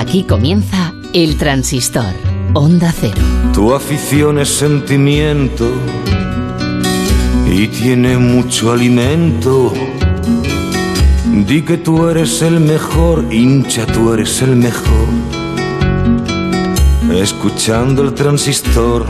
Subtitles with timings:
[0.00, 2.14] Aquí comienza El Transistor,
[2.54, 3.20] Onda Cero.
[3.52, 5.70] Tu afición es sentimiento
[7.46, 9.74] y tiene mucho alimento.
[11.46, 15.06] Di que tú eres el mejor, hincha, tú eres el mejor.
[17.12, 19.04] Escuchando el transistor.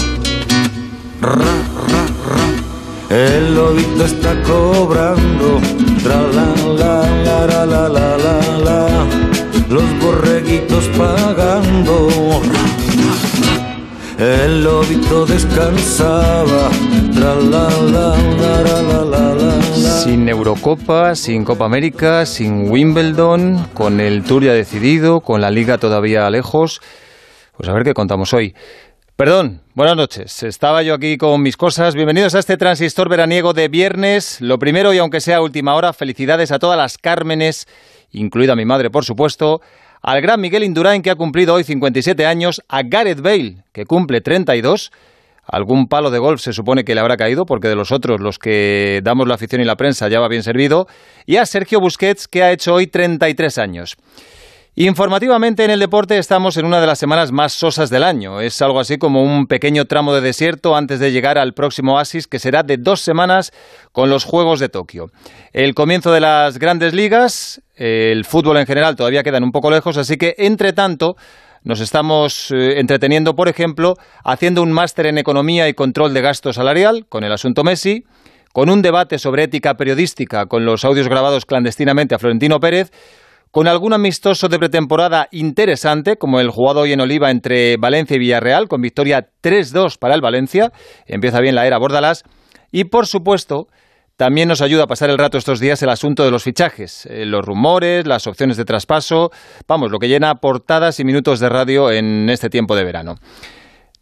[1.22, 3.16] Ra, ra, ra.
[3.16, 5.61] El lobito está cobrando.
[9.70, 9.84] Los
[10.98, 12.08] pagando.
[14.18, 16.70] El lobito descansaba.
[20.02, 25.78] Sin Eurocopa, sin Copa América, sin Wimbledon, con el Tour ya decidido, con la Liga
[25.78, 26.80] todavía lejos.
[27.56, 28.55] Pues a ver qué contamos hoy.
[29.16, 30.42] Perdón, buenas noches.
[30.42, 31.94] Estaba yo aquí con mis cosas.
[31.94, 34.41] Bienvenidos a este transistor veraniego de viernes.
[34.41, 37.69] Lo primero, y aunque sea última hora, felicidades a todas las Cármenes,
[38.12, 39.60] incluida mi madre, por supuesto,
[40.02, 44.20] al gran Miguel Indurain, que ha cumplido hoy 57 años, a Gareth Bale, que cumple
[44.20, 44.92] 32,
[45.44, 48.38] algún palo de golf se supone que le habrá caído, porque de los otros, los
[48.38, 50.86] que damos la afición y la prensa, ya va bien servido,
[51.27, 53.97] y a Sergio Busquets, que ha hecho hoy 33 años.
[54.83, 58.41] Informativamente en el deporte estamos en una de las semanas más sosas del año.
[58.41, 62.27] Es algo así como un pequeño tramo de desierto antes de llegar al próximo oasis
[62.27, 63.53] que será de dos semanas
[63.92, 65.09] con los Juegos de Tokio.
[65.53, 69.98] El comienzo de las grandes ligas, el fútbol en general todavía quedan un poco lejos,
[69.98, 71.15] así que entre tanto
[71.62, 76.55] nos estamos eh, entreteniendo, por ejemplo, haciendo un máster en economía y control de gasto
[76.55, 78.05] salarial con el asunto Messi,
[78.55, 82.91] con un debate sobre ética periodística con los audios grabados clandestinamente a Florentino Pérez,
[83.51, 88.20] con algún amistoso de pretemporada interesante, como el jugado hoy en Oliva entre Valencia y
[88.20, 90.73] Villarreal, con victoria 3-2 para el Valencia,
[91.06, 92.23] empieza bien la era Bordalás,
[92.71, 93.67] y por supuesto,
[94.17, 97.25] también nos ayuda a pasar el rato estos días el asunto de los fichajes, eh,
[97.27, 99.31] los rumores, las opciones de traspaso,
[99.67, 103.17] vamos, lo que llena portadas y minutos de radio en este tiempo de verano.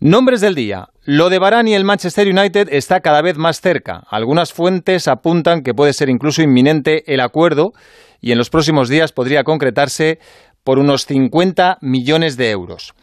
[0.01, 0.89] Nombres del día.
[1.05, 4.03] Lo de Varane y el Manchester United está cada vez más cerca.
[4.09, 7.73] Algunas fuentes apuntan que puede ser incluso inminente el acuerdo
[8.21, 10.19] y en los próximos días podría concretarse
[10.65, 12.95] por unos 50 millones de euros.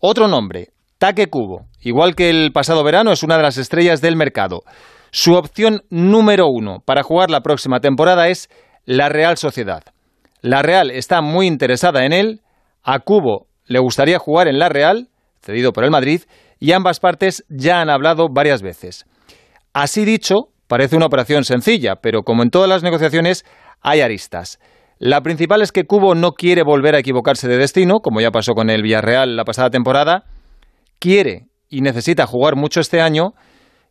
[0.00, 1.66] Otro nombre, Taque Cubo.
[1.80, 4.62] Igual que el pasado verano, es una de las estrellas del mercado.
[5.10, 8.48] Su opción número uno para jugar la próxima temporada es
[8.84, 9.82] la Real Sociedad.
[10.40, 12.40] La Real está muy interesada en él.
[12.82, 15.08] A Cubo le gustaría jugar en la Real,
[15.40, 16.22] cedido por el Madrid,
[16.58, 19.04] y ambas partes ya han hablado varias veces.
[19.72, 23.44] Así dicho, parece una operación sencilla, pero como en todas las negociaciones,
[23.82, 24.58] hay aristas.
[24.98, 28.54] La principal es que Cubo no quiere volver a equivocarse de destino, como ya pasó
[28.54, 30.24] con el Villarreal la pasada temporada.
[30.98, 33.34] Quiere y necesita jugar mucho este año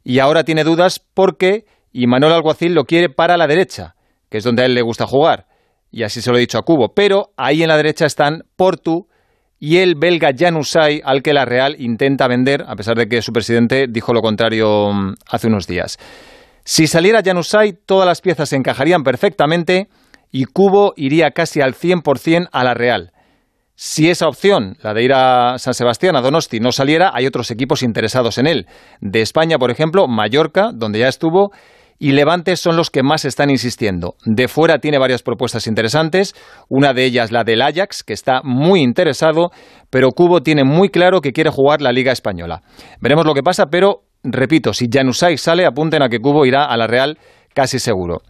[0.04, 3.96] y ahora tiene dudas porque Manuel Alguacil lo quiere para la derecha,
[4.30, 5.48] que es donde a él le gusta jugar.
[5.92, 6.94] Y así se lo he dicho a Cubo.
[6.94, 9.08] Pero ahí en la derecha están Portu
[9.60, 13.34] y el belga Janusay, al que la Real intenta vender, a pesar de que su
[13.34, 16.00] presidente dijo lo contrario mm, hace unos días.
[16.64, 19.90] Si saliera Janusay, todas las piezas se encajarían perfectamente
[20.32, 23.12] y Cubo iría casi al 100% a la Real.
[23.76, 27.50] Si esa opción, la de ir a San Sebastián, a Donosti, no saliera, hay otros
[27.50, 28.68] equipos interesados en él.
[29.00, 31.52] De España, por ejemplo, Mallorca, donde ya estuvo,
[31.98, 34.16] y Levante son los que más están insistiendo.
[34.26, 36.36] De fuera tiene varias propuestas interesantes,
[36.70, 39.50] una de ellas la del Ajax, que está muy interesado,
[39.90, 42.62] pero Cubo tiene muy claro que quiere jugar la Liga Española.
[43.00, 46.78] Veremos lo que pasa, pero repito, si Janusay sale, apunten a que Cubo irá a
[46.78, 47.18] la Real
[47.54, 48.22] casi seguro.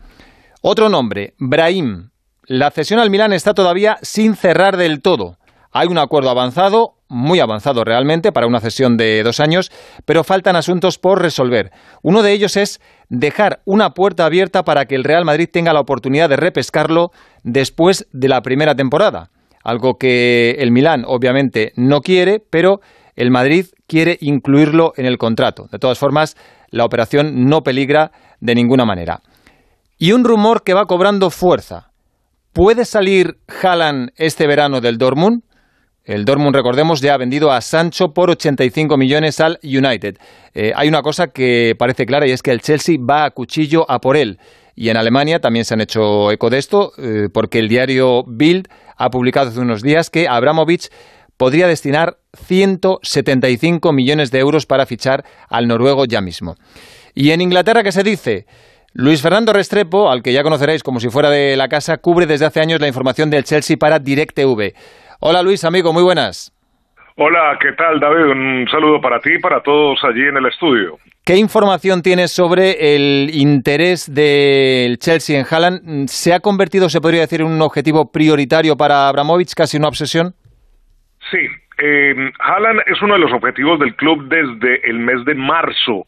[0.62, 2.09] Otro nombre, Brahim.
[2.46, 5.38] La cesión al Milán está todavía sin cerrar del todo.
[5.72, 9.72] Hay un acuerdo avanzado, muy avanzado realmente, para una cesión de dos años,
[10.06, 11.72] pero faltan asuntos por resolver.
[12.02, 15.79] Uno de ellos es dejar una puerta abierta para que el Real Madrid tenga la
[15.79, 17.12] oportunidad de repescarlo
[17.44, 19.29] después de la primera temporada.
[19.63, 22.81] Algo que el Milán obviamente no quiere, pero
[23.22, 25.68] el Madrid quiere incluirlo en el contrato.
[25.72, 26.36] De todas formas,
[26.72, 29.22] la operación no peligra de ninguna manera.
[30.00, 31.92] Y un rumor que va cobrando fuerza.
[32.52, 35.44] ¿Puede salir Haaland este verano del Dortmund?
[36.04, 40.17] El Dortmund, recordemos, ya ha vendido a Sancho por 85 millones al United.
[40.56, 43.85] Eh, hay una cosa que parece clara y es que el Chelsea va a cuchillo
[43.88, 44.40] a por él.
[44.76, 48.67] Y en Alemania también se han hecho eco de esto, eh, porque el diario Bild
[48.97, 50.90] ha publicado hace unos días que Abramovich
[51.41, 56.53] podría destinar 175 millones de euros para fichar al noruego ya mismo.
[57.16, 58.46] Y en Inglaterra, ¿qué se dice?
[58.93, 62.46] Luis Fernando Restrepo, al que ya conoceréis como si fuera de la casa, cubre desde
[62.46, 64.76] hace años la información del Chelsea para DirecTV.
[65.20, 66.53] Hola Luis, amigo, muy buenas.
[67.17, 68.32] Hola, ¿qué tal David?
[68.34, 70.99] Un saludo para ti y para todos allí en el estudio.
[71.26, 76.08] ¿Qué información tienes sobre el interés del Chelsea en Haaland?
[76.08, 80.35] ¿Se ha convertido, se podría decir, en un objetivo prioritario para Abramovich, casi una obsesión?
[81.78, 86.07] Eh, Haaland es uno de los objetivos del club desde el mes de marzo.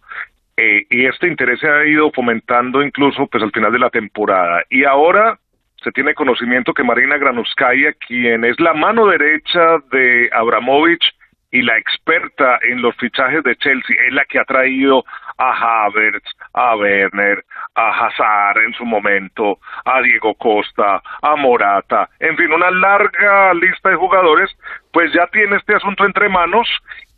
[0.56, 4.64] Eh, y este interés se ha ido fomentando incluso pues al final de la temporada.
[4.70, 5.40] Y ahora
[5.84, 11.04] se tiene conocimiento que Marina Granuskaya, quien es la mano derecha de Abramovich
[11.52, 15.04] y la experta en los fichajes de Chelsea, es la que ha traído
[15.38, 17.44] a Havertz, a Werner,
[17.76, 23.90] a Hazard en su momento, a Diego Costa, a Morata, en fin, una larga lista
[23.90, 24.50] de jugadores,
[24.92, 26.68] pues ya tiene este asunto entre manos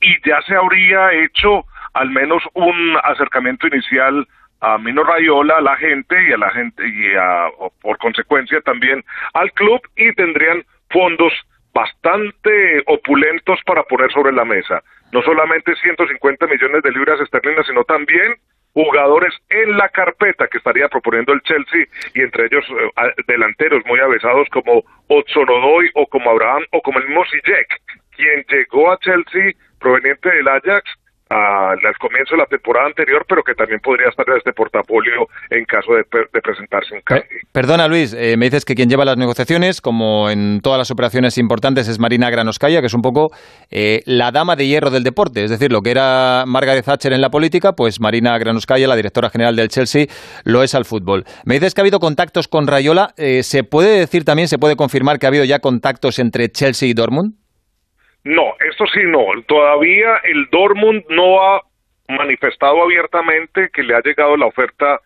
[0.01, 4.27] y ya se habría hecho al menos un acercamiento inicial
[4.61, 7.13] a Mino Rayola, a la gente y a la gente y
[7.81, 9.03] por consecuencia también
[9.33, 11.33] al club y tendrían fondos
[11.73, 14.81] bastante opulentos para poner sobre la mesa.
[15.15, 18.35] No solamente 150 millones de libras esterlinas, sino también
[18.73, 23.97] jugadores en la carpeta que estaría proponiendo el Chelsea y entre ellos eh, delanteros muy
[24.01, 27.81] avesados como Otsonodoy o como Abraham o como el mismo Sijek,
[28.17, 30.83] quien llegó a Chelsea proveniente del Ajax
[31.29, 35.65] al comienzo de la temporada anterior, pero que también podría estar en este portafolio en
[35.65, 36.03] caso de,
[36.41, 37.25] presentarse cambio.
[37.51, 41.37] perdona, Luis, eh, me dices que quien lleva las negociaciones, como en todas las operaciones
[41.37, 43.29] importantes, es Marina Granovskaya, que es un poco
[43.71, 47.21] eh, la dama de hierro del deporte, es decir, lo que era Margaret Thatcher en
[47.21, 50.05] la política, pues Marina Granovskaya, la directora general del Chelsea,
[50.43, 51.23] lo es al fútbol.
[51.45, 54.75] Me dices que ha habido contactos con Rayola, eh, ¿se puede decir también, se puede
[54.75, 57.44] confirmar que ha habido ya contactos entre Chelsea y Dortmund?
[58.25, 59.25] No, esto sí no.
[59.47, 61.61] Todavía el Dortmund no ha
[62.09, 64.99] manifestado abiertamente que le ha llegado la oferta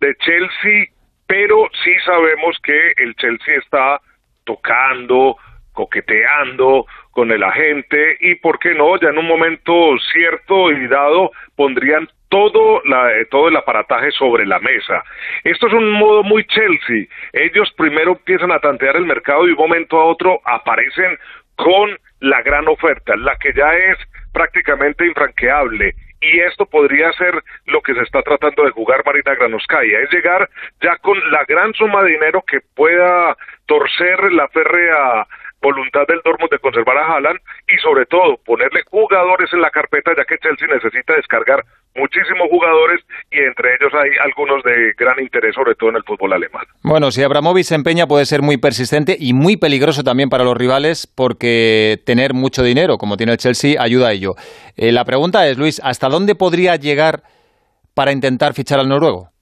[0.00, 0.86] de Chelsea,
[1.26, 4.00] pero sí sabemos que el Chelsea está
[4.44, 5.36] tocando,
[5.72, 8.98] coqueteando con el agente y, ¿por qué no?
[8.98, 14.58] Ya en un momento cierto y dado pondrían todo, la, todo el aparataje sobre la
[14.58, 15.04] mesa.
[15.44, 17.06] Esto es un modo muy Chelsea.
[17.32, 21.16] Ellos primero empiezan a tantear el mercado y de un momento a otro aparecen
[21.54, 23.98] con la gran oferta, la que ya es
[24.32, 25.94] prácticamente infranqueable.
[26.20, 27.34] Y esto podría ser
[27.66, 30.48] lo que se está tratando de jugar Marina Granovskaya, es llegar
[30.80, 35.26] ya con la gran suma de dinero que pueda torcer la férrea
[35.60, 40.12] voluntad del Dortmund de conservar a Haaland y sobre todo ponerle jugadores en la carpeta
[40.16, 41.64] ya que Chelsea necesita descargar
[41.96, 43.00] muchísimos jugadores
[43.30, 46.64] y entre ellos hay algunos de gran interés sobre todo en el fútbol alemán.
[46.82, 50.56] Bueno, si Abramovich se empeña puede ser muy persistente y muy peligroso también para los
[50.56, 54.34] rivales porque tener mucho dinero como tiene el Chelsea ayuda a ello.
[54.76, 57.22] Eh, la pregunta es, Luis, ¿hasta dónde podría llegar
[57.94, 59.33] para intentar fichar al noruego?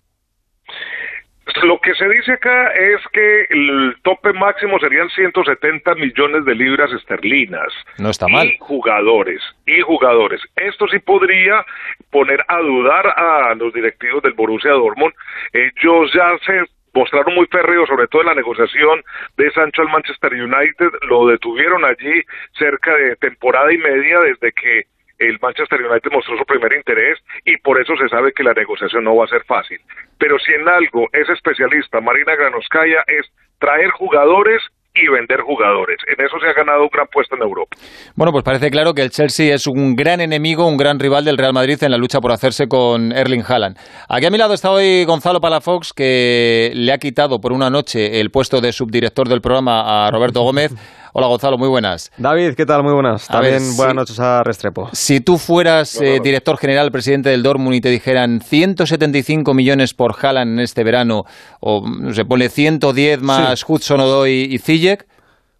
[1.62, 6.92] Lo que se dice acá es que el tope máximo serían 170 millones de libras
[6.92, 7.72] esterlinas.
[7.98, 8.46] No está mal.
[8.46, 10.40] Y jugadores, y jugadores.
[10.56, 11.64] Esto sí podría
[12.10, 15.14] poner a dudar a los directivos del Borussia Dortmund.
[15.52, 16.64] Ellos ya se
[16.94, 19.02] mostraron muy férreos, sobre todo en la negociación
[19.36, 20.90] de Sancho al Manchester United.
[21.08, 22.22] Lo detuvieron allí
[22.58, 24.84] cerca de temporada y media desde que
[25.28, 29.04] el Manchester United mostró su primer interés y por eso se sabe que la negociación
[29.04, 29.78] no va a ser fácil.
[30.18, 33.26] Pero si en algo es especialista Marina Granovskaya es
[33.58, 34.62] traer jugadores
[34.94, 35.96] y vender jugadores.
[36.06, 37.76] En eso se ha ganado un gran puesto en Europa.
[38.14, 41.38] Bueno, pues parece claro que el Chelsea es un gran enemigo, un gran rival del
[41.38, 43.78] Real Madrid en la lucha por hacerse con Erling Haaland.
[44.08, 48.20] Aquí a mi lado está hoy Gonzalo Palafox, que le ha quitado por una noche
[48.20, 50.72] el puesto de subdirector del programa a Roberto Gómez.
[51.14, 52.10] Hola Gonzalo, muy buenas.
[52.16, 52.82] David, ¿qué tal?
[52.82, 53.26] Muy buenas.
[53.26, 54.88] También buenas noches a Restrepo.
[54.94, 60.14] Si tú fueras eh, director general, presidente del Dortmund y te dijeran 175 millones por
[60.18, 61.24] Haaland en este verano,
[61.60, 65.06] o se pone 110 más Hudson Odoi y Ziyech,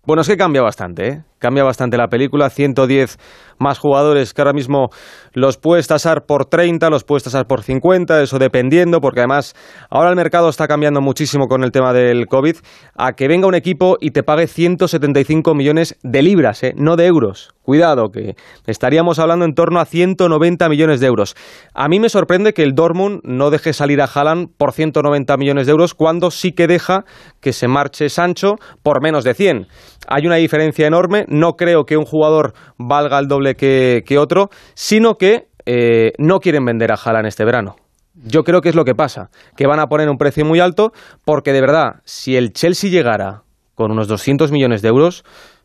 [0.06, 1.22] bueno, es que cambia bastante, ¿eh?
[1.42, 2.50] Cambia bastante la película.
[2.50, 3.18] 110
[3.58, 4.90] más jugadores que ahora mismo
[5.32, 9.54] los puedes tasar por 30, los puedes tasar por 50, eso dependiendo, porque además
[9.90, 12.56] ahora el mercado está cambiando muchísimo con el tema del COVID.
[12.94, 16.74] A que venga un equipo y te pague 175 millones de libras, ¿eh?
[16.76, 17.50] no de euros.
[17.62, 18.34] Cuidado, que
[18.66, 21.36] estaríamos hablando en torno a 190 millones de euros.
[21.74, 25.66] A mí me sorprende que el Dortmund no deje salir a Haaland por 190 millones
[25.66, 27.04] de euros cuando sí que deja
[27.40, 29.68] que se marche Sancho por menos de 100.
[30.08, 31.24] Hay una diferencia enorme.
[31.28, 36.64] No creo que un jugador valga el doble que, otro, sino que eh, no quieren
[36.64, 37.76] vender a Haaland este verano.
[38.14, 40.92] Yo creo que es lo que pasa, que van a poner un precio muy alto,
[41.24, 43.42] porque de verdad, si el Chelsea llegara
[43.74, 45.24] con unos 200 millones de euros,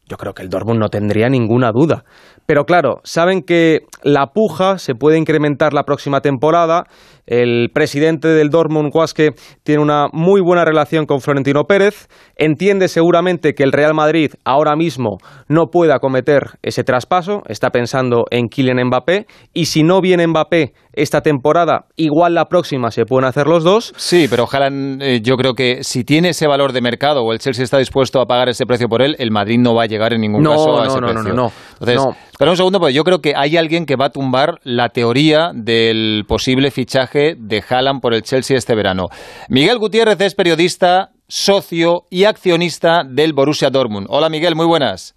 [0.10, 2.06] yo creo que el Dortmund no tendría ninguna duda.
[2.46, 6.86] Pero claro, saben que la puja se puede incrementar la próxima temporada.
[7.28, 9.32] El presidente del Dortmund, Guasque,
[9.64, 12.08] tiene una muy buena relación con Florentino Pérez.
[12.38, 15.18] Entiende seguramente que el Real Madrid ahora mismo
[15.50, 17.44] no puede acometer ese traspaso.
[17.48, 19.26] Está pensando en Kylian Mbappé.
[19.54, 23.94] Y si no viene Mbappé esta temporada, igual la próxima se pueden hacer los dos.
[23.98, 24.70] Sí, pero ojalá,
[25.02, 28.20] eh, yo creo que si tiene ese valor de mercado o el Chelsea está dispuesto
[28.22, 30.52] a pagar ese precio por él, el Madrid no va a llegar en ningún No,
[30.52, 31.34] caso a no, ese no, no, precio.
[31.34, 31.52] no, no.
[31.74, 32.16] Entonces, No.
[32.38, 35.50] Espera un segundo, porque yo creo que hay alguien que va a tumbar la teoría
[35.56, 39.08] del posible fichaje de Haaland por el Chelsea este verano.
[39.50, 44.06] Miguel Gutiérrez es periodista, socio y accionista del Borussia Dortmund.
[44.12, 45.16] Hola Miguel, muy buenas.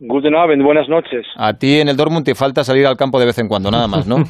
[0.00, 1.28] Guten Abend, buenas noches.
[1.36, 3.86] A ti en el Dortmund te falta salir al campo de vez en cuando, nada
[3.86, 4.16] más, ¿no?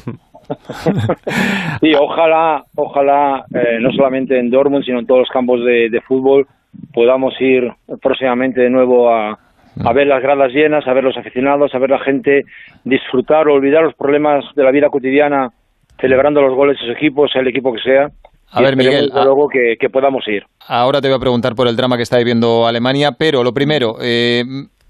[1.81, 6.01] Sí, ojalá, ojalá, eh, no solamente en Dortmund, sino en todos los campos de, de
[6.01, 6.47] fútbol,
[6.91, 7.71] podamos ir
[8.01, 9.37] próximamente de nuevo a,
[9.83, 12.43] a ver las gradas llenas, a ver los aficionados, a ver la gente
[12.83, 15.51] disfrutar o olvidar los problemas de la vida cotidiana,
[15.99, 18.09] celebrando los goles de sus equipos, sea el equipo que sea.
[18.51, 20.43] A y ver, Miguel, a- luego que, que podamos ir.
[20.67, 23.95] Ahora te voy a preguntar por el drama que está viviendo Alemania, pero lo primero,
[24.01, 24.43] eh,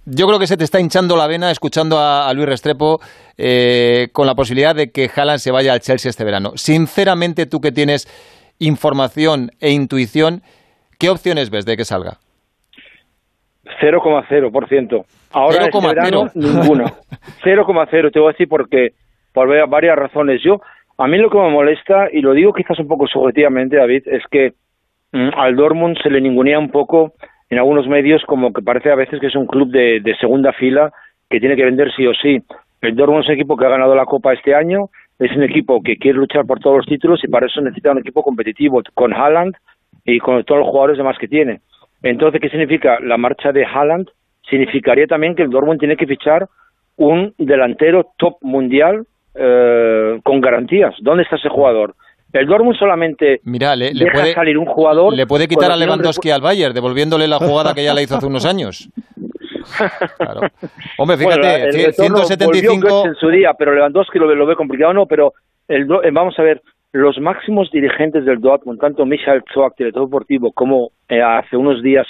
[0.05, 2.99] yo creo que se te está hinchando la vena escuchando a, a Luis Restrepo
[3.37, 6.53] eh, con la posibilidad de que Haaland se vaya al Chelsea este verano.
[6.55, 8.07] Sinceramente, tú que tienes
[8.59, 10.41] información e intuición,
[10.97, 12.17] ¿qué opciones ves de que salga?
[13.81, 15.05] 0,0%.
[15.31, 15.87] Ahora este 0,0.
[15.87, 16.85] verano, ninguna.
[17.43, 18.11] 0,0.
[18.11, 18.89] Te voy a decir porque
[19.33, 20.41] por va- varias razones.
[20.43, 20.61] Yo,
[20.97, 24.23] a mí lo que me molesta, y lo digo quizás un poco subjetivamente, David, es
[24.31, 24.53] que
[25.11, 27.13] mm, al Dortmund se le ningunea un poco
[27.49, 30.51] en algunos medios como que parece a veces que es un club de, de segunda
[30.53, 30.91] fila
[31.29, 32.41] que tiene que vender sí o sí.
[32.81, 35.81] El Dortmund es un equipo que ha ganado la Copa este año, es un equipo
[35.83, 39.13] que quiere luchar por todos los títulos y para eso necesita un equipo competitivo con
[39.13, 39.53] Haaland
[40.05, 41.59] y con todos los jugadores demás que tiene.
[42.03, 42.99] Entonces, ¿qué significa?
[43.01, 44.07] La marcha de Haaland
[44.49, 46.47] significaría también que el Dortmund tiene que fichar
[46.95, 50.93] un delantero top mundial eh, con garantías.
[51.01, 51.95] ¿Dónde está ese jugador?
[52.31, 55.13] El Dortmund solamente Mira, le, le deja puede, salir un jugador.
[55.15, 58.27] le puede quitar a Lewandowski al Bayern, devolviéndole la jugada que ya le hizo hace
[58.27, 58.89] unos años.
[60.17, 60.41] Claro.
[60.97, 62.87] Hombre, fíjate, Bueno, el cien- retorno volvió 175...
[62.87, 65.33] Götze en su día, pero Lewandowski lo, ve- lo ve complicado, no, pero
[65.67, 70.51] el, eh, vamos a ver, los máximos dirigentes del Dortmund, tanto Michael Zorc, director deportivo,
[70.51, 72.07] como eh, hace unos días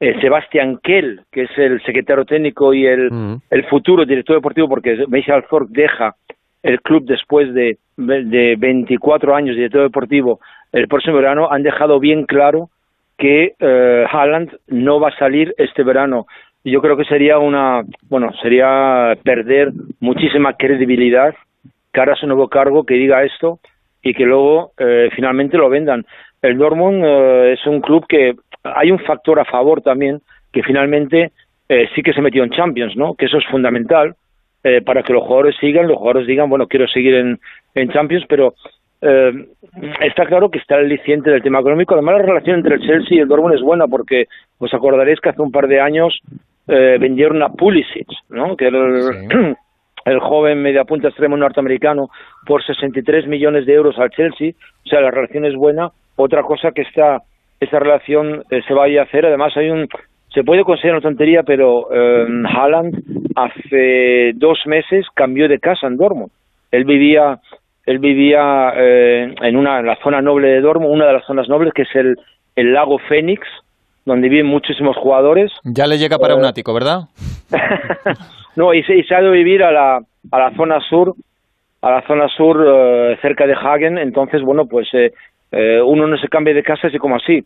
[0.00, 5.04] eh, Sebastián Kell, que es el secretario técnico y el, el futuro director deportivo, porque
[5.08, 6.14] Michael Zorc deja
[6.62, 10.40] el club después de, de 24 años de director deportivo
[10.72, 12.68] el próximo verano, han dejado bien claro
[13.16, 16.26] que eh, Haaland no va a salir este verano.
[16.64, 21.34] Yo creo que sería una, bueno, sería perder muchísima credibilidad
[21.92, 23.60] cara a su nuevo cargo que diga esto
[24.06, 26.04] y que luego eh, finalmente lo vendan.
[26.40, 30.20] El Dortmund eh, es un club que hay un factor a favor también
[30.52, 31.32] que finalmente
[31.68, 33.14] eh, sí que se metió en Champions, ¿no?
[33.14, 34.14] Que eso es fundamental
[34.62, 38.54] eh, para que los jugadores sigan, los jugadores digan, bueno, quiero seguir en, Champions, pero
[39.02, 39.32] eh,
[40.00, 41.94] está claro que está el aliciente del tema económico.
[41.94, 44.26] Además, la relación entre el Chelsea y el Dortmund es buena porque
[44.58, 46.20] os acordaréis que hace un par de años
[46.68, 48.56] vendieron a Pulisic, ¿no?
[48.56, 49.56] Que era el,
[50.06, 52.08] el joven mediapunta extremo norteamericano
[52.46, 54.52] por 63 millones de euros al Chelsea.
[54.84, 55.90] O sea, la relación es buena.
[56.16, 57.22] Otra cosa que esta
[57.58, 59.26] esta relación eh, se vaya a hacer.
[59.26, 59.88] Además, hay un
[60.32, 63.02] se puede considerar una tontería, pero eh, Haaland
[63.34, 66.30] hace dos meses cambió de casa en Dortmund.
[66.70, 67.40] Él vivía
[67.84, 71.48] él vivía eh, en una en la zona noble de Dortmund, una de las zonas
[71.48, 72.16] nobles que es el,
[72.54, 73.46] el lago Fénix,
[74.06, 75.52] donde viven muchísimos jugadores.
[75.64, 77.00] Ya le llega para Eh, un ático, ¿verdad?
[78.56, 79.98] no, y se, y se ha ido a vivir a la,
[80.32, 81.14] a la zona sur,
[81.82, 85.12] a la zona sur eh, cerca de Hagen, entonces, bueno, pues eh,
[85.52, 87.44] eh, uno no se cambia de casa así como así.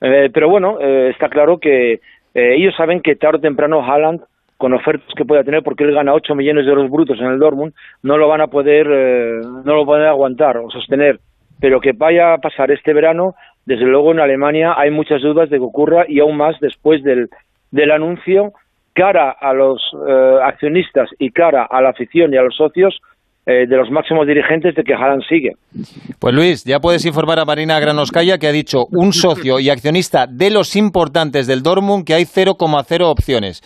[0.00, 2.00] Eh, pero bueno, está claro que
[2.34, 4.20] ellos saben que tarde o temprano Haaland,
[4.58, 7.38] con ofertas que pueda tener, porque él gana 8 millones de euros brutos en el
[7.38, 7.72] Dortmund,
[8.02, 11.18] no lo van a poder, no lo pueden aguantar o sostener.
[11.60, 13.34] Pero que vaya a pasar este verano,
[13.68, 17.28] desde luego en Alemania hay muchas dudas de que ocurra y aún más después del,
[17.70, 18.54] del anuncio
[18.94, 22.98] cara a los eh, accionistas y cara a la afición y a los socios
[23.44, 25.52] eh, de los máximos dirigentes de que Haaland sigue.
[26.18, 30.26] Pues Luis, ya puedes informar a Marina Granoscaya que ha dicho un socio y accionista
[30.26, 33.60] de los importantes del Dortmund que hay 0,0 opciones.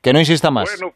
[0.00, 0.70] Que no insista más.
[0.78, 0.94] Bueno,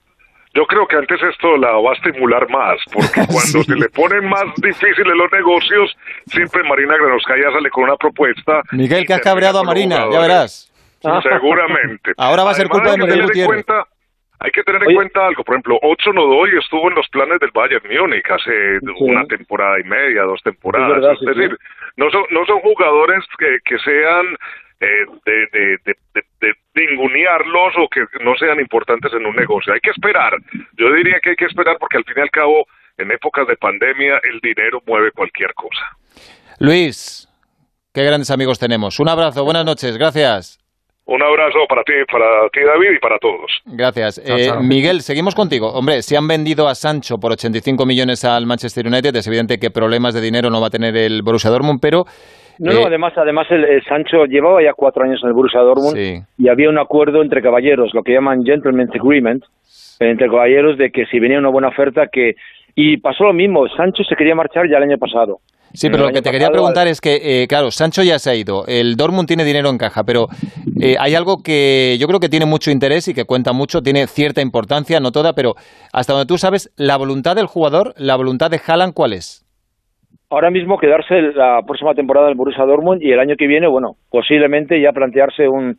[0.58, 4.28] yo creo que antes esto la va a estimular más, porque cuando se le ponen
[4.28, 5.96] más difíciles los negocios,
[6.26, 8.62] siempre Marina Granoscaya sale con una propuesta.
[8.72, 10.72] Miguel, que has cabreado a Marina, ya jugadores.
[11.00, 11.22] verás.
[11.22, 12.10] Seguramente.
[12.18, 13.66] Ahora va a ser Además, culpa de Miguel Gutiérrez.
[14.40, 14.96] hay que tener en Oye.
[14.96, 19.24] cuenta algo, por ejemplo, Ocho Nodoy estuvo en los planes del Bayern Múnich hace una
[19.26, 20.88] temporada y media, dos temporadas.
[20.90, 21.92] Es verdad, es sí, decir, sí.
[21.98, 24.36] no son no son jugadores que, que sean eh,
[24.80, 24.88] de,
[25.24, 29.72] de, de, de, de ningunearlos o que no sean importantes en un negocio.
[29.72, 30.34] Hay que esperar.
[30.76, 32.66] Yo diría que hay que esperar porque al fin y al cabo,
[32.96, 35.96] en épocas de pandemia, el dinero mueve cualquier cosa.
[36.58, 37.28] Luis,
[37.92, 38.98] qué grandes amigos tenemos.
[39.00, 40.58] Un abrazo, buenas noches, gracias.
[41.08, 43.50] Un abrazo para ti, para ti David y para todos.
[43.64, 44.20] Gracias.
[44.22, 45.72] Eh, Miguel, seguimos contigo.
[45.72, 49.70] Hombre, si han vendido a Sancho por 85 millones al Manchester United, es evidente que
[49.70, 52.04] problemas de dinero no va a tener el Borussia Dortmund, pero
[52.58, 56.24] no, no, eh, además, además el, Sancho llevaba ya cuatro años en el Borussia Dortmund
[56.38, 59.44] y había un acuerdo entre caballeros, lo que llaman gentleman's agreement,
[60.00, 62.34] entre caballeros de que si venía una buena oferta que
[62.80, 65.40] y pasó lo mismo, Sancho se quería marchar ya el año pasado.
[65.74, 68.34] Sí, pero lo que te quería preguntar es que, eh, claro, Sancho ya se ha
[68.34, 70.28] ido, el Dortmund tiene dinero en caja, pero
[70.80, 74.06] eh, hay algo que yo creo que tiene mucho interés y que cuenta mucho, tiene
[74.06, 75.56] cierta importancia, no toda, pero
[75.92, 79.47] hasta donde tú sabes, la voluntad del jugador, la voluntad de Haaland, ¿cuál es?
[80.30, 83.66] Ahora mismo quedarse la próxima temporada en el Borussia Dortmund y el año que viene,
[83.66, 85.78] bueno, posiblemente ya plantearse un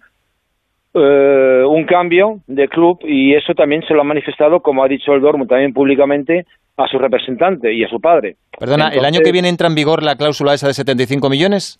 [0.91, 5.13] eh, un cambio de club y eso también se lo ha manifestado, como ha dicho
[5.13, 8.38] el Dortmund también públicamente, a su representante y a su padre.
[8.58, 11.79] Perdona, ¿el año que viene entra en vigor la cláusula esa de 75 millones?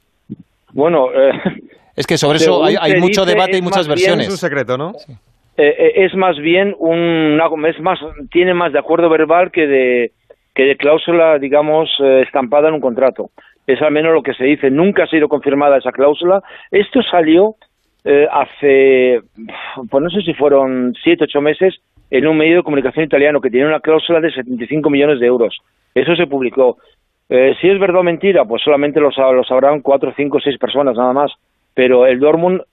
[0.74, 1.32] Bueno, eh,
[1.96, 4.28] es que sobre eso hay, mucho debate y muchas versiones.
[4.28, 4.92] es un secreto, ¿no?
[5.58, 8.00] Eh, es más bien un, es más,
[8.32, 10.12] tiene más de acuerdo verbal que de
[10.60, 13.30] que de cláusula, digamos, eh, estampada en un contrato.
[13.66, 14.70] Es al menos lo que se dice.
[14.70, 16.44] Nunca ha sido confirmada esa cláusula.
[16.70, 17.56] Esto salió
[18.04, 19.22] eh, hace,
[19.89, 21.80] pues no sé si fueron siete, ocho meses,
[22.12, 25.58] en un medio de comunicación italiano que tiene una cláusula de 75 millones de euros.
[25.96, 26.78] Eso se publicó.
[27.30, 30.98] Eh, si es verdad o mentira, pues solamente lo, lo sabrán cuatro, cinco, seis personas
[30.98, 31.32] nada más.
[31.74, 32.63] Pero el Dortmund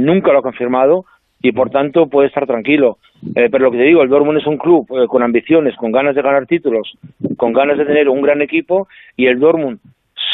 [0.00, 1.04] nunca lo ha confirmado
[1.42, 2.98] y por tanto puede estar tranquilo.
[3.34, 5.90] Eh, pero lo que te digo, el Dortmund es un club eh, con ambiciones, con
[5.92, 6.96] ganas de ganar títulos,
[7.36, 9.80] con ganas de tener un gran equipo y el Dortmund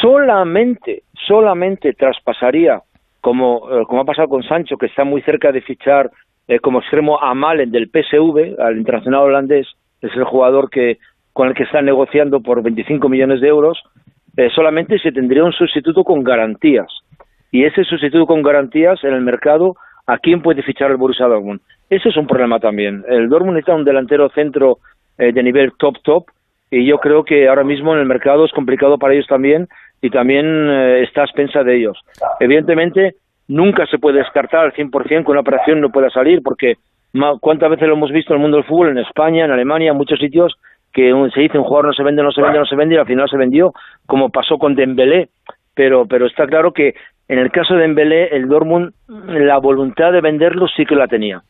[0.00, 2.82] solamente, solamente traspasaría,
[3.20, 6.10] como, eh, ha pasado con Sancho, que está muy cerca de fichar
[6.62, 9.66] como extremo a Malen del PSV, al internacional holandés,
[10.00, 10.96] es el jugador que
[11.34, 13.78] con el que está negociando por 25 millones de euros,
[14.54, 16.86] solamente se tendría un sustituto con garantías.
[17.52, 19.76] Y ese sustituto con garantías en el mercado
[20.08, 21.60] ¿A quién puede fichar el Borussia Dortmund?
[21.90, 23.04] Ese es un problema también.
[23.08, 24.78] El Dortmund necesita un delantero centro
[25.18, 26.24] eh, de nivel top top
[26.70, 29.68] y yo creo que ahora mismo en el mercado es complicado para ellos también
[30.00, 31.98] y también eh, está a expensa de ellos.
[32.40, 33.16] Evidentemente,
[33.48, 36.76] nunca se puede descartar al 100% que una operación no pueda salir porque
[37.40, 39.96] cuántas veces lo hemos visto en el mundo del fútbol, en España, en Alemania, en
[39.98, 40.56] muchos sitios,
[40.90, 42.98] que se dice un jugador no se vende, no se vende, no se vende y
[42.98, 43.74] al final se vendió,
[44.06, 45.28] como pasó con Dembélé.
[45.74, 46.94] Pero, pero está claro que
[47.28, 51.42] en el caso de Embelé, el Dortmund, la voluntad de venderlo sí que la tenía.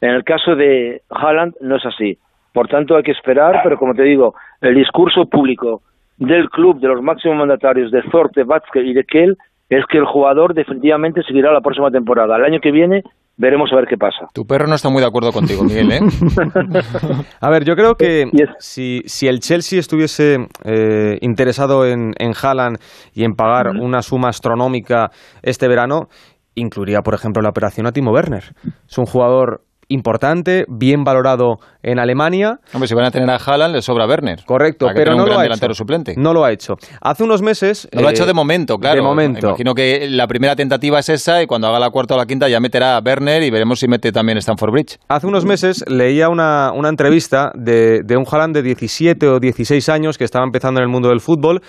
[0.00, 2.18] En el caso de Haaland no es así.
[2.52, 5.82] Por tanto, hay que esperar, pero como te digo, el discurso público
[6.16, 9.36] del club, de los máximos mandatarios, de Zorte, de y de Kell,
[9.68, 12.36] es que el jugador definitivamente seguirá la próxima temporada.
[12.36, 13.02] El año que viene
[13.36, 14.28] veremos a ver qué pasa.
[14.32, 16.00] Tu perro no está muy de acuerdo contigo, Miguel, ¿eh?
[17.40, 18.24] a ver, yo creo que
[18.58, 22.78] si, si el Chelsea estuviese eh, interesado en, en Haaland
[23.12, 25.10] y en pagar una suma astronómica
[25.42, 26.08] este verano,
[26.54, 28.54] incluiría, por ejemplo, la operación a Timo Werner.
[28.88, 32.58] Es un jugador importante, bien valorado en Alemania.
[32.72, 34.44] Hombre, si van a tener a Haaland, le sobra Werner.
[34.44, 35.74] Correcto, pero no lo ha hecho.
[35.74, 36.14] Suplente.
[36.16, 36.74] No lo ha hecho.
[37.00, 37.88] Hace unos meses...
[37.92, 38.96] No lo ha hecho de eh, momento, claro.
[38.96, 39.48] De momento.
[39.48, 42.48] Imagino que la primera tentativa es esa y cuando haga la cuarta o la quinta
[42.48, 44.98] ya meterá a Werner y veremos si mete también Stanford Bridge.
[45.08, 49.88] Hace unos meses leía una, una entrevista de, de un Haaland de 17 o 16
[49.88, 51.60] años que estaba empezando en el mundo del fútbol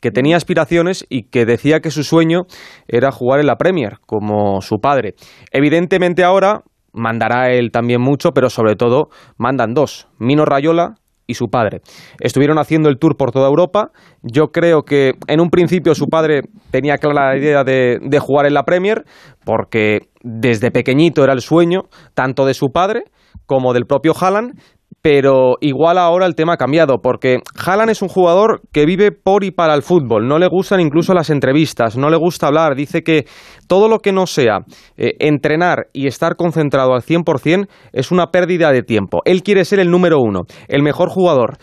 [0.00, 2.42] que tenía aspiraciones y que decía que su sueño
[2.86, 5.14] era jugar en la Premier, como su padre.
[5.50, 6.62] Evidentemente ahora
[6.96, 10.94] mandará él también mucho, pero sobre todo mandan dos, Mino Rayola
[11.26, 11.80] y su padre.
[12.20, 13.90] Estuvieron haciendo el tour por toda Europa.
[14.22, 18.46] Yo creo que en un principio su padre tenía clara la idea de, de jugar
[18.46, 19.04] en la Premier,
[19.44, 21.82] porque desde pequeñito era el sueño
[22.14, 23.04] tanto de su padre
[23.46, 24.58] como del propio Haaland,
[25.08, 29.44] pero igual ahora el tema ha cambiado, porque Haaland es un jugador que vive por
[29.44, 33.04] y para el fútbol, no le gustan incluso las entrevistas, no le gusta hablar, dice
[33.04, 33.24] que
[33.68, 34.62] todo lo que no sea
[34.96, 39.20] eh, entrenar y estar concentrado al 100% es una pérdida de tiempo.
[39.26, 41.58] Él quiere ser el número uno, el mejor jugador,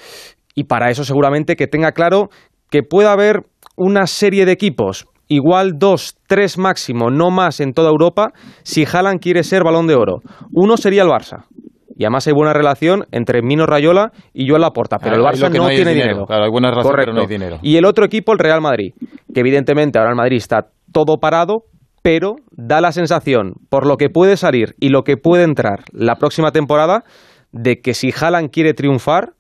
[0.56, 2.30] y para eso seguramente que tenga claro
[2.70, 3.42] que pueda haber
[3.76, 8.32] una serie de equipos, igual dos, tres máximo, no más en toda Europa,
[8.64, 10.22] si Haaland quiere ser balón de oro.
[10.54, 11.44] Uno sería el Barça,
[11.96, 15.68] y además hay buena relación entre Mino Rayola y Joan Laporta, pero el Barça no,
[15.70, 16.26] tiene dinero.
[16.26, 17.60] Claro, hay buena relación, pero no hay dinero.
[17.62, 18.94] Y el otro equipo, el Real Madrid,
[19.34, 21.64] que evidentemente ahora el Madrid está todo parado,
[22.02, 26.16] pero da la sensación, por lo que puede salir y lo que puede entrar la
[26.16, 27.04] próxima temporada,
[27.52, 29.34] de que si Haaland quiere triunfar,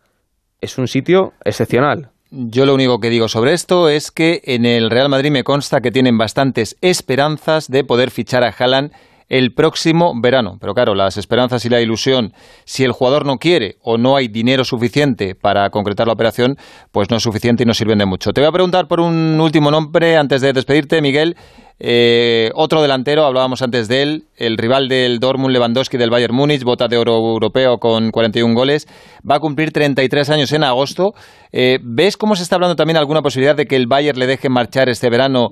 [0.62, 2.12] es un sitio excepcional.
[2.32, 5.82] Yo lo único que digo sobre esto es que en el Real Madrid me consta
[5.82, 8.92] que tienen bastantes esperanzas de poder fichar a Haaland
[9.34, 10.58] el próximo verano.
[10.62, 12.34] Pero claro, las esperanzas y la ilusión,
[12.65, 16.56] si el jugador no quiere o no hay dinero suficiente para concretar la operación,
[16.91, 18.32] pues no es suficiente y no sirven de mucho.
[18.32, 21.36] Te voy a preguntar por un último nombre antes de despedirte, Miguel.
[21.80, 26.63] Eh, otro delantero, hablábamos antes de él, el rival del Dortmund Lewandowski del Bayern Múnich,
[26.63, 28.88] bota de oro europeo con 41 goles,
[29.28, 31.15] va a cumplir 33 años en agosto.
[31.52, 34.48] Eh, ¿Ves cómo se está hablando también alguna posibilidad de que el Bayern le deje
[34.48, 35.50] marchar este verano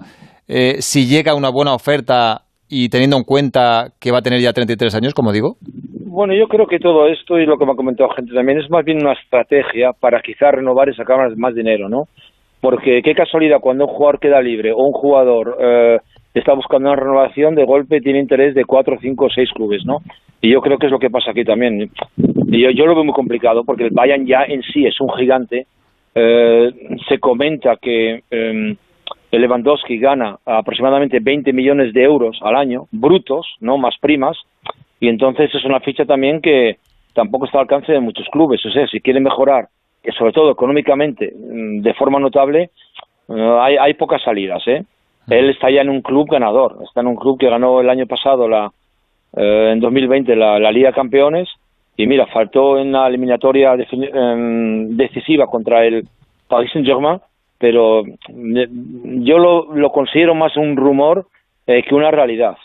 [0.48, 4.54] eh, si llega una buena oferta y teniendo en cuenta que va a tener ya
[4.54, 5.58] 33 años, como digo?
[6.06, 8.70] Bueno, yo creo que todo esto y lo que me ha comentado gente también es
[8.70, 12.06] más bien una estrategia para quizás renovar y sacar más, dinero, ¿no?
[12.62, 15.98] Porque qué casualidad cuando un jugador queda libre o un jugador eh,
[16.34, 19.98] está buscando una renovación, de golpe tiene interés de cuatro, cinco, seis clubes, ¿no?
[20.40, 21.90] Y yo creo que es lo que pasa aquí también.
[22.48, 25.10] Y yo, yo lo veo muy complicado porque el Bayern ya en sí es un
[25.10, 25.66] gigante.
[26.16, 26.72] Eh,
[27.10, 28.78] se comenta que el
[29.32, 34.38] Lewandowski gana aproximadamente 20 millones de euros al año, brutos, no más primas,
[35.00, 36.78] y entonces es una ficha también que
[37.14, 38.66] tampoco está al alcance de muchos clubes.
[38.66, 39.68] O sea, si quieren mejorar,
[40.18, 42.70] sobre todo económicamente, mm, de forma notable,
[43.30, 44.62] eh, hay, hay pocas salidas.
[44.68, 44.84] ¿eh?
[45.30, 48.06] Él está ya en un club ganador, está en un club que ganó el año
[48.06, 48.72] pasado, la,
[49.36, 51.50] eh, en 2020, la, la Liga Campeones,
[51.98, 56.08] y mira, faltó en la eliminatoria em, decisiva contra el
[56.48, 57.20] Paris Saint-Germain,
[57.62, 58.68] pero eh,
[59.22, 61.28] yo lo, lo considero más un rumor
[61.68, 62.56] eh, que una realidad.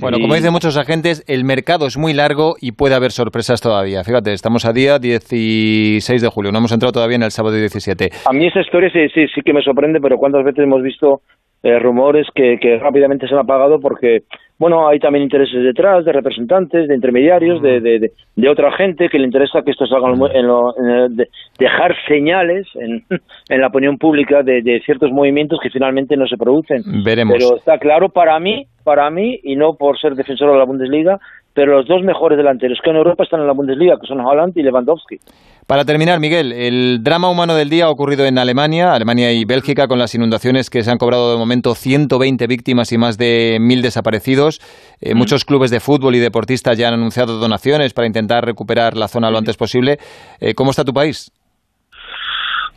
[0.00, 4.02] Bueno, como dicen muchos agentes, el mercado es muy largo y puede haber sorpresas todavía.
[4.04, 8.08] Fíjate, estamos a día 16 de julio, no hemos entrado todavía en el sábado 17.
[8.24, 11.20] A mí esa historia sí, sí, sí que me sorprende, pero ¿cuántas veces hemos visto
[11.62, 14.22] eh, rumores que, que, rápidamente se han apagado porque,
[14.58, 19.18] bueno, hay también intereses detrás de representantes, de intermediarios, de, de, de, otra gente que
[19.18, 21.28] le interesa que esto salga en, lo, en de
[21.60, 23.04] dejar señales en,
[23.48, 26.82] en, la opinión pública de, ciertos movimientos que finalmente no se producen.
[27.04, 27.36] Veremos.
[27.38, 31.20] Pero está claro para mí, para mí, y no por ser defensor de la Bundesliga,
[31.54, 34.56] pero los dos mejores delanteros que en Europa están en la Bundesliga, que son Haaland
[34.56, 35.18] y Lewandowski.
[35.66, 39.86] Para terminar, Miguel, el drama humano del día ha ocurrido en Alemania, Alemania y Bélgica,
[39.86, 43.80] con las inundaciones que se han cobrado de momento 120 víctimas y más de 1.000
[43.80, 44.58] desaparecidos.
[45.00, 45.18] Eh, mm.
[45.18, 49.30] Muchos clubes de fútbol y deportistas ya han anunciado donaciones para intentar recuperar la zona
[49.30, 49.98] lo antes posible.
[50.40, 51.30] Eh, ¿Cómo está tu país?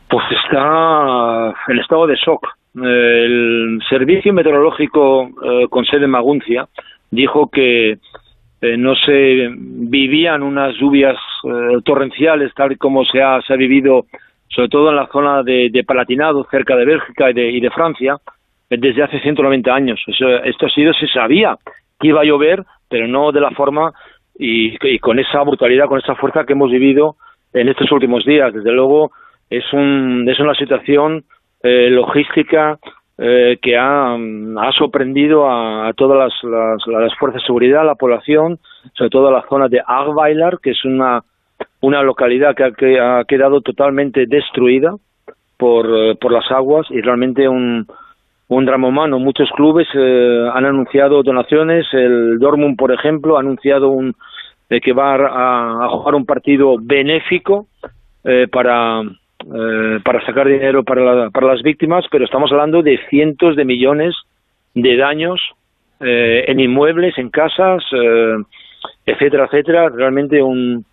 [0.08, 2.48] Pues está en estado de shock.
[2.76, 6.68] El Servicio Meteorológico eh, con sede en Maguncia
[7.10, 7.96] dijo que
[8.62, 13.58] eh, no se vivían unas lluvias eh, torrenciales tal y como se ha, se ha
[13.58, 14.06] vivido
[14.48, 17.70] sobre todo en la zona de, de Palatinado, cerca de Bélgica y de, y de
[17.72, 18.18] Francia,
[18.70, 20.02] eh, desde hace 190 años.
[20.08, 21.58] Esto ha sido, se sabía
[22.00, 23.92] que iba a llover, pero no de la forma
[24.38, 27.16] y, y, con esa brutalidad, con esa fuerza que hemos vivido
[27.54, 28.54] en estos últimos días.
[28.54, 29.12] Desde luego,
[29.50, 31.24] es, un, es una situación
[31.64, 32.78] eh, logística
[33.18, 37.96] eh, que ha, ha, sorprendido a, todas las, las, las, fuerzas de seguridad, a la
[37.96, 38.60] población,
[38.94, 41.24] sobre todo a la zona de Agweiler, que es una,
[41.82, 44.96] una localidad que ha, que ha quedado totalmente destruida
[45.58, 47.88] por, eh, por las aguas y realmente un,
[48.48, 49.20] un drama humano.
[49.20, 51.86] Muchos clubes eh, han anunciado donaciones.
[51.94, 54.16] El Dortmund, por ejemplo, ha anunciado un,
[54.70, 57.68] eh, que va a, a, jugar un partido benéfico
[58.24, 59.02] eh, para
[59.54, 63.64] eh, para sacar dinero para, la, para las víctimas, pero estamos hablando de cientos de
[63.64, 64.16] millones
[64.74, 65.40] de daños
[66.00, 68.38] eh, en inmuebles, en casas, eh,
[69.06, 69.90] etcétera, etcétera.
[69.90, 70.84] Realmente un,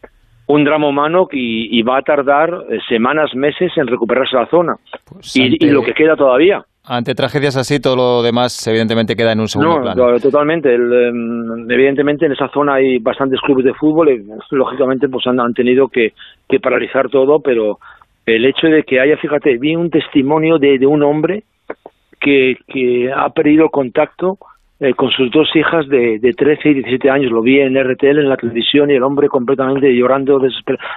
[0.49, 2.51] un drama humano y, y va a tardar
[2.91, 4.77] semanas, meses en recuperarse la zona.
[5.11, 6.63] Pues y, lo que queda todavía.
[6.85, 10.19] Ante tragedias así, todo lo demás evidentemente queda en un segundo no, plano.
[10.21, 10.75] totalmente.
[10.75, 15.55] El, evidentemente en esa zona hay bastantes clubes de fútbol y lógicamente pues han, han
[15.55, 16.13] tenido que,
[16.49, 17.79] que paralizar todo, pero
[18.27, 21.45] el hecho de que haya, fíjate, vi un testimonio de, de un hombre
[22.21, 24.39] que, que ha perdido contacto
[24.81, 27.31] eh, con sus dos hijas de, de 13 y 17 años.
[27.31, 30.41] Lo vi en RTL, en la televisión, y el hombre completamente llorando.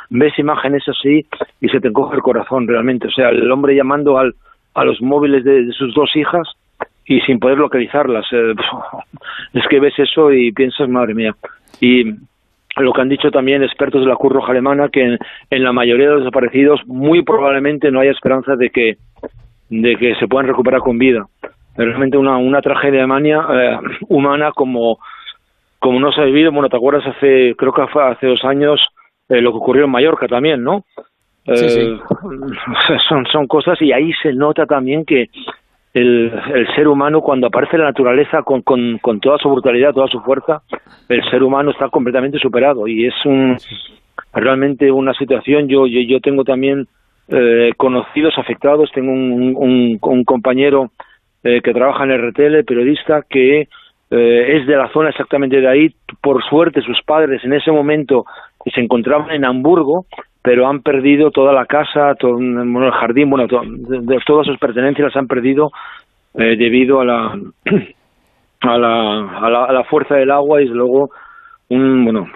[0.09, 1.25] Ves imágenes así
[1.61, 3.07] y se te encoge el corazón realmente.
[3.07, 4.33] O sea, el hombre llamando al,
[4.73, 6.47] a los móviles de, de sus dos hijas
[7.05, 8.25] y sin poder localizarlas.
[8.31, 8.53] Eh,
[9.53, 11.35] es que ves eso y piensas, madre mía.
[11.79, 12.05] Y
[12.77, 15.71] lo que han dicho también expertos de la Cruz Roja Alemana, que en, en, la
[15.71, 18.97] mayoría de los desaparecidos muy probablemente no haya esperanza de que,
[19.69, 21.25] de que se puedan recuperar con vida.
[21.77, 23.77] Realmente una, una tragedia Alemania, eh,
[24.09, 24.99] humana como,
[25.79, 26.51] como no se ha vivido.
[26.51, 28.79] Bueno, ¿te acuerdas hace, creo que fue hace dos años,
[29.29, 30.83] eh, lo que ocurrió en Mallorca también, ¿no?
[31.45, 31.79] Sí, sí.
[31.81, 31.99] Eh,
[33.07, 35.29] son, son cosas y ahí se nota también que
[35.95, 40.07] el, el, ser humano, cuando aparece la naturaleza con, con, con, toda su brutalidad, toda
[40.07, 40.61] su fuerza,
[41.07, 43.55] el ser humano está completamente superado y es un,
[44.33, 45.69] realmente una situación.
[45.69, 46.85] Yo, yo, yo tengo también
[47.29, 50.91] eh, conocidos afectados, tengo un, un, compañero
[51.45, 55.95] eh, que trabaja en RTL, periodista, que eh, es de la zona exactamente de ahí.
[56.21, 58.25] Por suerte, sus padres en ese momento
[58.71, 60.05] se encontraban en Hamburgo
[60.45, 64.45] pero han perdido toda la casa, todo bueno, el jardín, bueno, to, de, de, todas
[64.45, 65.71] sus pertenencias las han perdido
[66.35, 67.39] eh, debido a la
[68.61, 71.09] a la, a la, fuerza del agua y luego
[71.69, 72.27] un, bueno,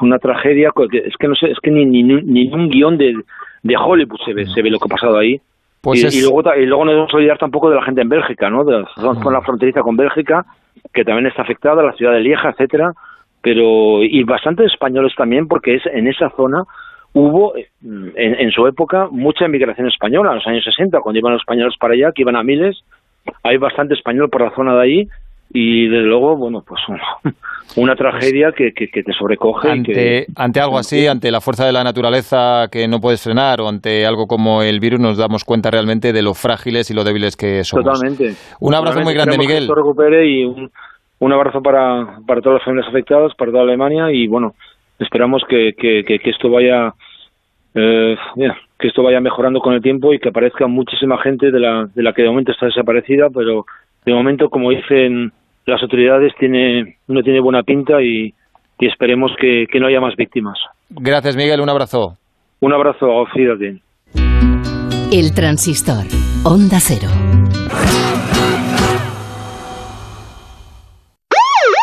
[0.00, 3.14] una tragedia es que no sé, es que ni, ni, ni un guion de,
[3.62, 5.40] de Hollywood se ve, se ve lo que ha pasado ahí.
[5.82, 8.64] Pues y, luego, y luego no debemos olvidar tampoco de la gente en Bélgica, ¿no?
[8.64, 10.44] De la, la fronteriza con Bélgica,
[10.92, 12.92] que también está afectada, la ciudad de Lieja, etcétera,
[13.42, 16.64] pero y bastantes españoles también, porque es en esa zona
[17.14, 21.42] hubo en, en, su época mucha inmigración española, en los años 60, cuando iban los
[21.42, 22.78] españoles para allá, que iban a miles,
[23.42, 25.08] hay bastante español por la zona de ahí
[25.54, 26.80] y desde luego, bueno, pues
[27.76, 29.70] una tragedia que, que, te sobrecoge.
[29.70, 33.68] Ante, ante algo así, ante la fuerza de la naturaleza que no puedes frenar o
[33.68, 37.36] ante algo como el virus, nos damos cuenta realmente de lo frágiles y lo débiles
[37.36, 37.84] que somos.
[37.84, 38.34] Totalmente.
[38.60, 39.66] Un abrazo muy grande, Miguel.
[39.66, 40.70] Que recupere y un,
[41.22, 44.54] un abrazo para, para todas las familias afectadas, para toda Alemania y bueno,
[44.98, 46.94] esperamos que, que, que, esto vaya
[47.76, 48.16] eh,
[48.76, 52.02] que esto vaya mejorando con el tiempo y que aparezca muchísima gente de la, de
[52.02, 53.66] la que de momento está desaparecida, pero
[54.04, 55.32] de momento, como dicen
[55.64, 58.34] las autoridades, tiene, no tiene buena pinta y,
[58.80, 60.58] y esperemos que, que, no haya más víctimas.
[60.90, 61.60] Gracias, Miguel.
[61.60, 62.16] Un abrazo.
[62.58, 63.06] Un abrazo.
[63.32, 63.80] Wiedersehen.
[65.12, 66.04] El transistor.
[66.44, 67.12] Onda Cero.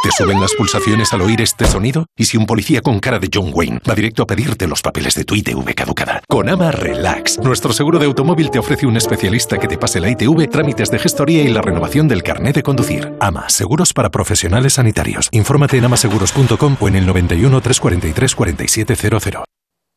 [0.02, 2.06] ¿Te suben las pulsaciones al oír este sonido?
[2.18, 5.14] ¿Y si un policía con cara de John Wayne va directo a pedirte los papeles
[5.14, 6.22] de tu ITV caducada?
[6.30, 10.10] Con Ama Relax, nuestro seguro de automóvil te ofrece un especialista que te pase la
[10.10, 13.14] ITV, trámites de gestoría y la renovación del carnet de conducir.
[13.20, 15.28] Ama, seguros para profesionales sanitarios.
[15.34, 19.44] Infórmate en amaseguros.com o en el 91 343 4700.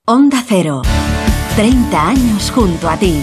[0.09, 0.83] Onda Cero.
[1.55, 3.23] 30 años junto a ti.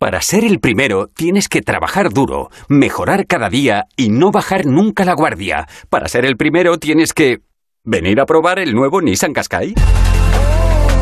[0.00, 5.04] para ser el primero tienes que trabajar duro, mejorar cada día y no bajar nunca
[5.04, 5.68] la guardia.
[5.90, 7.40] Para ser el primero tienes que...
[7.84, 9.74] ¿Venir a probar el nuevo Nissan Qashqai?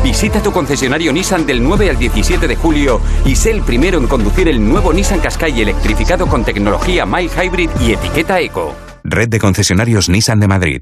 [0.03, 4.07] Visita tu concesionario Nissan del 9 al 17 de julio y sé el primero en
[4.07, 8.75] conducir el nuevo Nissan Qashqai electrificado con tecnología My Hybrid y etiqueta Eco.
[9.05, 10.81] Red de concesionarios Nissan de Madrid.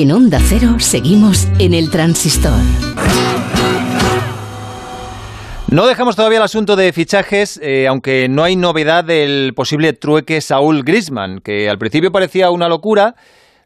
[0.00, 2.52] En Onda Cero seguimos en el transistor.
[5.72, 10.40] No dejamos todavía el asunto de fichajes, eh, aunque no hay novedad del posible trueque
[10.40, 13.16] Saúl Grisman, que al principio parecía una locura,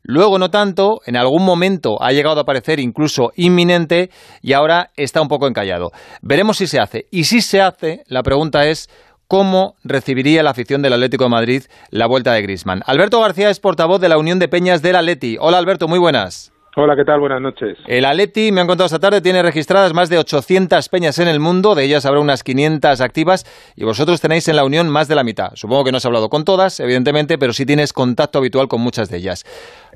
[0.04, 4.08] luego no tanto, en algún momento ha llegado a parecer incluso inminente
[4.40, 5.90] y ahora está un poco encallado.
[6.22, 7.08] Veremos si se hace.
[7.10, 8.88] Y si se hace, la pregunta es
[9.32, 12.82] cómo recibiría la afición del Atlético de Madrid la vuelta de Grisman.
[12.84, 15.38] Alberto García es portavoz de la Unión de Peñas del Atleti.
[15.40, 16.52] Hola Alberto, muy buenas.
[16.76, 17.20] Hola, ¿qué tal?
[17.20, 17.78] Buenas noches.
[17.86, 21.40] El Atleti, me han contado esta tarde, tiene registradas más de 800 peñas en el
[21.40, 25.14] mundo, de ellas habrá unas 500 activas y vosotros tenéis en la Unión más de
[25.14, 25.52] la mitad.
[25.54, 29.08] Supongo que no has hablado con todas, evidentemente, pero sí tienes contacto habitual con muchas
[29.08, 29.44] de ellas.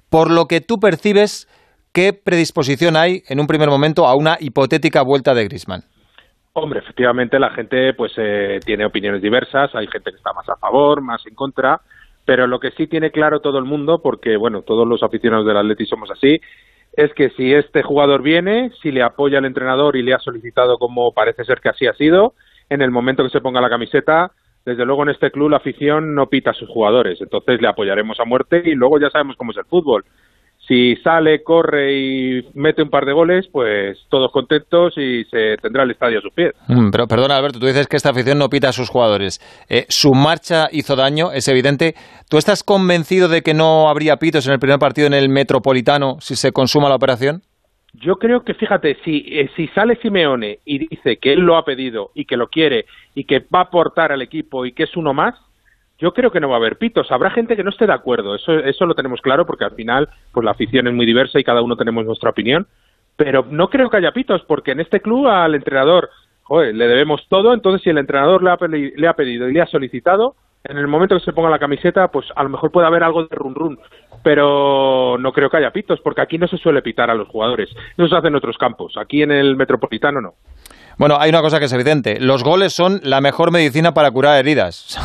[0.08, 1.46] Por lo que tú percibes,
[1.92, 5.84] ¿qué predisposición hay en un primer momento a una hipotética vuelta de Grisman?
[6.58, 10.56] Hombre, efectivamente la gente pues eh, tiene opiniones diversas, hay gente que está más a
[10.56, 11.82] favor, más en contra,
[12.24, 15.58] pero lo que sí tiene claro todo el mundo, porque bueno, todos los aficionados del
[15.58, 16.40] Atleti somos así,
[16.94, 20.78] es que si este jugador viene, si le apoya el entrenador y le ha solicitado
[20.78, 22.32] como parece ser que así ha sido,
[22.70, 24.32] en el momento que se ponga la camiseta,
[24.64, 28.18] desde luego en este club la afición no pita a sus jugadores, entonces le apoyaremos
[28.18, 30.06] a muerte y luego ya sabemos cómo es el fútbol
[30.66, 35.84] si sale, corre y mete un par de goles, pues todos contentos y se tendrá
[35.84, 36.54] el estadio a sus pies.
[36.68, 39.40] Mm, pero perdona, Alberto, tú dices que esta afición no pita a sus jugadores.
[39.68, 41.94] Eh, su marcha hizo daño, es evidente.
[42.28, 46.16] ¿Tú estás convencido de que no habría pitos en el primer partido en el Metropolitano
[46.20, 47.42] si se consuma la operación?
[47.94, 51.64] Yo creo que, fíjate, si, eh, si sale Simeone y dice que él lo ha
[51.64, 54.96] pedido y que lo quiere y que va a aportar al equipo y que es
[54.96, 55.34] uno más,
[55.98, 57.10] yo creo que no va a haber pitos.
[57.10, 60.08] Habrá gente que no esté de acuerdo, eso, eso lo tenemos claro porque al final
[60.32, 62.66] pues la afición es muy diversa y cada uno tenemos nuestra opinión.
[63.16, 66.10] Pero no creo que haya pitos porque en este club al entrenador
[66.50, 69.66] le debemos todo, entonces si el entrenador le ha, le ha pedido y le ha
[69.66, 73.02] solicitado, en el momento que se ponga la camiseta, pues a lo mejor puede haber
[73.02, 73.78] algo de run run,
[74.22, 77.70] pero no creo que haya pitos, porque aquí no se suele pitar a los jugadores,
[77.96, 80.34] eso se hace en otros campos, aquí en el Metropolitano no.
[80.98, 82.18] Bueno, hay una cosa que es evidente.
[82.20, 84.96] Los goles son la mejor medicina para curar heridas.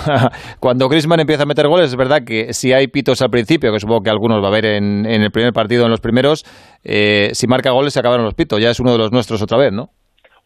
[0.62, 3.80] Cuando Griezmann empieza a meter goles, es verdad que si hay pitos al principio, que
[3.80, 6.46] supongo que algunos va a haber en, el primer partido, en los primeros,
[6.86, 8.62] eh, si marca goles se acabaron los pitos.
[8.62, 9.90] Ya es uno de los nuestros otra vez, ¿no?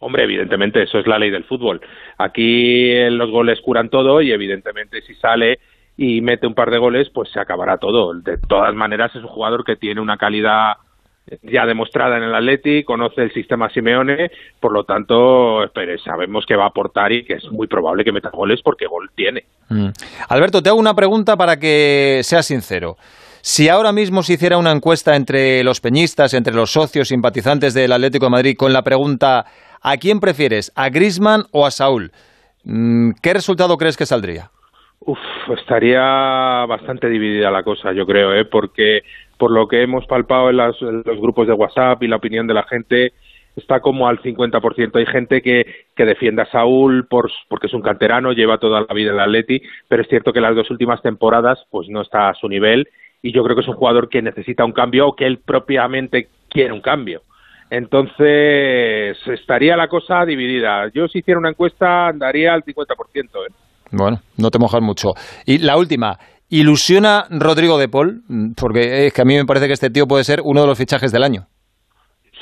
[0.00, 1.80] Hombre, evidentemente, eso es la ley del fútbol.
[2.18, 5.60] Aquí los goles curan todo y evidentemente si sale
[5.96, 8.12] y mete un par de goles, pues se acabará todo.
[8.14, 10.74] De todas maneras, es un jugador que tiene una calidad
[11.42, 15.70] ya demostrada en el Atleti, conoce el sistema Simeone, por lo tanto,
[16.04, 19.10] sabemos que va a aportar y que es muy probable que meta goles porque gol
[19.14, 19.44] tiene.
[19.68, 19.88] Mm.
[20.28, 22.96] Alberto, te hago una pregunta para que seas sincero.
[23.40, 27.92] Si ahora mismo se hiciera una encuesta entre los peñistas, entre los socios simpatizantes del
[27.92, 29.44] Atlético de Madrid, con la pregunta
[29.82, 32.10] ¿a quién prefieres, a Grisman o a Saúl?
[32.64, 34.50] Mm, ¿Qué resultado crees que saldría?
[35.00, 35.18] Uf,
[35.56, 36.00] estaría
[36.66, 38.44] bastante dividida la cosa, yo creo, ¿eh?
[38.44, 39.02] porque
[39.38, 42.64] por lo que hemos palpado en, los grupos de WhatsApp y la opinión de la
[42.64, 43.12] gente,
[43.54, 44.96] está como al 50%.
[44.96, 48.94] Hay gente que, que defiende a Saúl por, porque es un canterano, lleva toda la
[48.94, 52.28] vida en el Atleti, pero es cierto que las dos últimas temporadas pues no está
[52.28, 52.88] a su nivel
[53.22, 56.28] y yo creo que es un jugador que necesita un cambio o que él propiamente
[56.48, 57.22] quiere un cambio.
[57.70, 60.88] Entonces, estaría la cosa dividida.
[60.94, 62.86] Yo si hiciera una encuesta andaría al 50%.
[63.24, 63.52] ¿eh?
[63.90, 65.14] Bueno, no te mojas mucho.
[65.44, 66.16] Y la última,
[66.48, 68.22] ¿ilusiona Rodrigo de Paul?
[68.56, 70.78] Porque es que a mí me parece que este tío puede ser uno de los
[70.78, 71.46] fichajes del año.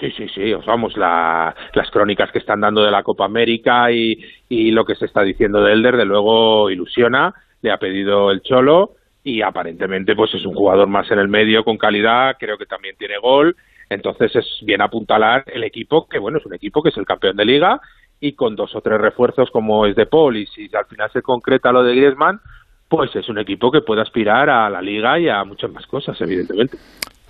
[0.01, 4.19] Sí, sí, sí, os vamos, las crónicas que están dando de la Copa América y,
[4.49, 8.43] y lo que se está diciendo de Elder, de luego ilusiona, le ha pedido el
[8.43, 12.67] Cholo y aparentemente pues es un jugador más en el medio con calidad, creo que
[12.67, 13.57] también tiene gol
[13.91, 17.37] entonces es bien apuntalar el equipo, que bueno, es un equipo que es el campeón
[17.37, 17.81] de liga
[18.21, 21.23] y con dos o tres refuerzos como es de Paul y si al final se
[21.23, 22.41] concreta lo de Griezmann,
[22.89, 26.21] pues es un equipo que puede aspirar a la liga y a muchas más cosas,
[26.21, 26.77] evidentemente.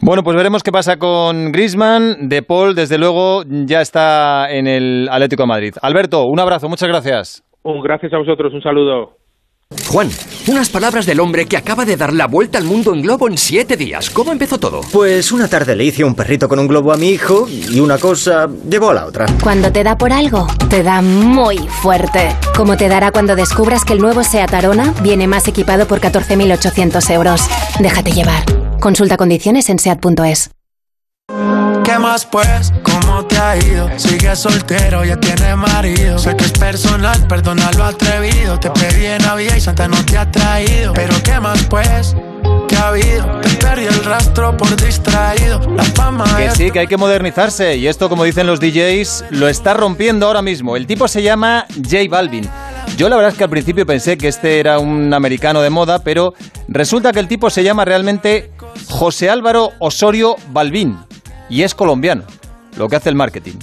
[0.00, 2.28] Bueno, pues veremos qué pasa con Griezmann.
[2.28, 5.72] De Paul, desde luego, ya está en el Atlético de Madrid.
[5.80, 7.42] Alberto, un abrazo, muchas gracias.
[7.62, 9.23] Un gracias a vosotros, un saludo.
[9.88, 10.10] Juan,
[10.48, 13.38] unas palabras del hombre que acaba de dar la vuelta al mundo en globo en
[13.38, 14.10] siete días.
[14.10, 14.80] ¿Cómo empezó todo?
[14.92, 17.98] Pues una tarde le hice un perrito con un globo a mi hijo y una
[17.98, 19.26] cosa llevó a la otra.
[19.42, 22.36] Cuando te da por algo, te da muy fuerte.
[22.56, 27.10] Como te dará cuando descubras que el nuevo SEAT Arona viene más equipado por 14.800
[27.10, 27.42] euros.
[27.78, 28.44] Déjate llevar.
[28.80, 30.50] Consulta condiciones en SEAT.es.
[31.28, 32.72] ¿Qué más pues?
[32.82, 33.88] ¿Cómo te ha ido?
[33.98, 36.18] Sigue soltero, ya tiene marido.
[36.18, 38.58] Sé que es personal, perdona lo atrevido.
[38.60, 40.92] Te pedí en Navidad y Santa no te ha traído.
[40.92, 42.14] Pero ¿qué más pues?
[42.68, 43.40] ¿Qué ha habido?
[43.40, 45.60] Te perdí el rastro por distraído.
[45.74, 47.76] La fama Que sí, que hay que modernizarse.
[47.76, 50.76] Y esto, como dicen los DJs, lo está rompiendo ahora mismo.
[50.76, 52.48] El tipo se llama J Balvin.
[52.96, 56.04] Yo la verdad es que al principio pensé que este era un americano de moda,
[56.04, 56.34] pero
[56.68, 58.50] resulta que el tipo se llama realmente
[58.94, 60.96] José Álvaro Osorio Balvin
[61.50, 62.22] y es colombiano,
[62.76, 63.54] lo que hace el marketing.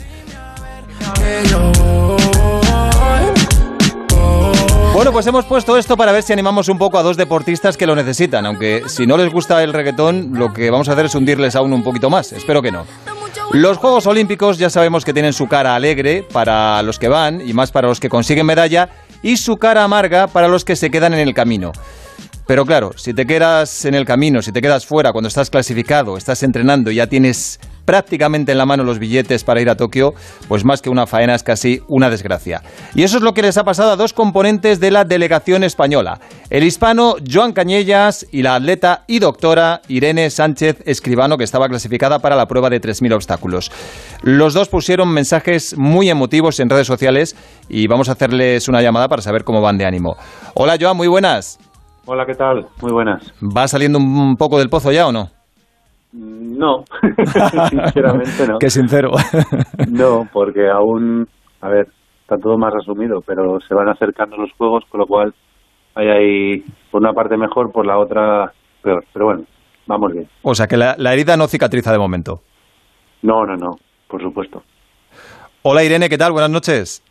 [4.94, 7.88] Bueno, pues hemos puesto esto para ver si animamos un poco a dos deportistas que
[7.88, 11.16] lo necesitan, aunque si no les gusta el reggaetón, lo que vamos a hacer es
[11.16, 12.86] hundirles aún un poquito más, espero que no.
[13.54, 17.54] Los Juegos Olímpicos ya sabemos que tienen su cara alegre para los que van y
[17.54, 18.90] más para los que consiguen medalla
[19.24, 21.72] y su cara amarga para los que se quedan en el camino.
[22.48, 26.18] Pero claro, si te quedas en el camino, si te quedas fuera cuando estás clasificado,
[26.18, 30.14] estás entrenando ya tienes prácticamente en la mano los billetes para ir a Tokio,
[30.48, 32.62] pues más que una faena es casi una desgracia.
[32.96, 36.20] Y eso es lo que les ha pasado a dos componentes de la delegación española,
[36.50, 42.20] el hispano Joan Cañellas y la atleta y doctora Irene Sánchez Escribano, que estaba clasificada
[42.20, 43.72] para la prueba de 3.000 obstáculos.
[44.22, 47.36] Los dos pusieron mensajes muy emotivos en redes sociales
[47.70, 50.16] y vamos a hacerles una llamada para saber cómo van de ánimo.
[50.54, 51.60] Hola Joan, muy buenas.
[52.06, 52.66] Hola, ¿qué tal?
[52.82, 53.32] Muy buenas.
[53.42, 55.30] ¿Va saliendo un poco del pozo ya o no?
[56.14, 56.84] No,
[57.70, 58.58] sinceramente no.
[58.60, 59.12] Qué sincero.
[59.90, 61.28] no, porque aún,
[61.62, 61.88] a ver,
[62.22, 65.34] está todo más resumido, pero se van acercando los juegos, con lo cual
[65.96, 69.06] hay ahí por una parte mejor, por la otra peor.
[69.14, 69.44] Pero bueno,
[69.86, 70.28] vamos bien.
[70.42, 72.42] O sea que la, la herida no cicatriza de momento.
[73.22, 73.76] No, no, no,
[74.08, 74.64] por supuesto.
[75.62, 76.32] Hola Irene, ¿qué tal?
[76.32, 77.04] Buenas noches.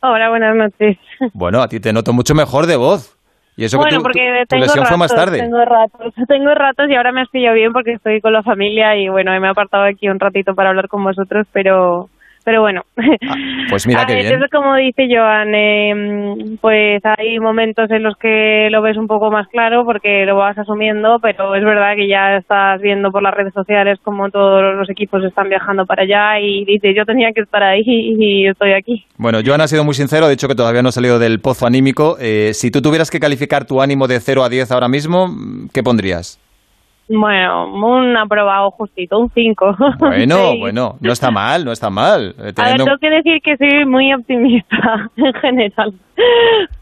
[0.00, 0.96] Hola, buenas noches.
[1.34, 3.17] Bueno, a ti te noto mucho mejor de voz.
[3.58, 5.40] Y eso bueno, que porque tu, tengo lesión ratos, fue más tarde.
[5.40, 9.08] Tengo ratos, tengo ratos y ahora me estoy bien porque estoy con la familia y
[9.08, 12.08] bueno, me he apartado aquí un ratito para hablar con vosotros, pero
[12.48, 12.82] pero bueno.
[13.68, 14.42] Pues mira ver, bien.
[14.42, 19.30] Es como dice Joan, eh, pues hay momentos en los que lo ves un poco
[19.30, 23.34] más claro porque lo vas asumiendo, pero es verdad que ya estás viendo por las
[23.34, 27.42] redes sociales como todos los equipos están viajando para allá y dices, yo tenía que
[27.42, 29.04] estar ahí y estoy aquí.
[29.18, 31.66] Bueno, Joan ha sido muy sincero, ha dicho que todavía no ha salido del pozo
[31.66, 32.16] anímico.
[32.18, 35.36] Eh, si tú tuvieras que calificar tu ánimo de 0 a 10 ahora mismo,
[35.74, 36.40] ¿qué pondrías?
[37.08, 39.76] Bueno, un aprobado justito, un 5.
[39.98, 42.34] Bueno, bueno, no está mal, no está mal.
[42.38, 45.92] A ver, tengo que decir que soy muy optimista en general.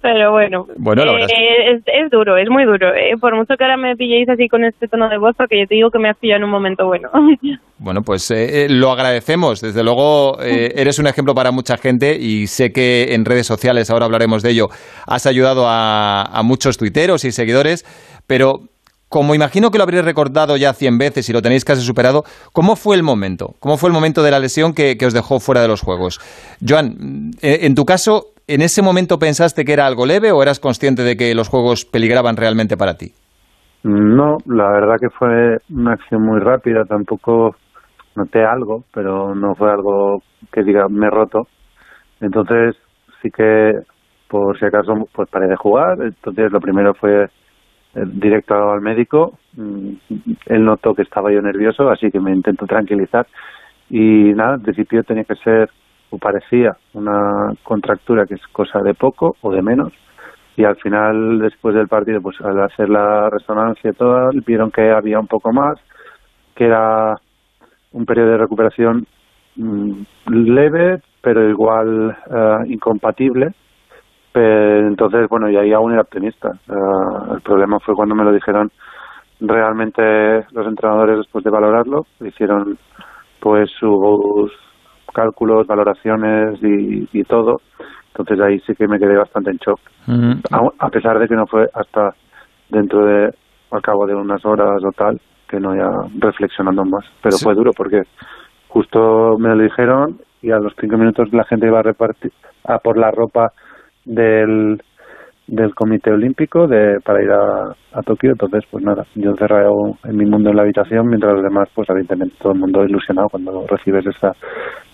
[0.01, 2.89] Pero bueno, Bueno, es eh, es, es duro, es muy duro.
[2.95, 3.13] eh.
[3.21, 5.75] Por mucho que ahora me pilléis así con este tono de voz, porque yo te
[5.75, 7.09] digo que me has pillado en un momento bueno.
[7.79, 9.61] Bueno, pues eh, eh, lo agradecemos.
[9.61, 13.91] Desde luego, eh, eres un ejemplo para mucha gente y sé que en redes sociales,
[13.91, 14.69] ahora hablaremos de ello,
[15.07, 17.85] has ayudado a, a muchos tuiteros y seguidores,
[18.27, 18.61] pero
[19.09, 22.77] como imagino que lo habréis recordado ya 100 veces y lo tenéis casi superado, ¿cómo
[22.77, 23.55] fue el momento?
[23.61, 26.19] ¿Cómo fue el momento de la lesión que, que os dejó fuera de los juegos?
[26.67, 30.61] Joan, eh, en tu caso, ¿en ese momento pensaste que era algo leve o eras
[30.61, 33.13] consciente de que los juegos peligraban realmente para ti?
[33.85, 37.55] No, la verdad que fue una acción muy rápida, tampoco
[38.17, 41.47] noté algo, pero no fue algo que diga me he roto.
[42.21, 42.75] Entonces
[43.23, 43.75] sí que
[44.29, 47.27] por si acaso pues paré de jugar, entonces lo primero fue
[48.05, 49.93] directo al médico, Mm,
[50.47, 53.27] él notó que estaba yo nervioso, así que me intentó tranquilizar
[53.89, 55.71] y nada, en principio tenía que ser
[56.11, 59.93] o parecía una contractura que es cosa de poco o de menos
[60.57, 64.91] y al final después del partido pues al hacer la resonancia y todo vieron que
[64.91, 65.79] había un poco más
[66.55, 67.15] que era
[67.93, 69.07] un periodo de recuperación
[69.57, 69.93] mm,
[70.27, 73.53] leve pero igual eh, incompatible
[74.37, 76.51] Pero, entonces bueno y ahí aún era optimista.
[76.69, 78.71] Eh, el problema fue cuando me lo dijeron
[79.41, 82.03] realmente los entrenadores después de valorarlo.
[82.21, 82.77] Hicieron
[83.41, 84.53] pues sus
[85.15, 87.57] cálculos valoraciones y, y todo.
[88.09, 89.81] Entonces ahí sí que me quedé bastante en shock.
[90.53, 92.11] A, a pesar de que no fue hasta
[92.71, 93.31] dentro de
[93.71, 97.05] al cabo de unas horas o tal que no ya reflexionando más.
[97.23, 97.45] Pero Sí.
[97.45, 98.03] fue duro porque
[98.69, 102.33] justo me lo dijeron y a los cinco minutos la gente iba a repartir
[102.65, 103.53] a por la ropa
[104.07, 104.81] del
[105.49, 110.17] del comité olímpico de para ir a, a Tokio entonces pues nada yo encerrado en
[110.17, 113.65] mi mundo en la habitación mientras los demás pues evidentemente todo el mundo ilusionado cuando
[113.69, 114.33] recibes esa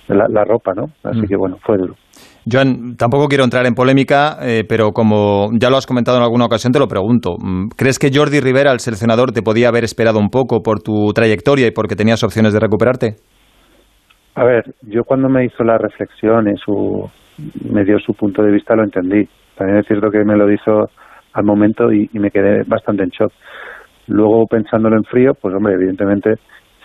[0.08, 1.26] la, la ropa no así Mm.
[1.26, 1.94] que bueno fue duro
[2.50, 6.46] Joan, tampoco quiero entrar en polémica, eh, pero como ya lo has comentado en alguna
[6.46, 7.36] ocasión, te lo pregunto.
[7.38, 11.12] Mm, ¿Crees que Jordi Rivera, el seleccionador, te podía haber esperado un poco por tu
[11.14, 13.14] trayectoria y porque tenías opciones de recuperarte?
[14.35, 17.09] A ver, yo cuando me hizo la reflexión y su,
[17.70, 19.28] me dio su punto de vista lo entendí.
[19.57, 20.89] También es cierto que me lo hizo
[21.35, 23.33] al momento y, me quedé bastante en shock.
[24.09, 26.35] Luego pensándolo en frío, pues hombre, evidentemente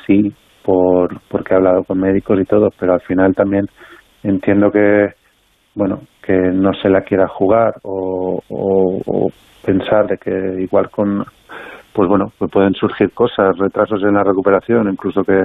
[0.06, 0.34] sí,
[0.64, 3.66] por, porque he hablado con médicos y todo, pero al final también
[4.24, 5.08] entiendo que,
[5.76, 9.30] bueno, que no se la quiera jugar o, o-
[9.66, 11.26] pensar de que igual con,
[11.94, 15.44] pues bueno, pueden surgir cosas, retrasos en la recuperación, incluso que,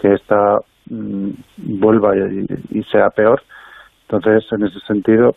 [0.00, 0.56] que esta
[0.90, 1.30] mm,
[1.78, 3.42] vuelva y, sea peor.
[4.08, 5.34] Entonces, en ese sentido,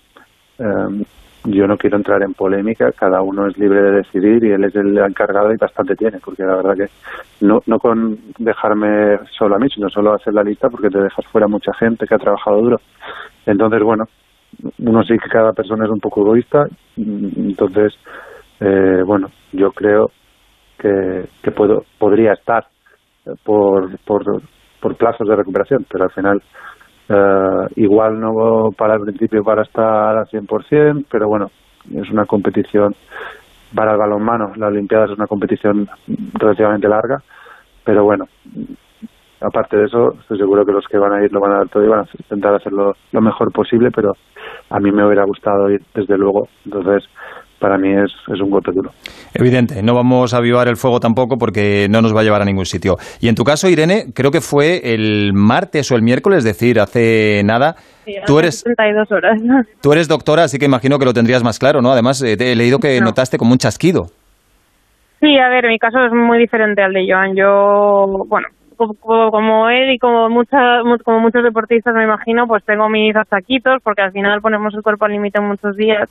[0.59, 1.03] eh,
[1.45, 4.75] yo no quiero entrar en polémica, cada uno es libre de decidir y él es
[4.75, 9.59] el encargado y bastante tiene, porque la verdad que no, no con dejarme solo a
[9.59, 12.61] mí, sino solo hacer la lista porque te dejas fuera mucha gente que ha trabajado
[12.61, 12.81] duro.
[13.45, 14.05] Entonces, bueno,
[14.79, 17.93] uno sí que cada persona es un poco egoísta, mm, entonces,
[18.59, 20.11] eh, bueno, yo creo
[20.77, 22.67] que, que puedo podría estar
[23.43, 24.41] por, por,
[24.81, 26.41] por plazos de recuperación, pero al final
[27.09, 31.47] eh, igual no para el principio para estar al 100%, pero bueno,
[31.93, 32.95] es una competición
[33.75, 35.87] para el balonmano, la Olimpiada es una competición
[36.33, 37.19] relativamente larga,
[37.83, 38.25] pero bueno,
[39.41, 41.69] aparte de eso, estoy seguro que los que van a ir lo van a dar
[41.69, 44.13] todo y van a intentar hacerlo lo mejor posible, pero
[44.69, 47.03] a mí me hubiera gustado ir desde luego, entonces
[47.61, 48.91] para mí es, es un golpe duro.
[49.33, 52.45] Evidente, no vamos a avivar el fuego tampoco porque no nos va a llevar a
[52.45, 52.97] ningún sitio.
[53.21, 56.79] Y en tu caso, Irene, creo que fue el martes o el miércoles, es decir,
[56.79, 57.75] hace nada.
[58.03, 59.39] Sí, Tú hace eres, 72 horas.
[59.81, 61.91] tú eres doctora, así que imagino que lo tendrías más claro, ¿no?
[61.91, 63.05] Además, eh, te he leído que No.
[63.05, 64.07] notaste como un chasquido.
[65.19, 67.35] Sí, a ver, mi caso es muy diferente al de Joan.
[67.35, 72.47] Yo, bueno, co- co- como él y como, mucha, mu- como muchos deportistas me imagino,
[72.47, 76.09] pues tengo mis achaquitos porque al final ponemos el cuerpo al límite muchos días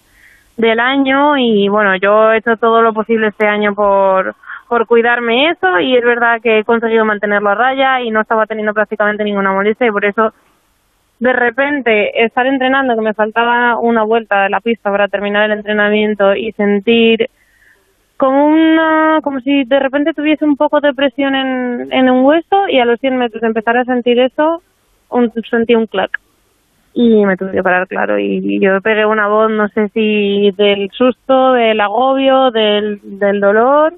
[0.60, 4.34] del año y bueno, yo he hecho todo lo posible este año por,
[4.68, 8.46] por cuidarme eso y es verdad que he conseguido mantenerlo a raya y no estaba
[8.46, 10.32] teniendo prácticamente ninguna molestia y por eso
[11.18, 15.58] de repente estar entrenando, que me faltaba una vuelta de la pista para terminar el
[15.58, 17.28] entrenamiento y sentir
[18.16, 22.68] como una como si de repente tuviese un poco de presión en, en un hueso
[22.68, 24.62] y a los 100 metros empezar a sentir eso
[25.10, 26.20] un, sentí un clac
[26.92, 28.18] y me tuve que parar, claro.
[28.18, 33.94] Y yo pegué una voz, no sé si del susto, del agobio, del, del dolor,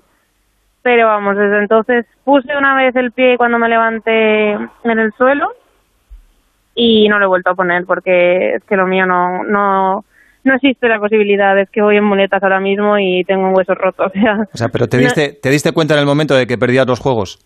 [0.82, 5.52] pero vamos, desde entonces puse una vez el pie cuando me levanté en el suelo
[6.74, 10.04] y no lo he vuelto a poner porque es que lo mío no, no,
[10.44, 13.74] no existe la posibilidad, es que voy en muletas ahora mismo y tengo un hueso
[13.74, 14.04] roto.
[14.06, 16.58] O sea, o sea pero te diste, ¿te diste cuenta en el momento de que
[16.58, 17.38] perdías los juegos?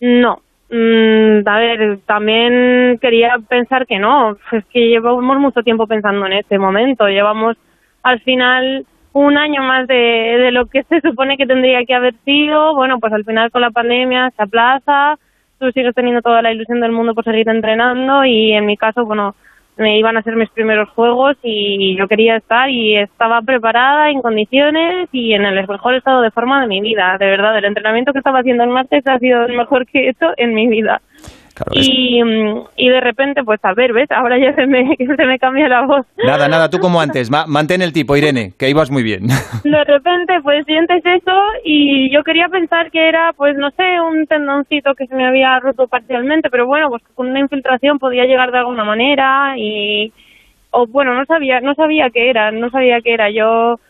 [0.00, 0.40] No,
[0.70, 6.34] Mm, a ver, también quería pensar que no, es que llevamos mucho tiempo pensando en
[6.34, 7.56] este momento, llevamos
[8.02, 12.14] al final un año más de, de lo que se supone que tendría que haber
[12.24, 15.18] sido, bueno, pues al final con la pandemia se aplaza,
[15.58, 19.06] tú sigues teniendo toda la ilusión del mundo por seguir entrenando y en mi caso,
[19.06, 19.34] bueno,
[19.78, 24.20] me iban a ser mis primeros juegos y yo quería estar y estaba preparada en
[24.20, 27.16] condiciones y en el mejor estado de forma de mi vida.
[27.18, 30.10] De verdad, el entrenamiento que estaba haciendo el martes ha sido el mejor que he
[30.10, 31.00] hecho en mi vida
[31.72, 34.10] y, mm, y de repente, pues a ver, ¿ves?
[34.10, 36.06] Ahora ya se me, se me cambia la voz.
[36.16, 39.26] Nada, nada, tú como antes, mantén el tipo, Irene, que ibas muy bien.
[39.64, 44.26] De repente, pues sientes eso y yo quería pensar que era, pues no sé, un
[44.26, 48.52] tendoncito que se me había roto parcialmente, pero bueno, pues con una infiltración podía llegar
[48.52, 50.12] de alguna manera y...
[50.70, 53.30] O bueno, no sabía, no sabía qué era, no sabía qué era.
[53.30, 53.80] Yo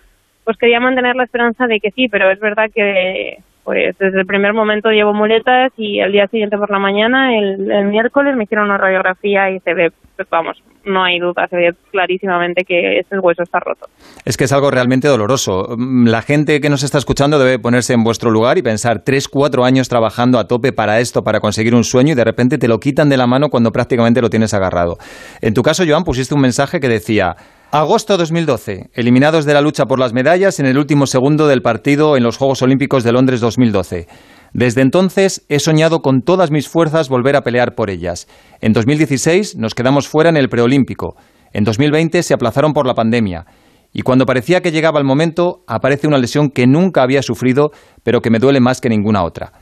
[0.44, 3.38] pues quería mantener la esperanza de que sí, pero es verdad que
[3.68, 7.84] pues desde el primer momento llevo muletas y el día siguiente por la mañana, el,
[7.90, 10.56] miércoles, me hicieron una radiografía y se ve, pues vamos,
[10.86, 13.84] no hay duda, se ve clarísimamente que ese hueso está roto.
[14.24, 15.76] Es que es algo realmente doloroso.
[15.76, 19.28] Mm, la gente que nos está escuchando debe ponerse en vuestro lugar y pensar tres,
[19.28, 22.68] cuatro años trabajando a tope para esto, para conseguir un sueño y de repente te
[22.68, 24.96] lo quitan de la mano cuando prácticamente lo tienes agarrado.
[25.42, 27.36] En tu caso, Joan, pusiste un mensaje que decía
[27.70, 28.88] Agosto 2012.
[28.94, 32.38] Eliminados de la lucha por las medallas en el último segundo del partido en los
[32.38, 34.08] Juegos Olímpicos de Londres 2012.
[34.54, 38.26] Desde entonces he soñado con todas mis fuerzas volver a pelear por ellas.
[38.62, 41.16] En 2016 nos quedamos fuera en el preolímpico.
[41.52, 43.44] En 2020 se aplazaron por la pandemia.
[43.92, 47.70] Y cuando parecía que llegaba el momento, aparece una lesión que nunca había sufrido,
[48.02, 49.52] pero que me duele más que ninguna otra.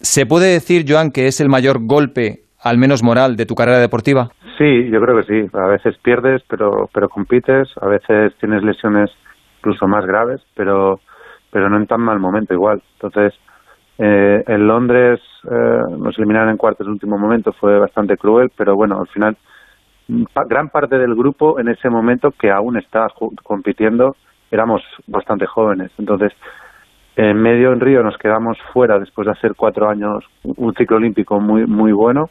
[0.00, 3.80] ¿Se puede decir, Joan, que es el mayor golpe, al menos moral, de tu carrera
[3.80, 4.30] deportiva?
[4.62, 5.50] Sí, yo creo que sí.
[5.54, 7.68] A veces pierdes, pero, pero compites.
[7.80, 9.10] A veces tienes lesiones
[9.58, 11.00] incluso más graves, pero,
[11.50, 12.80] pero no en tan mal momento igual.
[12.92, 13.34] Entonces,
[13.98, 18.76] eh, en Londres eh, nos eliminaron en cuartos en último momento, fue bastante cruel, pero
[18.76, 19.36] bueno, al final
[20.48, 23.08] gran parte del grupo en ese momento que aún está
[23.42, 24.14] compitiendo
[24.52, 25.90] éramos bastante jóvenes.
[25.98, 26.32] Entonces,
[27.16, 31.40] en medio en Río nos quedamos fuera después de hacer cuatro años un ciclo olímpico
[31.40, 32.30] muy muy bueno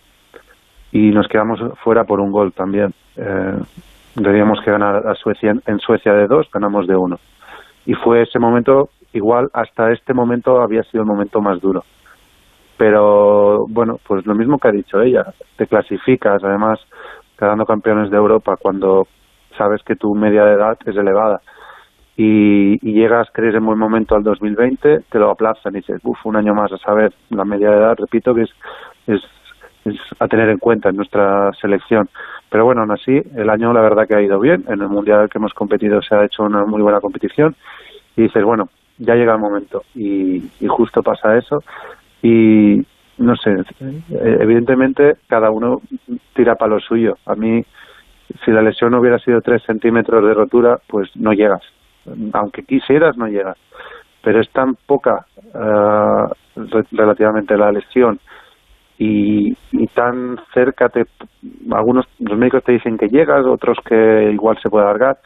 [0.91, 2.93] y nos quedamos fuera por un gol también.
[3.15, 3.57] Eh,
[4.15, 7.17] teníamos que ganar a Suecia en Suecia de dos, ganamos de uno.
[7.85, 11.83] Y fue ese momento, igual hasta este momento había sido el momento más duro.
[12.77, 15.25] Pero bueno, pues lo mismo que ha dicho ella,
[15.55, 16.79] te clasificas, además
[17.37, 19.07] quedando campeones de Europa cuando
[19.57, 21.41] sabes que tu media de edad es elevada.
[22.17, 26.23] Y, y, llegas, crees en buen momento al 2020, te lo aplazan y dices, uff,
[26.25, 28.49] un año más a saber la media de edad, repito que es,
[29.07, 29.21] es
[29.85, 32.09] es a tener en cuenta en nuestra selección.
[32.49, 34.63] Pero bueno, aún así, el año la verdad que ha ido bien.
[34.67, 37.55] En el Mundial que hemos competido se ha hecho una muy buena competición.
[38.15, 39.83] Y dices, bueno, ya llega el momento.
[39.95, 41.63] Y, justo pasa eso.
[42.21, 42.85] Y
[43.17, 43.55] no sé,
[44.09, 45.81] evidentemente cada uno
[46.33, 47.17] tira para lo suyo.
[47.25, 47.63] A mí,
[48.43, 51.61] si la lesión hubiera sido tres centímetros de rotura, pues no llegas.
[52.33, 53.57] Aunque quisieras, no llegas.
[54.23, 56.31] Pero es tan poca uh,
[56.91, 58.19] relativamente la lesión
[59.03, 61.05] y, tan cerca te
[61.71, 65.17] algunos los médicos te dicen que llegas otros que igual se puede alargar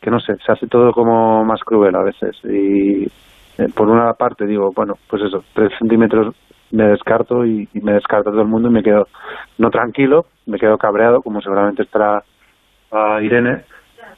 [0.00, 2.36] que no sé se hace todo como más cruel a veces.
[2.44, 6.36] Y eh, por una parte digo bueno pues eso tres centímetros
[6.70, 9.06] me descarto y, me descarto todo el mundo y me quedo
[9.58, 12.22] no tranquilo me quedo cabreado como seguramente estará
[12.92, 13.64] a Irene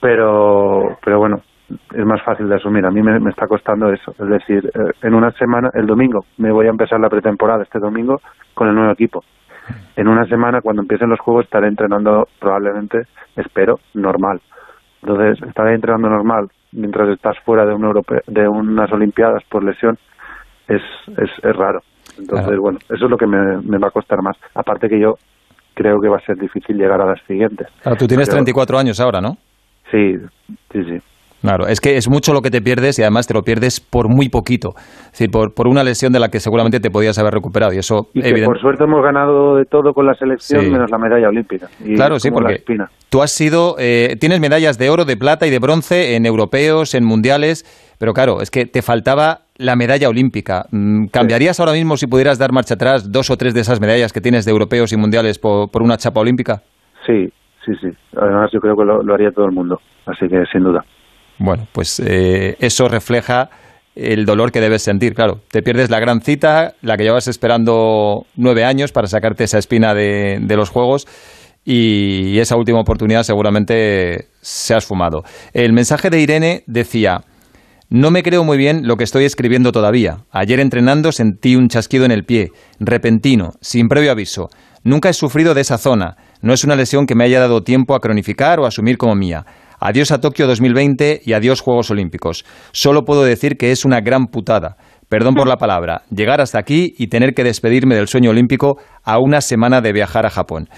[0.01, 2.85] pero pero bueno es más fácil de asumir.
[2.87, 4.13] A mí me, está costando eso.
[4.19, 7.79] Es decir, eh, en una semana, el domingo, me voy a empezar la pretemporada este
[7.79, 8.21] domingo
[8.55, 9.23] con el nuevo equipo.
[9.97, 13.03] En una semana, cuando empiecen los juegos, estaré entrenando probablemente,
[13.37, 14.41] espero, normal.
[15.03, 19.99] Entonces, estaré entrenando normal mientras estás fuera de, un de unas Olimpiadas por lesión.
[20.67, 21.81] Es, es, es raro.
[22.19, 24.37] Entonces, bueno, eso es lo que me, me va a costar más.
[24.55, 25.15] Aparte que yo
[25.75, 27.69] creo que va a ser difícil llegar a las siguientes.
[27.83, 29.37] Claro, tú tienes 34 años ahora, ¿no?
[29.91, 30.17] Sí,
[30.73, 30.99] sí, sí.
[31.41, 34.09] Claro, es que es mucho lo que te pierdes y además te lo pierdes por
[34.09, 34.71] muy poquito.
[34.77, 37.73] Es decir, por, por una lesión de la que seguramente te podías haber recuperado.
[37.73, 38.09] Y eso,
[38.45, 41.69] por suerte hemos ganado de todo con la selección menos la medalla olímpica.
[41.97, 42.65] claro, sí, porque
[43.09, 46.95] tú has sido, eh, tienes medallas de oro, de plata y de bronce en europeos,
[46.95, 47.65] en mundiales,
[47.99, 50.67] pero claro, es que te faltaba la medalla olímpica.
[50.71, 54.13] Mm, ¿Cambiarías ahora mismo si pudieras dar marcha atrás dos o tres de esas medallas
[54.13, 56.63] que tienes de europeos y mundiales por, por una chapa olímpica?
[57.07, 57.33] Sí,
[57.65, 57.89] sí, sí.
[58.17, 60.85] Además yo creo que lo, haría todo el mundo, así que sin duda.
[61.39, 63.51] Bueno, pues eh, eso refleja
[63.95, 65.41] el dolor que debes sentir, claro.
[65.51, 69.95] Te pierdes la gran cita, la que llevas esperando nueve años para sacarte esa espina
[69.95, 71.07] de, de los juegos
[71.65, 75.25] y esa última oportunidad seguramente se ha esfumado.
[75.53, 77.25] El mensaje de Irene decía,
[77.91, 80.25] no me creo muy bien lo que estoy escribiendo todavía.
[80.31, 84.51] Ayer entrenando sentí un chasquido en el pie, repentino, sin previo aviso.
[84.85, 86.17] Nunca he sufrido de esa zona.
[86.41, 89.45] No es una lesión que me haya dado tiempo a cronificar o asumir como mía.
[89.81, 92.45] Adiós a Tokio 2020 y adiós Juegos Olímpicos.
[92.73, 94.77] Solo puedo decir que es una gran putada.
[95.09, 96.03] Perdón por la palabra.
[96.11, 100.27] Llegar hasta aquí y tener que despedirme del sueño olímpico a una semana de viajar
[100.27, 100.69] a Japón.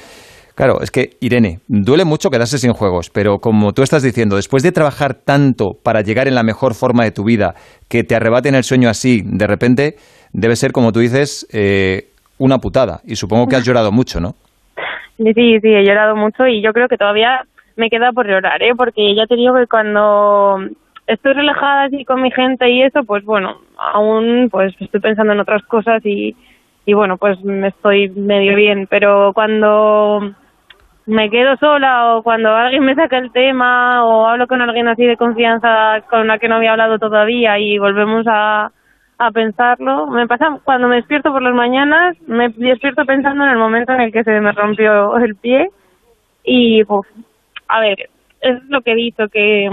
[0.55, 4.63] Claro, es que, Irene, duele mucho quedarse sin juegos, pero como tú estás diciendo, después
[4.63, 7.55] de trabajar tanto para llegar en la mejor forma de tu vida,
[7.89, 9.95] que te arrebaten el sueño así, de repente,
[10.35, 13.01] debe ser, como tú dices, eh, una putada.
[13.07, 14.35] Y supongo que has llorado mucho, ¿no?
[15.17, 17.43] Sí, sí, he llorado mucho y yo creo que todavía
[17.81, 18.75] me queda por llorar, ¿eh?
[18.77, 20.59] Porque ya te digo que cuando
[21.07, 25.41] estoy relajada así con mi gente y eso, pues bueno, aún pues estoy pensando en
[25.41, 26.37] otras cosas y,
[26.85, 30.21] y bueno, pues me estoy medio bien, pero cuando
[31.07, 35.05] me quedo sola o cuando alguien me saca el tema o hablo con alguien así
[35.05, 38.71] de confianza con la que no había hablado todavía y volvemos a,
[39.19, 40.07] a pensarlo.
[40.07, 44.03] Me pasa cuando me despierto por las mañanas, me despierto pensando en el momento en
[44.03, 45.71] el que se me rompió el pie
[46.45, 46.85] y,
[47.71, 48.11] a ver,
[48.41, 49.69] es lo que he dicho, que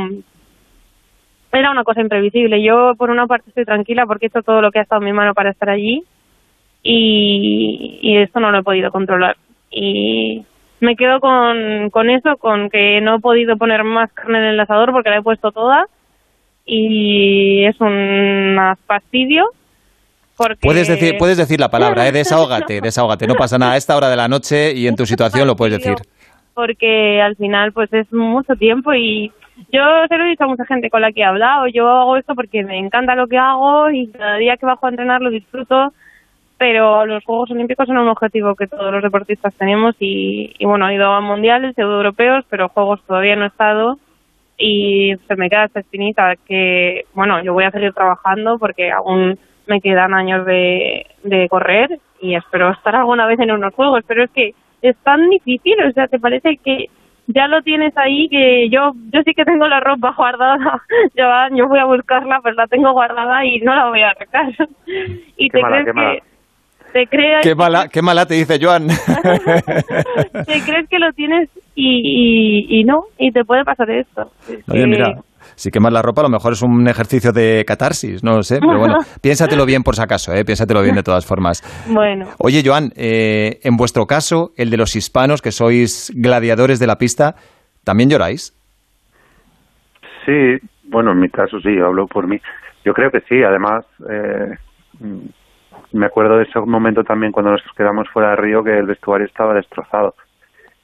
[1.51, 2.61] era una cosa imprevisible.
[2.61, 5.05] Yo, por una parte, estoy tranquila porque he hecho todo lo que ha estado en
[5.05, 6.03] mi mano para estar allí
[6.83, 9.35] y, y esto no lo he podido controlar.
[9.71, 10.45] Y
[10.79, 14.59] me quedo con, con eso, con que no he podido poner más carne en el
[14.59, 15.85] asador porque la he puesto toda
[16.65, 19.45] y es un fastidio.
[20.35, 20.59] Porque...
[20.61, 22.11] Puedes decir, puedes decir la palabra, ¿eh?
[22.11, 25.47] desahógate, desahógate, no pasa nada a esta hora de la noche y en tu situación
[25.47, 25.95] lo puedes decir.
[26.58, 29.32] Porque al final pues es mucho tiempo y
[29.72, 32.18] yo se lo he dicho a mucha gente con la que he hablado, yo hago
[32.18, 35.30] esto porque me encanta lo que hago y cada día que bajo a entrenar lo
[35.30, 35.93] disfruto
[36.58, 40.95] pero los Juegos Olímpicos son un objetivo que todos los deportistas tenemos y, bueno, he
[40.95, 43.99] ido a mundiales, europeos, pero Juegos todavía no he estado
[44.58, 49.38] y se me queda esta espinita que, bueno, yo voy a seguir trabajando porque aún
[49.68, 54.24] me quedan años de, de correr y espero estar alguna vez en unos Juegos, pero
[54.24, 54.55] es que
[54.89, 56.85] es tan difícil, o sea, te parece que
[57.27, 60.81] ya lo tienes ahí que yo yo sí que tengo la ropa guardada
[61.15, 61.25] yo,
[61.57, 64.47] yo voy a buscarla pues la tengo guardada y no la voy a sacar
[65.38, 66.21] y te crees que
[67.41, 68.88] qué mala, qué mala te dice Joan.
[70.47, 74.31] te crees que lo tienes y, y, no, y te puede pasar esto.
[74.69, 75.21] Oye, mira,
[75.58, 78.60] si quemas la ropa a lo mejor es un ejercicio de catarsis, no lo sé,
[78.60, 80.45] pero bueno, piénsatelo bien por si acaso, ¿eh?
[80.45, 81.64] piénsatelo bien de todas formas.
[81.91, 82.28] Bueno.
[82.38, 86.97] Oye, Joan, eh, en vuestro caso, el de los hispanos, que sois gladiadores de la
[86.97, 87.34] pista,
[87.84, 88.53] ¿también lloráis?
[90.26, 92.39] Sí, bueno, en mi caso sí, hablo por mí.
[92.86, 94.58] Yo creo que sí, además, eh,
[95.91, 99.26] me acuerdo de ese momento también cuando nos quedamos fuera de Río que el vestuario
[99.26, 100.14] estaba destrozado.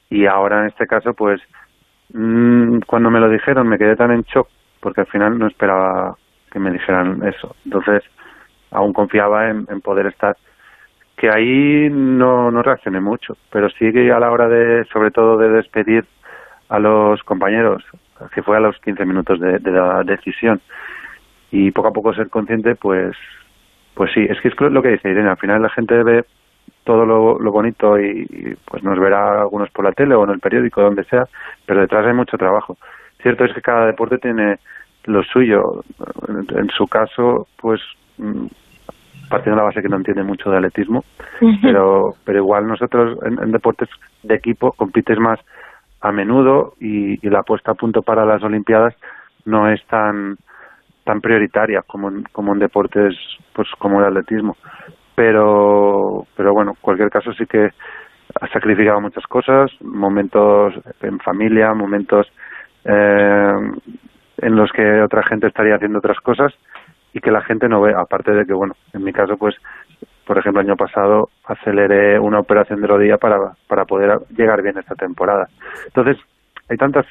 [0.09, 1.39] Y ahora en este caso, pues,
[2.11, 4.47] mmm, cuando me lo dijeron me quedé tan en shock
[4.83, 6.17] porque al final no esperaba
[6.51, 7.55] que me dijeran eso.
[7.65, 8.03] Entonces,
[8.69, 10.35] aún confiaba en, poder estar.
[11.15, 15.37] Que ahí no, no reaccioné mucho, pero sí que a la hora de, sobre todo,
[15.37, 16.05] de despedir
[16.67, 17.83] a los compañeros,
[18.33, 20.59] que fue a los 15 minutos de, la decisión,
[21.49, 23.15] y poco a poco ser consciente, pues
[23.93, 26.25] pues sí, es que es lo que dice Irene, al final la gente ve
[26.83, 30.81] todo lo, bonito y, pues nos verá algunos por la tele o en el periódico,
[30.81, 31.27] donde sea,
[31.67, 32.75] pero detrás hay mucho trabajo.
[33.23, 34.57] Cierto es que cada deporte tiene
[35.05, 35.83] lo suyo.
[36.27, 37.81] En, su caso, pues
[38.17, 38.45] mm,
[39.29, 41.03] partiendo de la base que no entiende mucho de atletismo,
[41.61, 43.89] pero, pero igual nosotros en, deportes
[44.21, 45.39] de equipo compites más
[46.01, 48.93] a menudo y, y la puesta a punto para las Olimpiadas
[49.45, 50.37] no es tan
[51.05, 53.13] tan prioritaria como en, como en deportes
[53.53, 54.55] pues como el atletismo
[55.15, 57.69] pero pero bueno en cualquier caso sí que
[58.39, 62.27] ha sacrificado muchas cosas momentos en familia momentos
[62.85, 63.71] eh,
[64.37, 66.53] en los que otra gente estaría haciendo otras cosas
[67.13, 69.55] y que la gente no ve aparte de que bueno en mi caso pues
[70.25, 74.77] por ejemplo el año pasado aceleré una operación de rodilla para para poder llegar bien
[74.77, 75.47] esta temporada
[75.85, 76.17] entonces
[76.69, 77.05] hay tantas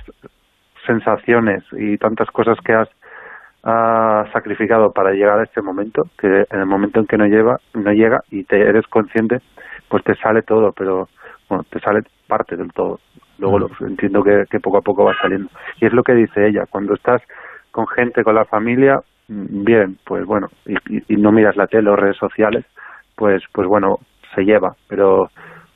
[0.87, 2.89] sensaciones y tantas cosas que has
[3.64, 7.59] ha sacrificado para llegar a este momento, que en el momento en que no lleva,
[7.75, 9.39] no llega y te eres consciente,
[9.89, 11.09] pues te sale todo, pero
[11.49, 12.99] bueno, te sale parte del todo.
[13.43, 15.51] Luego lo, entiendo que, poco a poco va saliendo.
[15.80, 17.20] Y es lo que dice ella, cuando estás
[17.72, 21.97] con gente, con la familia, mm, bien, pues bueno, y, no miras la tele o
[21.97, 22.64] redes sociales,
[23.16, 23.99] pues pues bueno,
[24.36, 25.22] se lleva, pero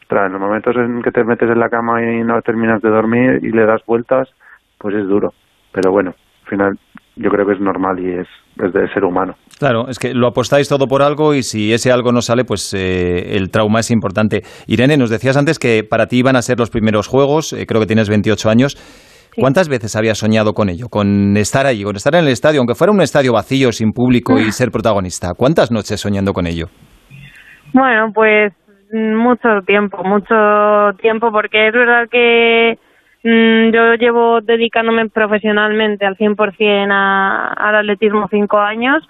[0.01, 2.89] ostras, en los momentos en que te metes en la cama y no terminas de
[2.89, 4.29] dormir y le das vueltas,
[4.79, 5.33] pues es duro.
[5.73, 6.15] Pero bueno,
[6.45, 6.79] al final
[7.17, 8.29] yo creo que es normal y es,
[8.63, 9.35] es de ser humano.
[9.59, 12.75] Claro, es que lo apostáis todo por algo y si ese algo no sale, pues
[12.75, 14.43] eh, el trauma es importante.
[14.67, 17.81] Irene, nos decías antes que para ti iban a ser los primeros juegos, eh, creo
[17.81, 18.77] que tienes 28 años.
[19.39, 22.75] ¿Cuántas veces habías soñado con ello, con estar allí, con estar en el estadio, aunque
[22.75, 25.35] fuera un estadio vacío, sin público y ser protagonista?
[25.37, 26.69] ¿Cuántas noches soñando con ello?
[27.75, 28.55] Bueno, pues
[28.93, 32.79] mucho tiempo, mucho tiempo, porque es verdad que
[33.27, 39.03] mm, yo llevo dedicándome profesionalmente al 100% a, al atletismo cinco años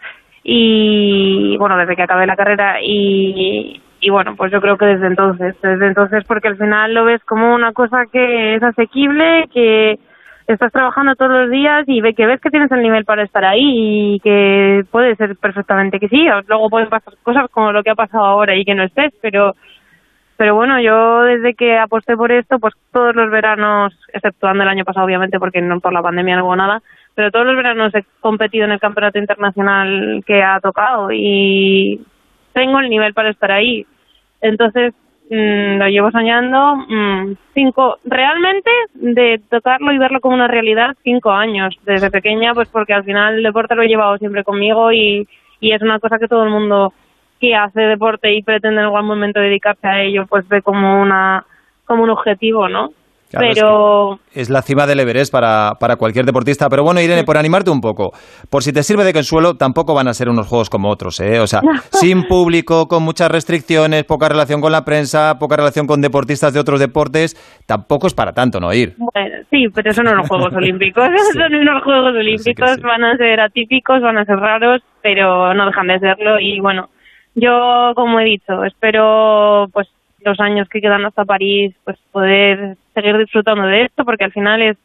[0.43, 5.07] y, bueno, desde que acabé la carrera y, y bueno, pues yo creo que desde
[5.07, 9.99] entonces, desde entonces porque al final lo ves como una cosa que es asequible, que
[10.47, 13.45] estás trabajando todos los días y ve que ves que tienes el nivel para estar
[13.45, 17.91] ahí y que puede ser perfectamente que sí, luego pueden pasar cosas como lo que
[17.91, 19.55] ha pasado ahora y que no estés, pero
[20.37, 24.85] pero bueno, yo desde que aposté por esto, pues todos los veranos, exceptuando el año
[24.85, 26.83] pasado obviamente porque no por la pandemia no hubo nada,
[27.15, 32.01] pero todos los veranos he competido en el campeonato internacional que ha tocado y
[32.53, 33.87] tengo el nivel para estar ahí.
[34.41, 34.95] Entonces,
[35.29, 41.33] Mm, lo llevo soñando mm, cinco, realmente de tocarlo y verlo como una realidad, cinco
[41.33, 45.27] años, desde pequeña, pues porque al final el deporte lo he llevado siempre conmigo y,
[45.59, 46.93] y es una cosa que todo el mundo
[47.41, 51.45] que hace deporte y pretende en algún momento dedicarse a ello, pues ve como una
[51.85, 52.91] como un objetivo, ¿no?
[53.31, 56.69] pero es, la cima del Everest para, para, cualquier deportista.
[56.69, 58.13] Pero bueno, Irene, por animarte un poco,
[58.51, 61.41] por si te sirve de consuelo, tampoco van a ser unos juegos como otros, ¿eh?
[61.41, 61.61] O sea,
[61.91, 66.61] sin público, con muchas restricciones, poca relación con la prensa, poca relación con deportistas de
[66.61, 67.35] otros deportes,
[67.67, 68.73] tampoco es para tanto, ¿no?
[68.73, 68.95] Ir.
[68.99, 71.07] Bueno, sí, pero son los Juegos Olímpicos.
[71.33, 75.89] Son unos Juegos Olímpicos, van a ser atípicos, van a ser raros, pero no dejan
[75.89, 76.39] de serlo.
[76.41, 76.89] Y bueno,
[77.37, 79.89] yo, como he dicho, espero pues
[80.25, 84.63] los años que quedan hasta París, pues poder seguir disfrutando de esto, porque al final
[84.63, 84.77] es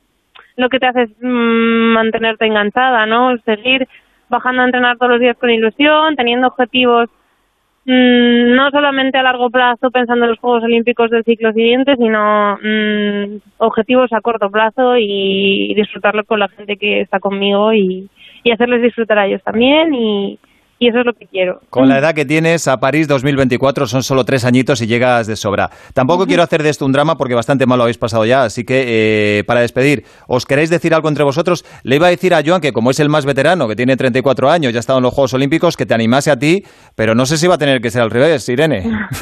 [0.57, 3.37] lo que te hace mm, mantenerte enganchada, ¿no?
[3.45, 3.87] Seguir
[4.29, 7.09] bajando a entrenar todos los días con ilusión, teniendo objetivos
[7.85, 12.57] mm, no solamente a largo plazo pensando en los Juegos Olímpicos del ciclo siguiente, sino
[12.61, 18.09] mm, objetivos a corto plazo y disfrutarlo con la gente que está conmigo y,
[18.43, 20.37] y hacerles disfrutar a ellos también y,
[20.81, 21.59] y eso es lo que quiero.
[21.69, 25.35] Con la edad que tienes, a París 2024 son solo tres añitos y llegas de
[25.35, 25.69] sobra.
[25.93, 28.65] Tampoco quiero hacer de esto un drama porque bastante mal lo habéis pasado ya, así
[28.65, 31.63] que eh, para despedir, ¿os queréis decir algo entre vosotros?
[31.83, 34.49] Le iba a decir a Joan que como es el más veterano, que tiene 34
[34.49, 36.63] años, ya ha estado en los Juegos Olímpicos, que te animase a ti,
[36.95, 38.81] pero no sé si va a tener que ser al revés, Irene.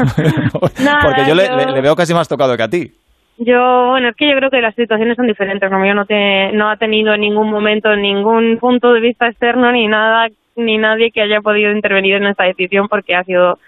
[0.47, 2.89] porque yo, Le, veo casi más tocado que a ti.
[3.37, 5.69] Yo, bueno, es que yo creo que las situaciones son diferentes.
[5.69, 9.71] Como yo no, te, no ha tenido en ningún momento ningún punto de vista externo
[9.73, 10.29] ni nada
[10.59, 13.59] ni nadie que haya podido intervenir en esta decisión porque ha sido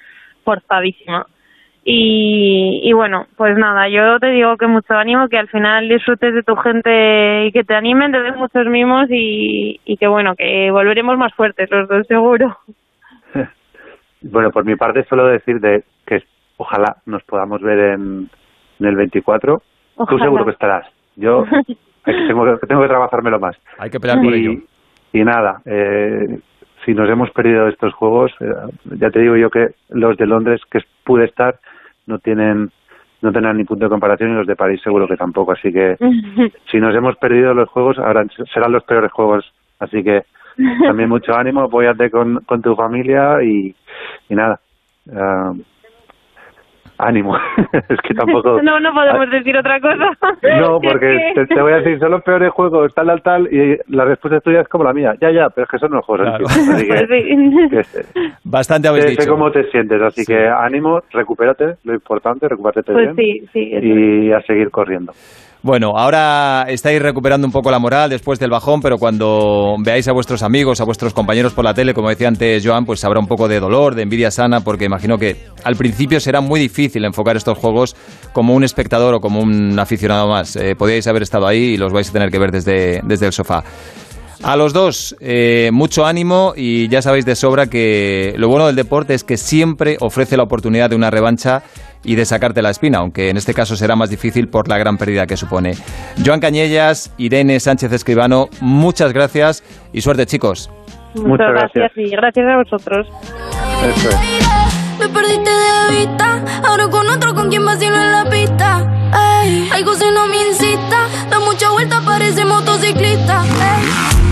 [0.44, 1.26] forzadísima.
[1.84, 6.34] Y, y bueno, pues nada, yo te digo que mucho ánimo, que al final disfrutes
[6.36, 10.36] de tu gente y que te animen, te den muchos mimos y, y que bueno,
[10.36, 12.58] que volveremos más fuertes los dos seguro.
[14.24, 16.22] Bueno, por mi parte solo decir de que
[16.58, 18.30] ojalá nos podamos ver en,
[18.80, 19.64] en el 24.
[20.08, 20.88] Tú seguro que estarás.
[21.16, 21.44] Yo
[22.06, 23.58] tengo, que, tengo que trabajármelo más.
[23.80, 24.62] Hay que pelear por ello.
[25.14, 26.40] Y nada, eh,
[26.86, 28.54] si nos hemos perdido estos juegos, eh,
[29.00, 31.60] ya te digo yo que los de Londres que pude estar
[32.08, 32.72] no tienen
[33.22, 35.52] no tendrán ni punto de comparación y los de París seguro que tampoco.
[35.52, 35.96] Así que
[36.72, 39.52] si nos hemos perdido los juegos, ahora serán los peores juegos.
[39.80, 40.24] Así que
[40.84, 43.76] también mucho ánimo, apóyate con, con tu familia y,
[44.30, 44.60] y nada.
[45.08, 45.60] Uh,
[47.02, 47.36] ánimo.
[47.90, 48.62] es que tampoco.
[48.72, 50.12] No, no podemos decir otra cosa.
[50.62, 54.06] No, porque te, voy a decir, son los peores juegos, tal, tal, tal, y la
[54.06, 55.14] respuesta tuya es como la mía.
[55.20, 56.28] Ya, ya, pero es que son los juegos.
[58.44, 59.22] Bastante habéis sé, dicho.
[59.24, 63.16] Sé cómo te sientes, así que ánimo, recupérate, lo importante, recupérate pues bien.
[63.16, 65.14] Sí, sí, y a seguir corriendo.
[65.64, 70.12] Bueno, ahora estáis recuperando un poco la moral después del bajón, pero cuando veáis a
[70.12, 73.28] vuestros amigos, a vuestros compañeros por la tele, como decía antes Joan, pues habrá un
[73.28, 77.38] poco de dolor, de envidia sana, porque imagino que al principio será muy difícil enfocar
[77.38, 77.96] estos juegos
[78.34, 80.56] como un espectador o como un aficionado más.
[80.56, 83.64] Eh, haber estado ahí y los vais a tener que ver desde, desde el sofá.
[84.44, 88.76] A los dos, eh, mucho ánimo y ya sabéis de sobra que lo bueno del
[88.76, 91.62] deporte es que siempre ofrece la oportunidad de una revancha
[92.04, 94.98] y de sacarte la espina, aunque en este caso será más difícil por la gran
[94.98, 95.74] pérdida que supone.
[96.26, 99.64] Joan Cañellas, Irene Sánchez Escribano, muchas gracias
[99.94, 100.72] y suerte chicos.
[101.14, 101.92] Muchas, gracias.
[101.98, 103.08] y gracias a vosotros.
[103.86, 104.62] Eso es.
[105.00, 108.88] Me perdiste de vista, ahora con otro con quien vacilo en la pista.
[109.44, 110.06] Ey, algo si
[111.62, 113.44] mucha vuelta, parece motociclista.
[113.44, 113.86] Ey.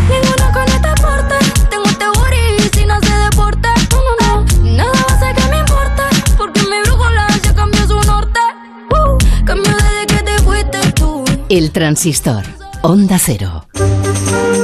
[0.09, 1.35] Ninguna con este porte,
[1.69, 3.71] tengo este booty si no se deporta.
[3.91, 6.03] No, no, no, nada va a ser que me importe,
[6.37, 8.39] porque mi brujo brújula ya cambió su norte.
[8.89, 11.23] Uh, cambió desde que te fuiste tú.
[11.49, 12.43] El transistor,
[12.81, 13.68] onda cero.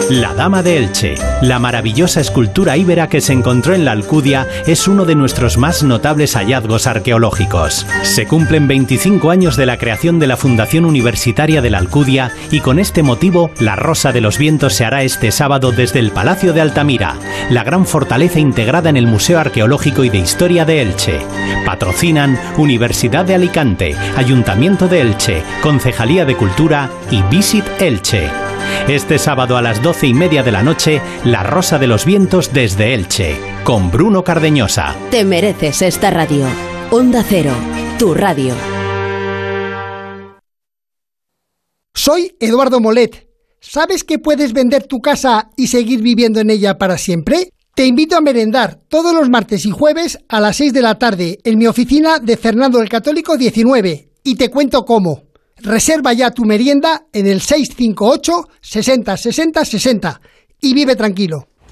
[0.10, 4.88] La Dama de Elche, la maravillosa escultura íbera que se encontró en la Alcudia, es
[4.88, 7.88] uno de nuestros más notables hallazgos arqueológicos.
[8.04, 12.60] Se cumplen 25 años de la creación de la Fundación Universitaria de la Alcudia y
[12.60, 16.54] con este motivo la Rosa de los Vientos se hará este sábado desde el Palacio
[16.54, 17.16] de Altamira,
[17.50, 21.20] la gran fortaleza integrada en el Museo Arqueológico y de Historia de Elche.
[21.66, 28.45] Patrocinan Universidad de Alicante, Ayuntamiento de Elche, Concejalía de Cultura y Visit Elche.
[28.88, 32.54] Este sábado a las doce y media de la noche, La Rosa de los Vientos
[32.54, 34.96] desde Elche, con Bruno Cardeñosa.
[35.10, 36.46] Te mereces esta radio.
[36.92, 37.52] Onda Cero,
[37.98, 38.54] tu radio.
[41.96, 43.28] Soy Eduardo Molet.
[43.60, 47.50] ¿Sabes que puedes vender tu casa y seguir viviendo en ella para siempre?
[47.74, 51.40] Te invito a merendar todos los martes y jueves a las 6 de la tarde
[51.44, 55.24] en mi oficina de Fernando el Católico 19 y te cuento cómo.
[55.66, 60.22] Reserva ya tu merienda en el 658 60 60 60
[60.62, 61.48] y vive tranquilo.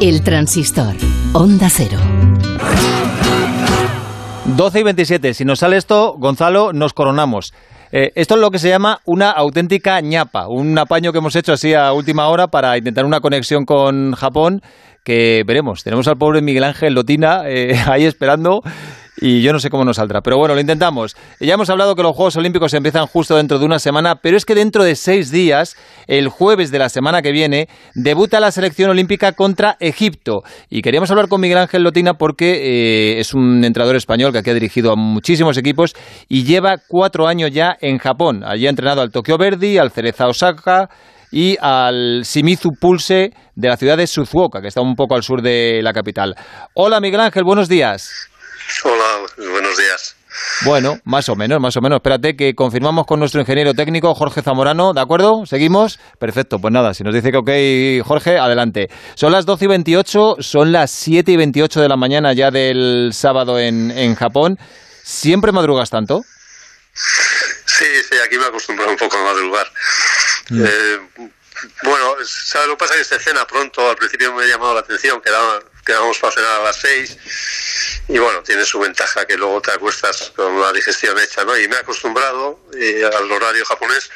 [0.00, 0.94] El transistor.
[1.32, 1.98] Onda Cero.
[4.44, 5.34] 12 y 27.
[5.34, 7.52] Si nos sale esto, Gonzalo, nos coronamos.
[7.90, 11.52] Eh, esto es lo que se llama una auténtica ñapa, un apaño que hemos hecho
[11.52, 14.60] así a última hora para intentar una conexión con Japón,
[15.04, 15.84] que veremos.
[15.84, 18.62] Tenemos al pobre Miguel Ángel Lotina eh, ahí esperando
[19.20, 20.20] y yo no sé cómo nos saldrá.
[20.20, 21.16] Pero bueno, lo intentamos.
[21.40, 24.44] Ya hemos hablado que los Juegos Olímpicos empiezan justo dentro de una semana, pero es
[24.44, 28.90] que dentro de seis días, el jueves de la semana que viene, debuta la selección
[28.90, 30.42] olímpica contra Egipto.
[30.70, 34.50] Y queríamos hablar con Miguel Ángel Lotina porque eh, es un entrenador español que aquí
[34.50, 35.94] ha dirigido a muchísimos equipos
[36.28, 38.42] y lleva cuatro años ya en Japón.
[38.44, 40.88] Allí ha entrenado al Tokyo Verdy, al Cereza Osaka
[41.30, 45.42] y al Shimizu Pulse de la ciudad de Suzuoka, que está un poco al sur
[45.42, 46.34] de la capital.
[46.74, 48.27] Hola Miguel Ángel, buenos días.
[48.84, 50.14] Hola, buenos días.
[50.62, 51.96] Bueno, más o menos, más o menos.
[51.96, 55.46] Espérate que confirmamos con nuestro ingeniero técnico, Jorge Zamorano, ¿de acuerdo?
[55.46, 55.98] ¿Seguimos?
[56.18, 57.38] Perfecto, pues nada, si nos dice que
[58.02, 58.88] ok, Jorge, adelante.
[59.14, 63.10] Son las 12 y 28, son las 7 y 28 de la mañana ya del
[63.14, 64.58] sábado en, en Japón.
[65.02, 66.22] ¿Siempre madrugas tanto?
[66.92, 69.66] Sí, sí, aquí me he acostumbrado un poco a madrugar.
[70.50, 70.64] Mm.
[70.64, 71.30] Eh,
[71.82, 72.94] bueno, ¿sabes lo que pasa?
[72.94, 76.60] Que esta cena pronto, al principio me ha llamado la atención, quedaba, quedábamos para cenar
[76.60, 77.16] a las seis
[78.08, 81.56] y bueno, tiene su ventaja que luego te acuestas con la digestión hecha, ¿no?
[81.56, 84.10] Y me he acostumbrado eh, al horario japonés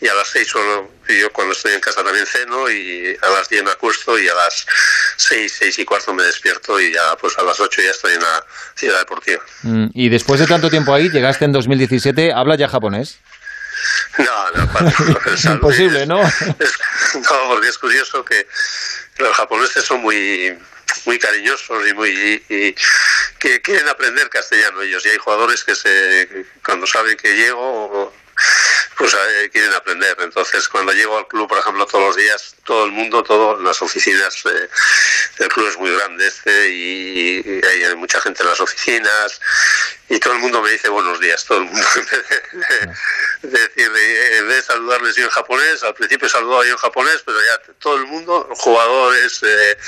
[0.00, 3.50] y a las seis solo, yo cuando estoy en casa también ceno y a las
[3.50, 4.66] diez me acuesto y a las
[5.16, 8.22] seis, seis y cuarto me despierto y ya pues a las ocho ya estoy en
[8.22, 8.44] la
[8.74, 9.42] ciudad deportiva.
[9.62, 13.18] Mm, y después de tanto tiempo ahí, llegaste en 2017, ¿hablas ya japonés?
[14.18, 16.22] No, no, no Imposible, ¿no?
[16.22, 16.78] Es,
[17.14, 18.46] no, porque es curioso que
[19.18, 20.58] los japoneses son muy
[21.04, 22.74] muy cariñosos y muy y,
[23.38, 28.12] que quieren aprender castellano ellos y hay jugadores que se cuando saben que llego
[28.96, 32.84] pues eh, quieren aprender entonces cuando llego al club por ejemplo todos los días todo
[32.84, 34.68] el mundo todo las oficinas eh,
[35.38, 39.40] el club es muy grande este y, hay mucha gente en las oficinas
[40.10, 41.86] y todo el mundo me dice buenos días, todo el mundo.
[43.42, 47.38] Decir, en vez de saludarles yo en japonés, al principio saludaba yo en japonés, pero
[47.40, 49.78] ya todo el mundo, jugadores, eh,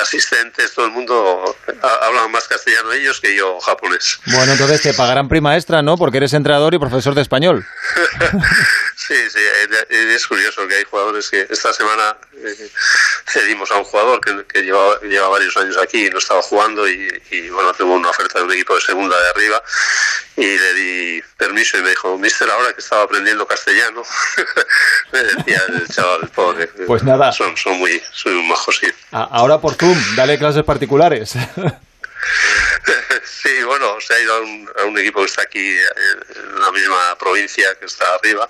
[0.00, 1.56] asistentes, todo el mundo
[2.02, 4.18] hablan más castellano ellos que yo japonés.
[4.26, 5.96] Bueno, entonces te pagarán prima extra, ¿no?
[5.96, 7.66] Porque eres entrenador y profesor de español.
[8.96, 9.38] sí, sí,
[9.90, 12.70] es curioso que hay jugadores que esta semana eh,
[13.26, 16.88] cedimos a un jugador que, que lleva, lleva, varios años aquí y no estaba jugando
[16.88, 19.62] y, y bueno, tuvo una oferta de un equipo de segunda de arriba
[20.36, 24.02] y le di permiso y me dijo, mister, ahora que estaba aprendiendo castellano,
[25.12, 26.68] me decía el chaval, pobre.
[26.86, 27.32] Pues nada.
[27.32, 28.86] Son, son muy, soy un majos, sí.
[29.12, 31.34] Ahora por Zoom, dale clases particulares.
[33.26, 37.64] Sí, bueno, se ha ido a un, equipo que está aquí en la misma provincia
[37.78, 38.48] que está arriba.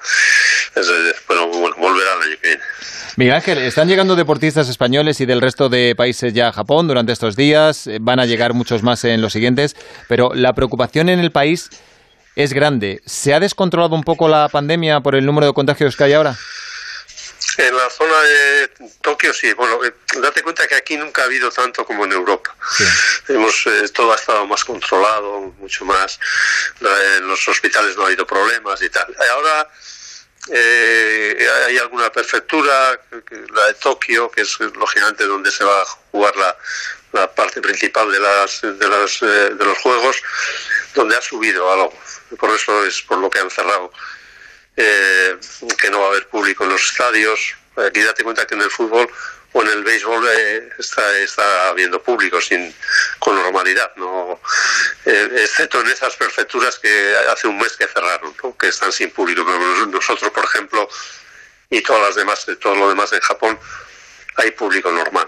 [0.74, 0.86] Es,
[1.26, 2.62] bueno, volverá el año que viene.
[3.16, 7.12] Miguel Ángel, están llegando deportistas españoles y del resto de países ya a Japón durante
[7.12, 7.86] estos días.
[7.86, 9.76] Eh, van a llegar muchos más en los siguientes.
[10.08, 11.70] Pero la preocupación en el país
[12.34, 13.00] es grande.
[13.06, 16.36] ¿Se ha descontrolado un poco la pandemia por el número de contagios que hay ahora?
[17.58, 18.70] En la zona de
[19.00, 19.52] Tokio sí.
[19.54, 22.54] Bueno, eh, date cuenta que aquí nunca ha habido tanto como en Europa.
[23.28, 26.18] Hemos eh, todo ha estado más controlado, mucho más.
[26.80, 29.14] En los hospitales no ha habido problemas y tal.
[29.32, 29.68] Ahora
[30.52, 33.00] eh, hay alguna prefectura,
[33.54, 36.56] la de Tokio, que es lógicamente donde se va a jugar la,
[37.12, 40.16] la parte principal de, las, de, las, de los juegos,
[40.94, 41.92] donde ha subido algo.
[42.38, 43.92] Por eso es por lo que han cerrado
[44.76, 45.36] eh,
[45.80, 47.54] que no va a haber público en los estadios.
[47.76, 49.08] Aquí date cuenta que en el fútbol
[49.52, 52.74] o en el béisbol eh, está, está habiendo público sin,
[53.18, 54.38] con normalidad, no
[55.06, 59.44] eh, excepto en esas prefecturas que hace un mes que cerraron, que están sin público.
[59.88, 60.88] Nosotros, por ejemplo,
[61.70, 63.58] y todas las demás, todo lo demás en Japón,
[64.36, 65.26] hay público normal.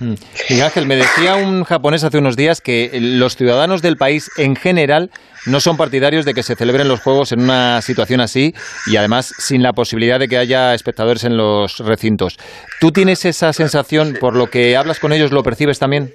[0.00, 0.14] Mm.
[0.50, 4.56] Miguel Ángel, me decía un japonés hace unos días que los ciudadanos del país en
[4.56, 5.10] general
[5.46, 8.54] no son partidarios de que se celebren los Juegos en una situación así
[8.86, 12.38] y además sin la posibilidad de que haya espectadores en los recintos.
[12.80, 16.14] ¿Tú tienes esa sensación, por lo que hablas con ellos, lo percibes también?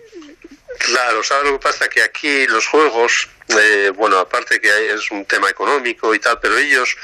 [0.80, 1.88] Claro, ¿sabes lo que pasa?
[1.88, 6.58] Que aquí los juegos, eh, bueno, aparte que es un tema económico y tal, pero
[6.58, 6.96] ellos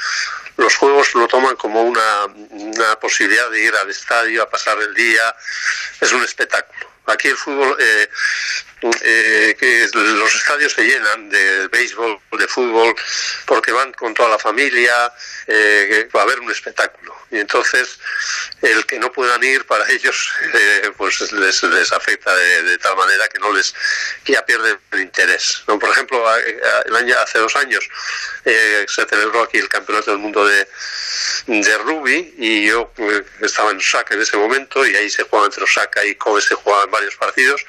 [0.62, 4.94] los juegos lo toman como una, una posibilidad de ir al estadio a pasar el
[4.94, 5.34] día,
[6.00, 6.88] es un espectáculo.
[7.06, 8.08] Aquí el fútbol, eh,
[9.02, 12.94] eh, que los estadios se llenan de béisbol, de fútbol,
[13.44, 15.12] porque van con toda la familia,
[15.48, 17.12] eh, va a haber un espectáculo.
[17.32, 17.98] Y entonces,
[18.60, 23.40] el que no puedan ir para ellos, eh, pues les, afecta de, tal manera que
[23.40, 23.74] no les,
[24.26, 25.62] ya pierden el interés.
[25.66, 26.24] Por ejemplo,
[26.86, 27.84] el año, hace dos años
[28.44, 30.68] se celebró aquí el Campeonato del Mundo de,
[31.46, 32.92] de rugby y yo
[33.40, 36.54] estaba en Osaka en ese momento y ahí se jugaba entre Osaka y Kobe, se
[36.54, 37.64] jugaban varios partidos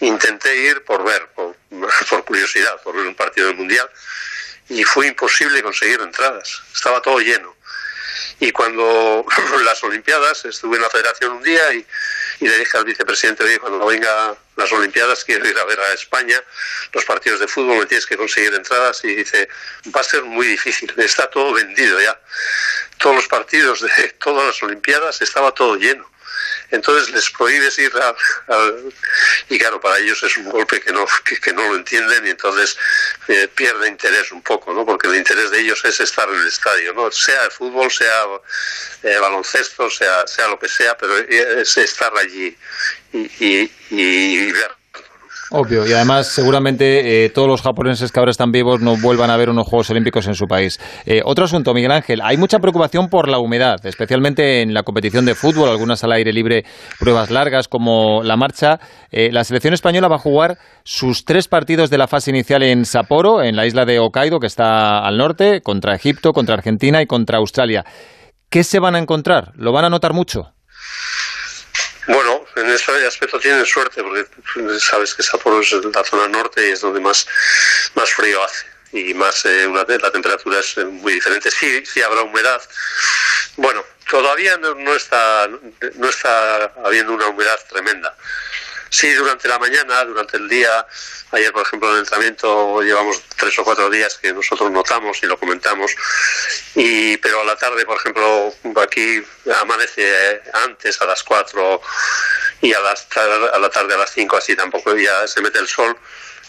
[0.00, 1.28] intenté ir por ver,
[2.08, 3.88] por, curiosidad, por ver un partido del Mundial,
[4.68, 7.54] y fue imposible conseguir entradas, estaba todo lleno.
[8.40, 9.24] Y cuando
[9.64, 11.86] las Olimpiadas, estuve en la federación un día y,
[12.40, 16.42] le dije al vicepresidente, oye, cuando venga las Olimpiadas quiero ir a ver a España
[16.92, 19.48] los partidos de fútbol, me tienes que conseguir entradas y dice,
[19.94, 22.18] va a ser muy difícil, está todo vendido ya.
[22.98, 26.15] Todos los partidos de todas las Olimpiadas estaba todo lleno
[26.70, 28.14] entonces les prohíbes ir a,
[29.48, 31.06] y claro para ellos es un golpe que no
[31.42, 32.76] que, no lo entienden y entonces
[33.28, 36.46] eh, pierde interés un poco no porque el interés de ellos es estar en el
[36.46, 38.24] estadio no sea de fútbol sea
[39.02, 42.56] eh, baloncesto sea sea lo que sea pero es estar allí
[43.12, 44.75] y, y ver
[45.50, 49.36] Obvio, y además seguramente eh, todos los japoneses que ahora están vivos no vuelvan a
[49.36, 50.80] ver unos Juegos Olímpicos en su país.
[51.04, 55.24] Eh, otro asunto, Miguel Ángel, hay mucha preocupación por la humedad, especialmente en la competición
[55.24, 56.64] de fútbol, algunas al aire libre,
[56.98, 58.80] pruebas largas como la marcha.
[59.12, 62.84] Eh, la selección española va a jugar sus tres partidos de la fase inicial en
[62.84, 67.06] Sapporo, en la isla de Hokkaido, que está al norte, contra Egipto, contra Argentina y
[67.06, 67.84] contra Australia.
[68.50, 69.52] ¿Qué se van a encontrar?
[69.54, 70.52] ¿Lo van a notar mucho?
[72.08, 74.26] Bueno, en ese aspecto tienen suerte, porque
[74.80, 77.26] sabes que Sapporo es la zona norte y es donde más,
[77.94, 81.50] más frío hace y más eh, una, la temperatura es muy diferente.
[81.50, 82.62] Sí, sí habrá humedad.
[83.56, 85.48] Bueno, todavía no, no, está
[85.94, 88.16] no está habiendo una humedad tremenda.
[88.88, 90.86] Sí, durante la mañana, durante el día,
[91.32, 95.26] ayer por ejemplo en el entrenamiento llevamos tres o cuatro días que nosotros notamos y
[95.26, 95.90] lo comentamos,
[96.76, 99.22] y, pero a la tarde, por ejemplo, aquí
[99.60, 101.82] amanece antes a las cuatro
[102.60, 105.68] y a, las, a la tarde a las cinco así tampoco ya se mete el
[105.68, 105.96] sol.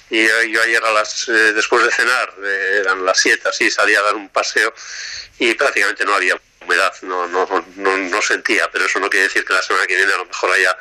[0.09, 3.99] Y yo ayer a las, eh, después de cenar, eh, eran las siete, así salía
[3.99, 4.73] a dar un paseo
[5.37, 9.43] y prácticamente no había humedad, no, no, no, no sentía, pero eso no quiere decir
[9.43, 10.77] que la semana que viene a lo mejor haya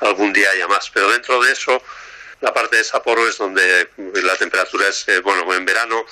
[0.00, 0.90] algún día haya más.
[0.90, 1.82] Pero dentro de eso,
[2.40, 6.04] la parte de Sapporo es donde la temperatura es, eh, bueno, en verano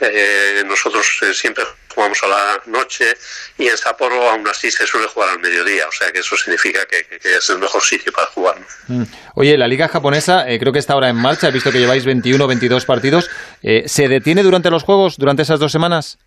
[0.00, 3.16] eh, nosotros eh, siempre jugamos a la noche
[3.56, 6.84] y en Sapporo aún así se suele jugar al mediodía, o sea que eso significa
[6.86, 8.56] que, es el mejor sitio para jugar.
[8.88, 9.04] Mm.
[9.34, 12.44] Oye, la liga japonesa creo que está ahora en marcha, he visto que lleváis 21
[12.44, 13.30] o 22 partidos.
[13.86, 16.18] ¿Se detiene durante los juegos, durante esas dos semanas?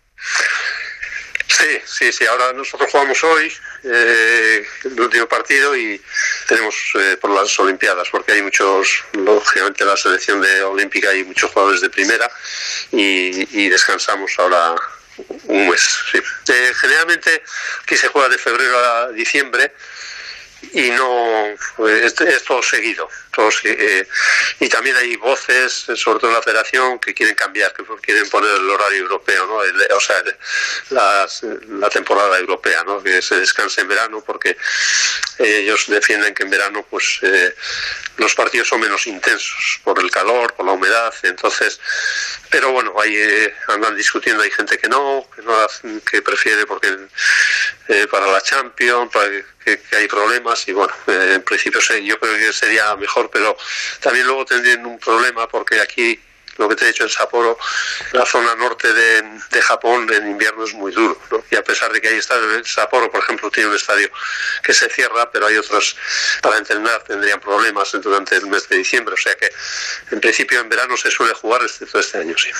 [1.46, 2.26] Sí, sí, sí.
[2.26, 3.52] Ahora nosotros jugamos hoy
[3.82, 6.00] eh, el último partido y
[6.46, 11.50] tenemos eh, por las Olimpiadas, porque hay muchos, lógicamente la selección de olímpica hay muchos
[11.50, 12.30] jugadores de primera
[12.92, 14.74] y, descansamos ahora
[15.44, 15.80] un mes.
[16.10, 16.18] Sí.
[16.48, 17.42] Eh, generalmente
[17.82, 19.72] aquí se juega de febrero a diciembre
[20.72, 21.46] y no
[21.88, 24.06] es, es todo seguido todos, eh,
[24.58, 28.50] y también hay voces sobre todo en la federación que quieren cambiar que quieren poner
[28.50, 29.56] el horario europeo ¿no?
[29.96, 30.22] o sea
[30.90, 33.02] la temporada europea ¿no?
[33.02, 34.56] que se descanse en verano porque
[35.38, 37.54] ellos defienden que en verano pues eh,
[38.16, 41.80] los partidos son menos intensos por el calor por la humedad entonces
[42.50, 45.54] pero bueno ahí eh, andan discutiendo hay gente que no que no
[46.10, 46.96] que prefiere porque
[48.10, 49.30] para la Champions para
[49.64, 53.56] que, hay problemas y bueno, eh, en principio yo creo que sería mejor, pero
[54.00, 56.18] también luego tendrían un problema porque aquí
[56.60, 57.58] lo que te he dicho en Sapporo,
[58.12, 61.18] la zona norte de, Japón en invierno es muy duro.
[61.50, 64.08] Y a pesar de que estadios en Sapporo, por ejemplo, tiene un estadio
[64.62, 65.96] que se cierra, pero hay otros
[66.42, 69.14] para entrenar tendrían problemas durante el mes de diciembre.
[69.14, 69.50] O sea que
[70.10, 72.50] en principio en verano se suele jugar, excepto este año, sí.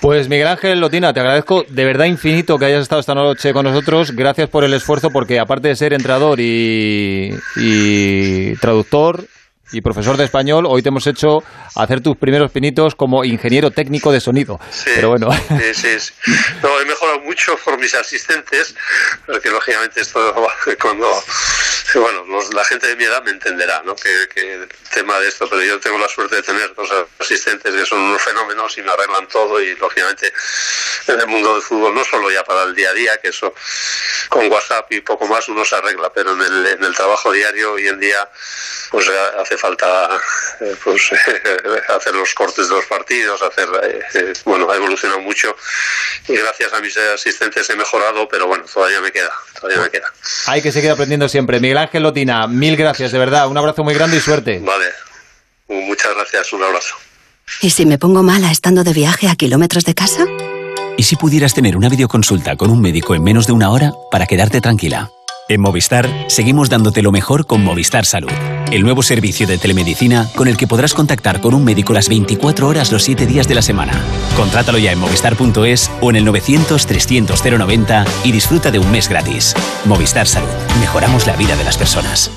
[0.00, 3.64] Pues Miguel Ángel Lotina, te agradezco de verdad infinito que hayas estado esta noche con
[3.64, 4.10] nosotros.
[4.12, 9.24] Gracias por el esfuerzo, porque aparte de ser entrenador y, y traductor,
[9.72, 11.42] y profesor de español, hoy te hemos hecho
[11.74, 14.60] hacer tus primeros pinitos como ingeniero técnico de sonido.
[14.84, 15.30] Pero bueno.
[15.72, 16.12] Sí, sí,
[16.62, 18.74] No, he mejorado mucho por mis asistentes,
[19.26, 20.34] porque lógicamente esto
[20.80, 21.06] cuando
[22.00, 23.94] bueno, la gente de mi edad me entenderá, ¿no?
[23.96, 27.86] Que, el tema de esto, pero yo tengo la suerte de tener dos asistentes que
[27.86, 30.32] son unos fenómenos y me arreglan todo y lógicamente
[31.06, 33.54] en el mundo del fútbol no solo ya para el día a día, que eso
[34.28, 37.72] con WhatsApp y poco más uno se arregla, pero en el, en el trabajo diario
[37.72, 38.28] hoy en día
[38.90, 40.20] pues hace falta
[40.60, 41.10] eh, pues
[41.88, 45.56] hacer los cortes de los partidos, hacer eh, eh, bueno, ha evolucionado mucho
[46.28, 50.12] y gracias a mis asistentes he mejorado, pero bueno, todavía me queda, todavía me queda.
[50.46, 51.58] Hay que seguir aprendiendo siempre.
[51.58, 54.60] Miguel Ángel Lotina, mil gracias, de verdad, un abrazo muy grande y suerte.
[54.60, 54.86] Vale.
[55.68, 56.94] Muchas gracias, un abrazo.
[57.60, 60.24] ¿Y si me pongo mala estando de viaje a kilómetros de casa?
[60.96, 64.26] ¿Y si pudieras tener una videoconsulta con un médico en menos de una hora para
[64.26, 65.10] quedarte tranquila?
[65.52, 68.30] En Movistar seguimos dándote lo mejor con Movistar Salud,
[68.70, 72.66] el nuevo servicio de telemedicina con el que podrás contactar con un médico las 24
[72.66, 73.92] horas los 7 días de la semana.
[74.34, 79.10] Contrátalo ya en movistar.es o en el 900 300 090 y disfruta de un mes
[79.10, 79.54] gratis.
[79.84, 80.48] Movistar Salud,
[80.80, 82.30] mejoramos la vida de las personas.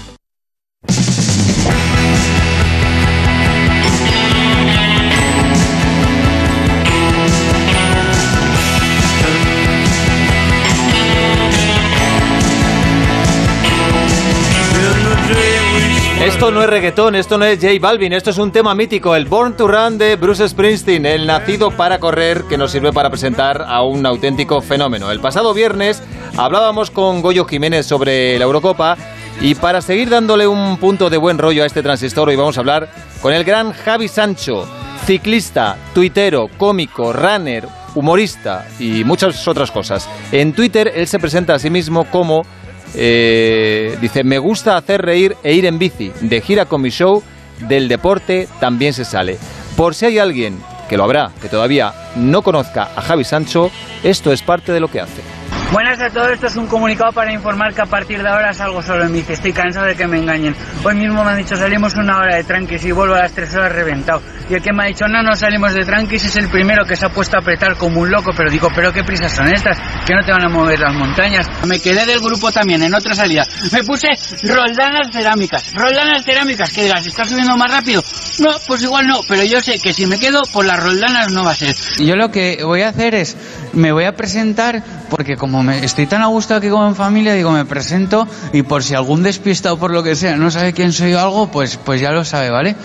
[16.26, 19.26] Esto no es reggaetón, esto no es J Balvin, esto es un tema mítico, el
[19.26, 23.64] Born to Run de Bruce Springsteen, el nacido para correr que nos sirve para presentar
[23.68, 25.12] a un auténtico fenómeno.
[25.12, 26.02] El pasado viernes
[26.36, 28.98] hablábamos con Goyo Jiménez sobre la Eurocopa
[29.40, 32.62] y para seguir dándole un punto de buen rollo a este transistor hoy vamos a
[32.62, 32.90] hablar
[33.22, 34.68] con el gran Javi Sancho,
[35.06, 40.10] ciclista, tuitero, cómico, runner, humorista y muchas otras cosas.
[40.32, 42.48] En Twitter él se presenta a sí mismo como
[42.96, 46.12] eh, dice, me gusta hacer reír e ir en bici.
[46.22, 47.22] De gira con mi show,
[47.68, 49.38] del deporte también se sale.
[49.76, 50.58] Por si hay alguien,
[50.90, 53.72] que lo habrá, que todavía no conozca a Javi Sancho,
[54.04, 55.35] esto es parte de lo que hace.
[55.72, 58.82] Buenas a todos, esto es un comunicado para informar que a partir de ahora salgo
[58.82, 59.34] solo en bici.
[59.34, 60.56] Estoy cansado de que me engañen.
[60.84, 63.54] Hoy mismo me han dicho salimos una hora de tranquis y vuelvo a las tres
[63.56, 64.22] horas reventado.
[64.48, 66.96] Y el que me ha dicho no, no salimos de tranquis es el primero que
[66.96, 68.32] se ha puesto a apretar como un loco.
[68.38, 69.78] Pero digo, ¿pero qué prisas son estas?
[70.06, 71.48] Que no te van a mover las montañas.
[71.66, 73.44] Me quedé del grupo también en otra salida.
[73.72, 74.10] Me puse
[74.44, 75.74] roldanas cerámicas.
[75.74, 76.72] Roldanas cerámicas.
[76.72, 78.04] Que digas, ¿estás subiendo más rápido?
[78.40, 79.22] No, pues igual no.
[79.28, 81.76] Pero yo sé que si me quedo, por las roldanas no va a ser.
[82.00, 83.36] Yo lo que voy a hacer es,
[83.74, 87.34] me voy a presentar porque como me estoy tan a gusto aquí como en familia,
[87.34, 90.94] digo, me presento y por si algún despistado por lo que sea no sabe quién
[90.94, 92.76] soy o algo, pues, pues ya lo sabe, ¿vale?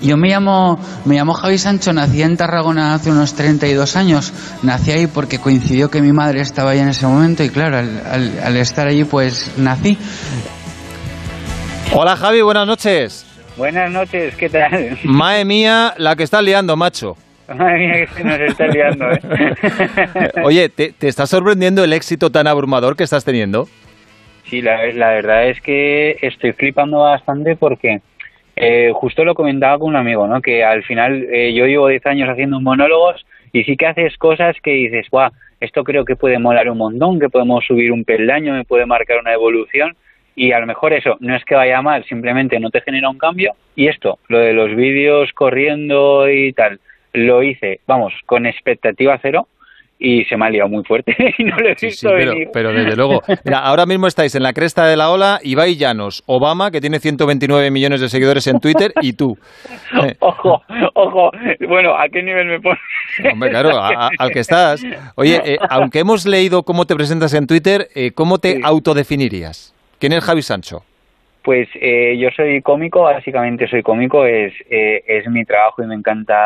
[0.00, 4.32] Yo me llamo, me llamo Javi Sancho, nací en Tarragona hace unos 32 años.
[4.62, 8.40] Nací ahí porque coincidió que mi madre estaba ahí en ese momento y claro, al,
[8.42, 9.98] al estar allí pues nací.
[11.92, 13.24] Hola Javi, buenas noches.
[13.56, 14.98] Buenas noches, ¿qué tal?
[15.04, 17.16] Mae mía, la que está liando, macho.
[17.54, 19.20] Madre mía, que se nos está liando, ¿eh?
[20.44, 23.66] Oye, ¿te, ¿te está sorprendiendo el éxito tan abrumador que estás teniendo?
[24.44, 28.00] Sí, la, la verdad es que estoy flipando bastante porque
[28.56, 30.40] eh, justo lo comentaba con un amigo, ¿no?
[30.40, 34.56] Que al final eh, yo llevo 10 años haciendo monólogos y sí que haces cosas
[34.62, 35.30] que dices, guau,
[35.60, 39.18] esto creo que puede molar un montón, que podemos subir un peldaño, me puede marcar
[39.20, 39.96] una evolución
[40.34, 43.18] y a lo mejor eso no es que vaya mal, simplemente no te genera un
[43.18, 46.80] cambio y esto, lo de los vídeos corriendo y tal,
[47.12, 49.46] lo hice, vamos, con expectativa cero
[50.00, 52.48] y se me ha liado muy fuerte y no lo he visto pero, venir.
[52.52, 53.20] pero desde luego.
[53.44, 57.00] Mira, ahora mismo estáis en la cresta de la ola, Ibai Llanos, Obama, que tiene
[57.00, 59.36] 129 millones de seguidores en Twitter, y tú.
[60.20, 60.62] Ojo,
[60.94, 61.30] ojo,
[61.68, 62.78] bueno, ¿a qué nivel me pones?
[63.32, 64.84] Hombre, claro, a- a- al que estás.
[65.16, 69.74] Oye, eh, aunque hemos leído cómo te presentas en Twitter, eh, ¿cómo te autodefinirías?
[69.98, 70.84] ¿Quién es Javi Sancho?
[71.48, 75.94] Pues eh, yo soy cómico, básicamente soy cómico, es, eh, es mi trabajo y me
[75.94, 76.36] encanta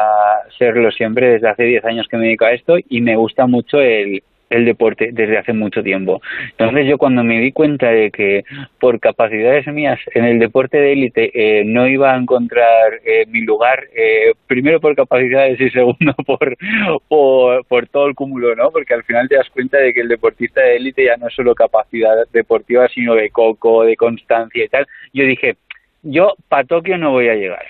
[0.56, 3.80] serlo siempre desde hace 10 años que me dedico a esto y me gusta mucho
[3.80, 4.22] el,
[4.52, 6.20] el deporte desde hace mucho tiempo.
[6.50, 8.44] Entonces yo cuando me di cuenta de que
[8.78, 13.40] por capacidades mías en el deporte de élite eh, no iba a encontrar eh, mi
[13.40, 16.56] lugar, eh, primero por capacidades y segundo por,
[17.08, 18.70] por, por todo el cúmulo, ¿no?
[18.70, 21.34] Porque al final te das cuenta de que el deportista de élite ya no es
[21.34, 24.86] solo capacidad deportiva, sino de coco, de constancia y tal.
[25.12, 25.56] Yo dije,
[26.02, 27.64] yo para Tokio no voy a llegar.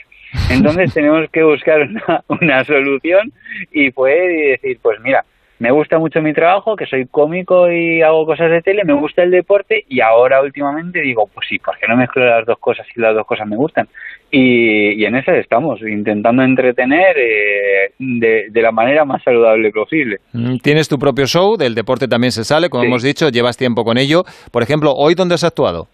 [0.51, 3.33] Entonces tenemos que buscar una, una solución
[3.71, 5.25] y fue decir, pues mira,
[5.63, 9.23] me gusta mucho mi trabajo, que soy cómico y hago cosas de tele, me gusta
[9.23, 12.85] el deporte y ahora últimamente digo, pues sí, ¿por qué no mezclo las dos cosas
[12.93, 13.87] si las dos cosas me gustan?
[14.29, 20.17] Y, y en eso estamos, intentando entretener eh, de, de la manera más saludable posible.
[20.33, 22.89] Mm, Tienes tu propio show, del deporte también se sale, como Sí.
[22.89, 24.25] hemos dicho, llevas tiempo con ello.
[24.51, 25.87] Por ejemplo, ¿hoy dónde has actuado?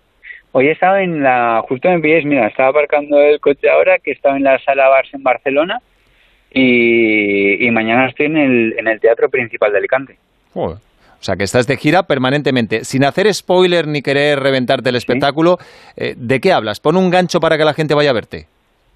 [0.52, 4.12] Hoy he estado en la, justo me pilláis, mira, estaba aparcando el coche ahora, que
[4.12, 5.78] estaba en la sala Bars en Barcelona
[6.52, 10.16] y, y mañana estoy en el, en el Teatro Principal de Alicante.
[10.54, 10.78] Joder.
[11.20, 12.84] O sea, que estás de gira permanentemente.
[12.84, 15.58] Sin hacer spoiler ni querer reventarte el espectáculo,
[15.96, 16.78] eh, ¿de qué hablas?
[16.78, 18.46] Pon un gancho para que la gente vaya a verte.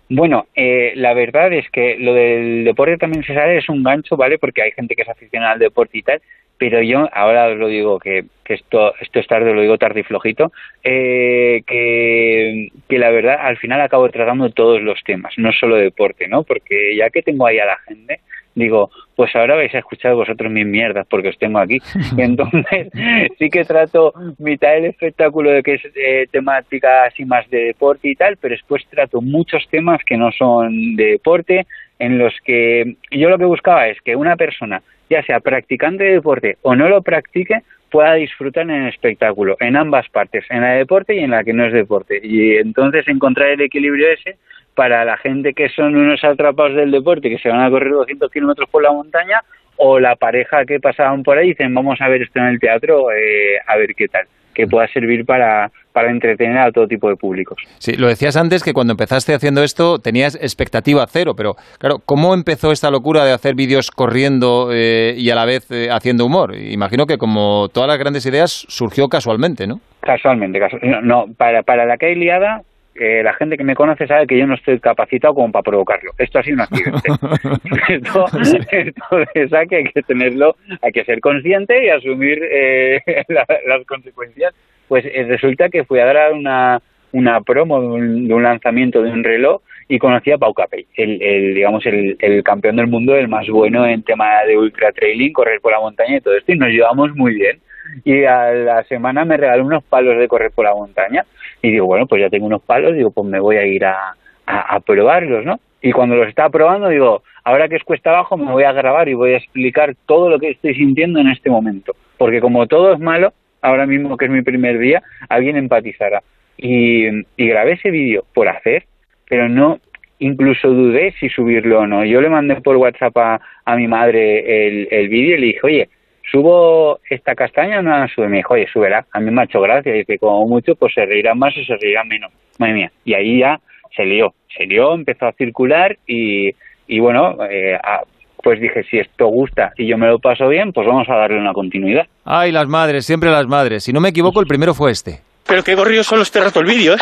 [0.09, 4.17] Bueno, eh, la verdad es que lo del deporte también se sabe, es un gancho,
[4.17, 4.39] ¿vale?
[4.39, 6.21] Porque hay gente que es aficionada al deporte y tal,
[6.63, 9.99] pero yo ahora os lo digo que, que esto, esto es tarde, lo digo tarde
[9.99, 10.53] y flojito,
[10.85, 16.29] eh, que, que la verdad al final acabo tratando todos los temas, no solo deporte,
[16.29, 16.45] ¿no?
[16.45, 18.21] Porque ya que tengo ahí a la gente,
[18.55, 21.79] digo, pues ahora vais a escuchar vosotros mis mierdas porque os tengo aquí.
[22.17, 22.93] Entonces
[23.41, 28.09] sí que trato mitad del espectáculo de que es eh, temática así más de deporte
[28.09, 31.67] y tal, pero después trato muchos temas que no son de deporte,
[31.99, 34.81] en los que yo lo que buscaba es que una persona,
[35.13, 39.77] ya sea practicante de deporte o no lo practique, pueda disfrutar en el espectáculo, en
[39.77, 42.19] ambas partes, en la de deporte y en la que no es deporte.
[42.23, 44.39] Y entonces encontrar el equilibrio ese
[44.75, 48.31] para la gente que son unos atrapados del deporte, que se van a correr 200
[48.33, 49.43] kilómetros por la montaña,
[49.77, 53.11] o la pareja que pasaban por ahí dicen, vamos a ver esto en el teatro,
[53.13, 57.17] eh, a ver qué tal, que pueda servir para, para entretener a todo tipo de
[57.17, 57.59] públicos.
[57.79, 62.35] Sí, lo decías antes que cuando empezaste haciendo esto tenías expectativa cero, pero claro, ¿cómo
[62.35, 66.55] empezó esta locura de hacer vídeos corriendo eh, y a la vez eh, haciendo humor?
[66.57, 69.81] Imagino que como todas las grandes ideas surgió casualmente, ¿no?
[70.01, 72.63] Casualmente, casu- no, no, para, para la que hay liada,
[72.95, 76.13] eh, la gente que me conoce sabe que yo no estoy capacitado como para provocarlo.
[76.19, 77.09] Esto ha sido un accidente.
[77.89, 84.55] esto, de hay que tenerlo, hay que ser consciente y asumir eh, la- las consecuencias.
[84.89, 86.81] Pues eh, resulta que fui a dar una,
[87.13, 90.87] una promo de un, de un lanzamiento de un reloj y conocí a Pau Capell,
[90.97, 94.93] el, el, digamos el, el campeón del mundo, el más bueno en tema de ultra
[94.93, 97.59] trailing, correr por la montaña y todo esto, y nos llevamos muy bien.
[98.05, 101.25] Y a la semana me regaló unos palos de correr por la montaña
[101.63, 104.15] y digo, bueno, pues ya tengo unos palos, digo, pues me voy a ir a,
[104.47, 105.61] a, probarlos, ¿no?
[105.81, 109.09] Y cuando los estaba probando, digo, ahora que es cuesta abajo, me voy a grabar
[109.09, 111.95] y voy a explicar todo lo que estoy sintiendo en este momento.
[112.19, 113.33] Porque como todo es malo,
[113.63, 116.23] ahora mismo que es mi primer día, alguien empatizará.
[116.57, 117.07] Y,
[117.37, 118.85] y grabé ese vídeo por hacer,
[119.29, 119.79] pero no,
[120.19, 122.05] incluso dudé si subirlo o no.
[122.05, 125.61] Yo le mandé por WhatsApp a, a mi madre el, el vídeo y le dije,
[125.63, 125.89] oye,
[126.33, 128.29] ¿subo esta castaña no la sube?
[128.29, 129.05] Me dijo, oye, súbela.
[129.13, 129.95] A mí me ha hecho gracia.
[129.97, 132.33] Y que como mucho, pues se reirán más o se reirán menos.
[132.59, 132.93] Madre mía.
[133.05, 133.61] Y ahí ya
[133.95, 134.33] se lió.
[134.57, 136.51] Se lió, empezó a circular y,
[136.89, 138.03] y bueno, eh, a-
[138.43, 141.39] pues dije, si esto gusta y yo me lo paso bien, pues vamos a darle
[141.39, 142.07] una continuidad.
[142.25, 143.85] Ay, las madres, siempre las madres.
[143.85, 145.21] Si no me equivoco, el primero fue este.
[145.47, 146.99] Pero que he corrido solo este rato el vídeo, ¿eh?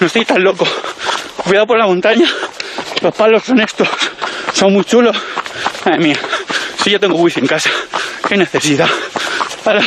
[0.00, 0.64] No estoy tan loco.
[1.44, 2.26] Cuidado por la montaña.
[3.02, 3.88] Los palos son estos.
[4.52, 5.16] Son muy chulos.
[5.84, 6.16] Madre mía.
[6.86, 7.68] Si yo tengo wifi en casa.
[8.28, 8.86] Qué necesidad.
[9.64, 9.82] Hala.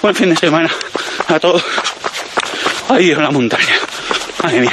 [0.00, 0.70] Buen fin de semana.
[1.26, 1.64] A todos.
[2.88, 3.74] Ahí en la montaña.
[4.44, 4.70] Madre mía.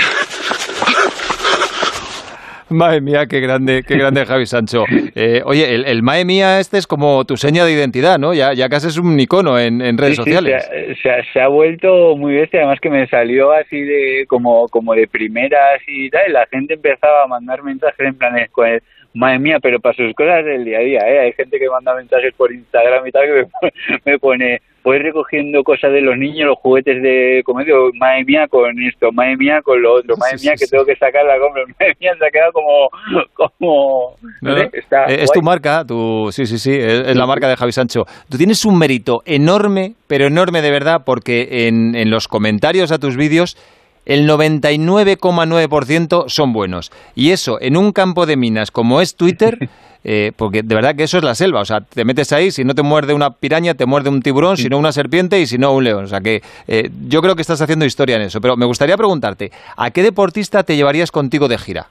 [2.69, 4.83] Madre mía, qué grande, qué grande Javi Sancho.
[5.15, 8.35] Eh, oye, el, el Madre mía este es como tu seña de identidad, ¿no?
[8.35, 10.63] Ya, ya casi es un icono en, en redes Sí, sí, sociales.
[10.69, 14.25] se, ha, se ha- se ha vuelto muy bestia, además que me salió así de
[14.27, 18.35] como como de primeras y tal, y la gente empezaba a mandar mensajes en plan,
[18.35, 18.83] de, pues,
[19.15, 21.19] madre mía, pero para sus cosas del día a día, ¿eh?
[21.19, 23.71] Hay gente que manda mensajes por Instagram y tal que me pone,
[24.05, 28.69] me pone voy recogiendo cosas de los niños, los juguetes de comedia, madre mía con
[28.83, 31.97] esto, madre mía con lo otro, madre mía que tengo que sacar la compra, madre
[31.99, 32.89] mía se ha quedado como,
[33.33, 37.49] como, No, está eh, es tu marca, tu, sí, sí, sí, es, es la marca
[37.49, 38.05] de Javi Sancho.
[38.29, 42.99] Tú tienes un mérito enorme, pero enorme de verdad, porque en, en los comentarios a
[42.99, 43.57] tus vídeos
[44.05, 46.91] el 99,9% son buenos.
[47.15, 49.69] Y eso, en un campo de minas como es Twitter,
[50.03, 51.61] eh, porque de verdad que eso es la selva.
[51.61, 54.57] O sea, te metes ahí, si no te muerde una piraña, te muerde un tiburón,
[54.57, 56.05] si no una serpiente y si no un león.
[56.05, 58.41] O sea que eh, yo creo que estás haciendo historia en eso.
[58.41, 61.87] Pero me gustaría preguntarte, ¿a qué deportista te llevarías contigo de gira?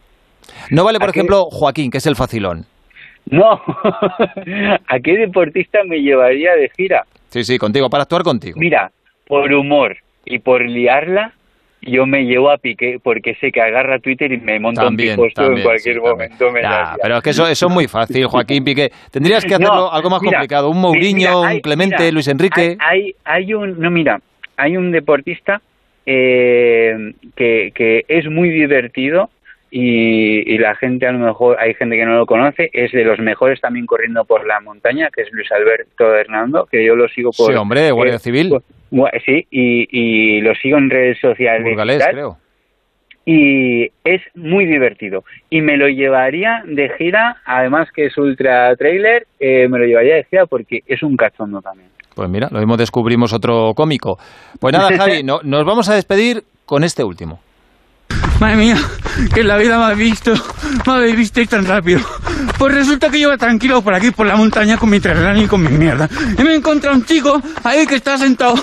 [0.70, 2.66] No vale, por ejemplo, Joaquín, que es el facilón.
[3.30, 3.52] No,
[4.86, 7.04] ¿a qué deportista me llevaría de gira?
[7.30, 8.58] Sí, sí, contigo, para actuar contigo.
[8.60, 8.92] Mira,
[9.26, 11.32] por humor y por liarla,
[11.86, 15.16] yo me llevo a Piqué porque sé que agarra Twitter y me monta También, un
[15.16, 16.50] piposto en cualquier sí, momento.
[16.50, 16.60] Me
[17.02, 18.90] pero es que eso, eso es muy fácil, Joaquín Piqué.
[19.10, 20.70] Tendrías que No, hacerlo algo más mira, complicado.
[20.70, 22.76] Un Mourinho, mira, un Clemente, mira, Luis Enrique.
[22.80, 24.20] Hay, hay, hay un, no mira,
[24.56, 25.62] hay un deportista
[26.06, 29.30] eh, que, que es muy divertido
[29.76, 33.02] y, y la gente a lo mejor, hay gente que no lo conoce, es de
[33.02, 37.08] los mejores también corriendo por la montaña, que es Luis Alberto Hernando, que yo lo
[37.08, 37.50] sigo por...
[37.50, 38.54] Sí, hombre, Guardia eh, Civil.
[39.26, 41.66] Sí, y, y lo sigo en redes sociales.
[41.66, 42.38] y Burgalés, tal creo.
[43.26, 45.24] y es muy divertido.
[45.50, 50.14] Y me lo llevaría de gira, además que es ultra trailer, eh, me lo llevaría
[50.14, 51.88] de gira porque es un cachondo también.
[52.14, 54.20] Pues mira, lo mismo descubrimos otro cómico.
[54.60, 57.40] Pues nada, Javi, no- nos vamos a despedir con este último.
[58.40, 58.76] Madre mía,
[59.32, 60.34] que en la vida me habéis visto,
[60.86, 62.00] me habéis visto tan rápido.
[62.58, 65.46] Pues resulta que yo iba tranquilo por aquí, por la montaña, con mi terreno y
[65.46, 66.08] con mi mierda.
[66.38, 68.54] Y me he encontrado un chico ahí que está sentado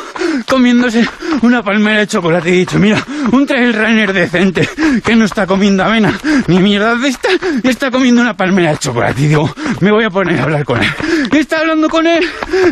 [0.48, 1.08] comiéndose
[1.42, 4.70] una palmera de chocolate y he dicho, mira, un trail runner decente,
[5.04, 6.14] que no está comiendo avena
[6.48, 7.30] ni mierda de esta,
[7.64, 9.22] y está comiendo una palmera de chocolate.
[9.22, 10.90] Y digo, me voy a poner a hablar con él.
[11.32, 12.26] Y está hablando con él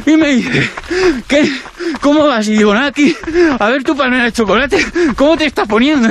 [0.05, 0.69] y me dice,
[1.27, 1.51] ¿qué?
[2.01, 2.47] ¿Cómo vas?
[2.47, 3.15] Y digo, nada, aquí,
[3.59, 4.85] a ver tu palmera de chocolate,
[5.15, 6.09] ¿cómo te estás poniendo?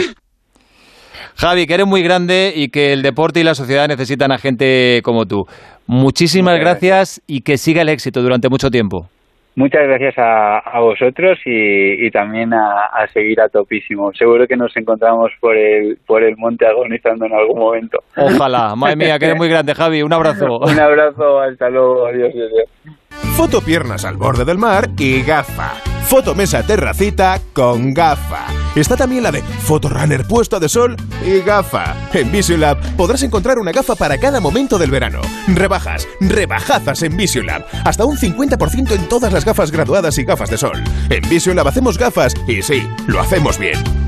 [1.39, 5.01] Javi, que eres muy grande y que el deporte y la sociedad necesitan a gente
[5.05, 5.45] como tú.
[5.87, 9.07] Muchísimas gracias y que siga el éxito durante mucho tiempo.
[9.55, 14.11] Muchas gracias a, a vosotros y, y también a, a seguir a topísimo.
[14.17, 17.99] Seguro que nos encontramos por el, por el monte agonizando en algún momento.
[18.17, 18.75] Ojalá.
[18.77, 20.03] Madre mía, que eres muy grande, Javi.
[20.03, 20.47] Un abrazo.
[20.61, 22.31] Un abrazo, hasta luego, adiós.
[22.35, 22.97] adiós, adiós.
[23.37, 25.75] Foto piernas al borde del mar y gafa.
[26.03, 28.58] Foto mesa terracita con gafa.
[28.79, 30.97] Está también la de foto runner puesta de sol
[31.27, 31.97] y gafa.
[32.13, 35.21] En Visiolab podrás encontrar una gafa para cada momento del verano.
[35.49, 37.65] Rebajas, rebajazas en Visiolab.
[37.85, 40.83] Hasta un 50% en todas las gafas graduadas y gafas de sol.
[41.11, 44.08] En Visiolab hacemos gafas y sí, lo hacemos bien.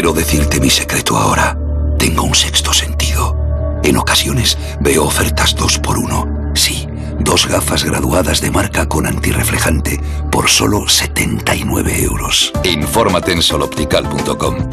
[0.00, 1.58] Quiero decirte mi secreto ahora.
[1.98, 3.36] Tengo un sexto sentido.
[3.84, 6.52] En ocasiones veo ofertas dos por uno.
[6.54, 10.00] Sí, dos gafas graduadas de marca con antirreflejante
[10.32, 12.50] por solo 79 euros.
[12.64, 14.70] Infórmate en soloptical.com.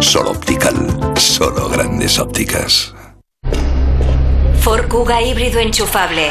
[0.00, 2.94] Soloptical, solo grandes ópticas.
[4.62, 6.30] Ford Kuga híbrido enchufable.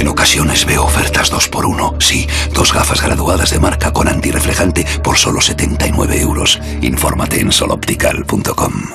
[0.00, 1.94] En ocasiones veo ofertas dos por uno.
[2.00, 6.58] Sí, dos gafas graduadas de marca con antirreflejante por solo 79 euros.
[6.80, 8.94] Infórmate en soloptical.com.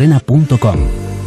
[0.07, 1.20] matoansorena.com.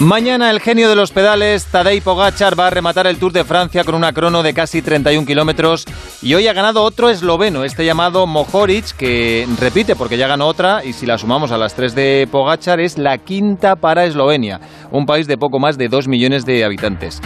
[0.00, 3.82] Mañana el genio de los pedales, Tadej Pogachar, va a rematar el Tour de Francia
[3.82, 5.86] con una crono de casi 31 kilómetros
[6.20, 10.84] y hoy ha ganado otro esloveno, este llamado Mohoric, que repite porque ya ganó otra
[10.84, 14.60] y si la sumamos a las tres de Pogachar es la quinta para Eslovenia,
[14.90, 17.22] un país de poco más de 2 millones de habitantes.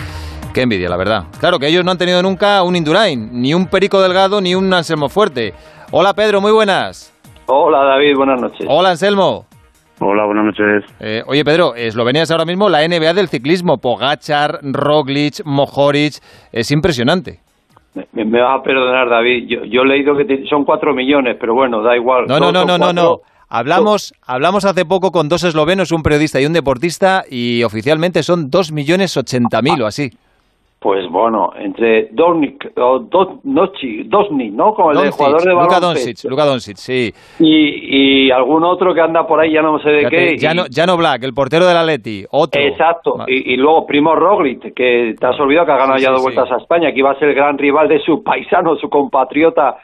[0.54, 1.24] Qué envidia, la verdad.
[1.40, 4.72] Claro que ellos no han tenido nunca un Indurain, ni un Perico Delgado, ni un
[4.72, 5.54] Anselmo Fuerte.
[5.90, 7.12] Hola Pedro, muy buenas.
[7.46, 8.64] Hola David, buenas noches.
[8.68, 9.49] Hola Anselmo.
[10.00, 10.84] Hola, buenas noches.
[11.00, 13.76] Eh, oye, Pedro, Eslovenia es ahora mismo la NBA del ciclismo.
[13.78, 16.14] Pogachar, Roglic, Mohoric.
[16.52, 17.40] Es impresionante.
[18.12, 19.46] Me, me vas a perdonar, David.
[19.48, 22.24] Yo, yo he leído que te- son cuatro millones, pero bueno, da igual.
[22.26, 23.16] No, no, no, no, no, no.
[23.50, 28.48] Hablamos, hablamos hace poco con dos eslovenos, un periodista y un deportista, y oficialmente son
[28.48, 30.10] dos millones ochenta mil o así.
[30.80, 34.72] Pues bueno, entre Dornik, o Do- Nochi, Dosni, ¿no?
[34.72, 35.78] Como el Doncic, jugador de Luka.
[35.78, 37.12] Doncic, Luka Doncic, sí.
[37.38, 40.34] Y, y algún otro que anda por ahí, ya no sé de Fíjate, qué.
[40.36, 42.62] y- Jano, Jano Black, el portero del Atleti, otro.
[42.62, 43.16] Exacto.
[43.26, 46.20] Y, y luego Primo Roglic, que te has olvidado que ha ganado Sí, ya dos
[46.20, 46.24] sí.
[46.24, 49.76] vueltas a España, que iba a ser el gran rival de su paisano, su compatriota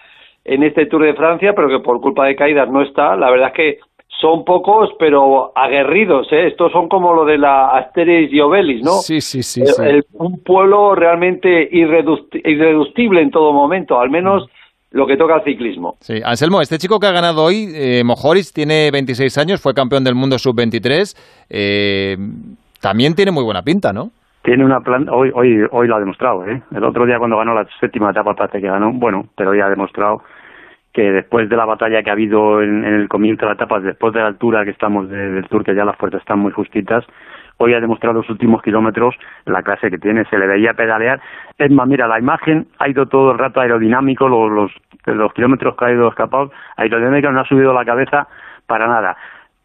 [0.46, 3.16] en este Tour de Francia, pero que por culpa de caídas no está.
[3.16, 3.78] La verdad es que
[4.20, 6.46] son pocos, pero aguerridos, ¿eh?
[6.48, 8.92] Estos son como lo de la Asteris y Obelis, ¿no?
[8.92, 9.60] Sí, sí, sí.
[9.60, 9.82] El- sí.
[9.82, 14.48] el- un pueblo realmente irreducti- irreductible en todo momento, al menos
[14.92, 15.96] lo que toca al ciclismo.
[16.00, 20.04] Sí, Anselmo, este chico que ha ganado hoy, eh, Mohoric, tiene 26 años, fue campeón
[20.04, 21.14] del mundo sub-23,
[21.50, 22.16] eh,
[22.80, 24.10] también tiene muy buena pinta, ¿no?
[24.42, 26.62] Tiene una plan hoy hoy hoy lo ha demostrado, ¿eh?
[26.74, 29.68] El otro día cuando ganó la séptima etapa parece que ganó, bueno, pero hoy ha
[29.68, 30.22] demostrado
[30.96, 34.14] que después de la batalla que ha habido en, el comienzo de la etapa, después
[34.14, 37.04] de la altura que estamos de- del Tour, que ya las fuerzas están muy justitas,
[37.58, 39.14] hoy ha demostrado los últimos kilómetros
[39.44, 41.20] la clase que tiene, se le veía pedalear.
[41.58, 44.72] Es más, mira, la imagen ha ido todo el rato aerodinámico, los, los,
[45.04, 48.26] los kilómetros que ha ido escapados, aerodinámico no ha subido la cabeza
[48.66, 49.16] para nada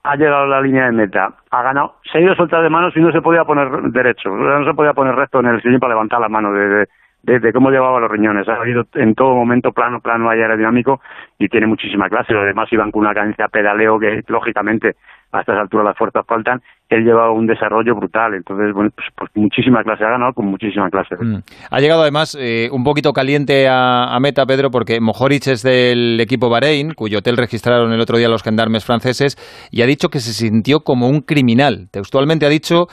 [0.03, 2.91] ha llegado a la línea de meta, ha ganado, se ha ido soltar de manos
[2.97, 5.93] y no se podía poner derecho, no se podía poner recto en el sillón para
[5.93, 6.87] levantar las manos de, de,
[7.23, 8.47] de- de cómo llevaba los riñones.
[8.47, 11.01] Ha ido en todo momento plano, plano, aerodinámico
[11.39, 12.33] y tiene muchísima clase.
[12.33, 14.95] Los demás iban con una cadencia pedaleo que, lógicamente,
[15.33, 16.59] a estas alturas las fuerzas faltan.
[16.89, 20.89] Él lleva un desarrollo brutal, entonces, bueno, pues, pues muchísima clase, ha ganado con muchísima
[20.89, 21.15] clase.
[21.17, 21.37] Mm.
[21.69, 26.49] Ha llegado además eh, un poquito caliente a, meta, Pedro, porque Mohoric es del equipo
[26.49, 29.37] Bahrein, cuyo hotel registraron el otro día los gendarmes franceses,
[29.71, 31.87] y ha dicho que se sintió como un criminal.
[31.91, 32.87] Textualmente ha dicho,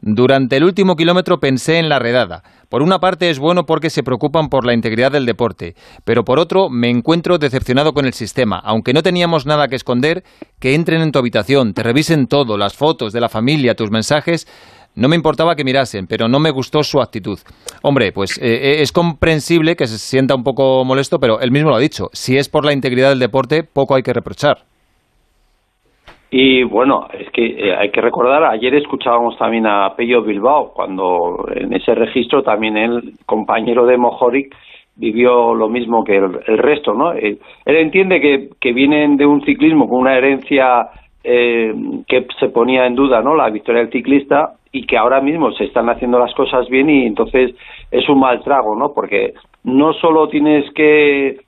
[0.00, 2.42] durante el último kilómetro pensé en la redada.
[2.68, 6.38] Por una parte es bueno porque se preocupan por la integridad del deporte, pero por
[6.38, 8.60] otro me encuentro decepcionado con el sistema.
[8.62, 10.22] Aunque no teníamos nada que esconder,
[10.60, 14.46] que entren en tu habitación, te revisen todo, las fotos de la familia, tus mensajes.
[14.94, 17.38] No me importaba que mirasen, pero no me gustó su actitud.
[17.82, 21.76] Hombre, pues eh, es comprensible que se sienta un poco molesto, pero él mismo lo
[21.76, 22.08] ha dicho.
[22.12, 24.67] Si es por la integridad del deporte, poco hay que reprochar.
[26.30, 31.48] Y bueno, es que eh, hay que recordar, ayer escuchábamos también a Pello Bilbao, cuando
[31.54, 34.54] en ese registro también él, compañero de Mojoric,
[34.96, 37.12] vivió lo mismo que el, el resto, ¿no?
[37.12, 40.88] Él, él entiende que, que vienen de un ciclismo con una herencia
[41.24, 41.74] eh,
[42.06, 43.34] que se ponía en duda, ¿no?
[43.34, 47.06] La victoria del ciclista y que ahora mismo se están haciendo las cosas bien y
[47.06, 47.54] entonces
[47.90, 48.92] es un mal trago, ¿no?
[48.92, 49.34] Porque
[49.64, 51.38] no solo tienes que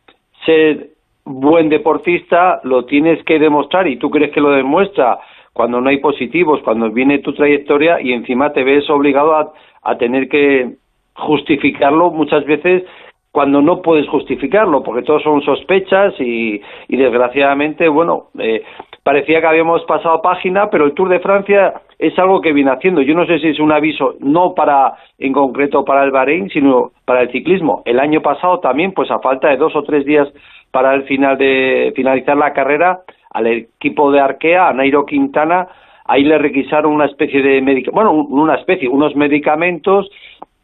[0.47, 0.89] ser
[1.25, 5.19] buen deportista, lo tienes que demostrar y tú crees que lo demuestra
[5.53, 9.53] cuando no hay positivos, cuando viene tu trayectoria y encima te ves obligado a,
[9.99, 10.77] tener que
[11.15, 12.85] justificarlo muchas veces
[13.33, 18.63] cuando no puedes justificarlo, porque todos son sospechas y, y desgraciadamente, bueno, eh,
[19.03, 23.03] parecía que habíamos pasado página, pero el Tour de Francia es algo que viene haciendo.
[23.03, 26.93] Yo no sé si es un aviso no para en concreto para el Bahrein, sino
[27.05, 27.83] para el ciclismo.
[27.85, 30.29] El año pasado también, pues a falta de dos o tres días
[30.71, 35.69] para el final de finalizar la carrera, al equipo de Arkea, a Nairo Quintana,
[36.05, 37.61] ahí le requisaron una especie de
[37.93, 40.11] bueno, una especie, unos medicamentos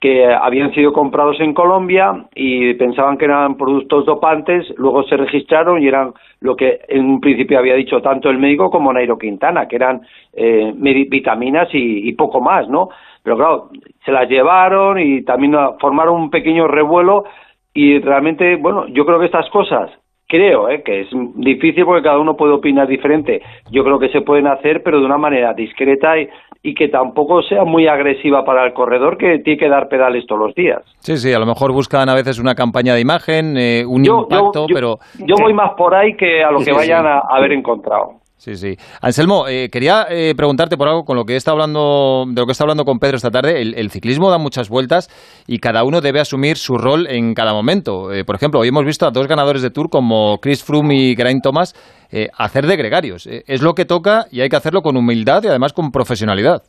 [0.00, 5.82] que habían sido comprados en Colombia y pensaban que eran productos dopantes, luego se registraron
[5.82, 9.66] y eran lo que en un principio había dicho tanto el médico como Nairo Quintana,
[9.66, 10.02] que eran
[10.34, 12.90] eh, vitaminas y, y, poco más, ¿no?
[13.22, 13.70] Pero claro,
[14.04, 17.24] se las llevaron y también formaron un pequeño revuelo
[17.76, 19.90] y realmente, bueno, yo creo que estas cosas
[20.26, 20.82] creo ¿eh?
[20.82, 23.42] que es difícil porque cada uno puede opinar diferente.
[23.70, 26.28] Yo creo que se pueden hacer, pero de una manera discreta y,
[26.62, 30.46] y que tampoco sea muy agresiva para el corredor que tiene que dar pedales todos
[30.46, 30.82] los días.
[31.00, 34.66] Sí, sí, a lo mejor buscan a veces una campaña de imagen, eh, un impacto,
[34.72, 34.96] pero...
[35.18, 38.25] Yo voy más por ahí que a lo que vayan a haber encontrado.
[38.38, 38.76] Sí, sí.
[39.00, 42.52] Anselmo, eh, quería eh, preguntarte por algo con lo que está hablando, de lo que
[42.52, 43.62] está hablando con Pedro esta tarde.
[43.62, 45.08] El, ciclismo da muchas vueltas
[45.48, 48.12] y cada uno debe asumir su rol en cada momento.
[48.12, 51.16] Eh, por ejemplo, hoy hemos visto a dos ganadores de Tour como Chris Froome y
[51.16, 51.74] Geraint Thomas
[52.38, 53.26] hacer de gregarios.
[53.26, 56.62] es lo que toca y hay que hacerlo con humildad y además con profesionalidad.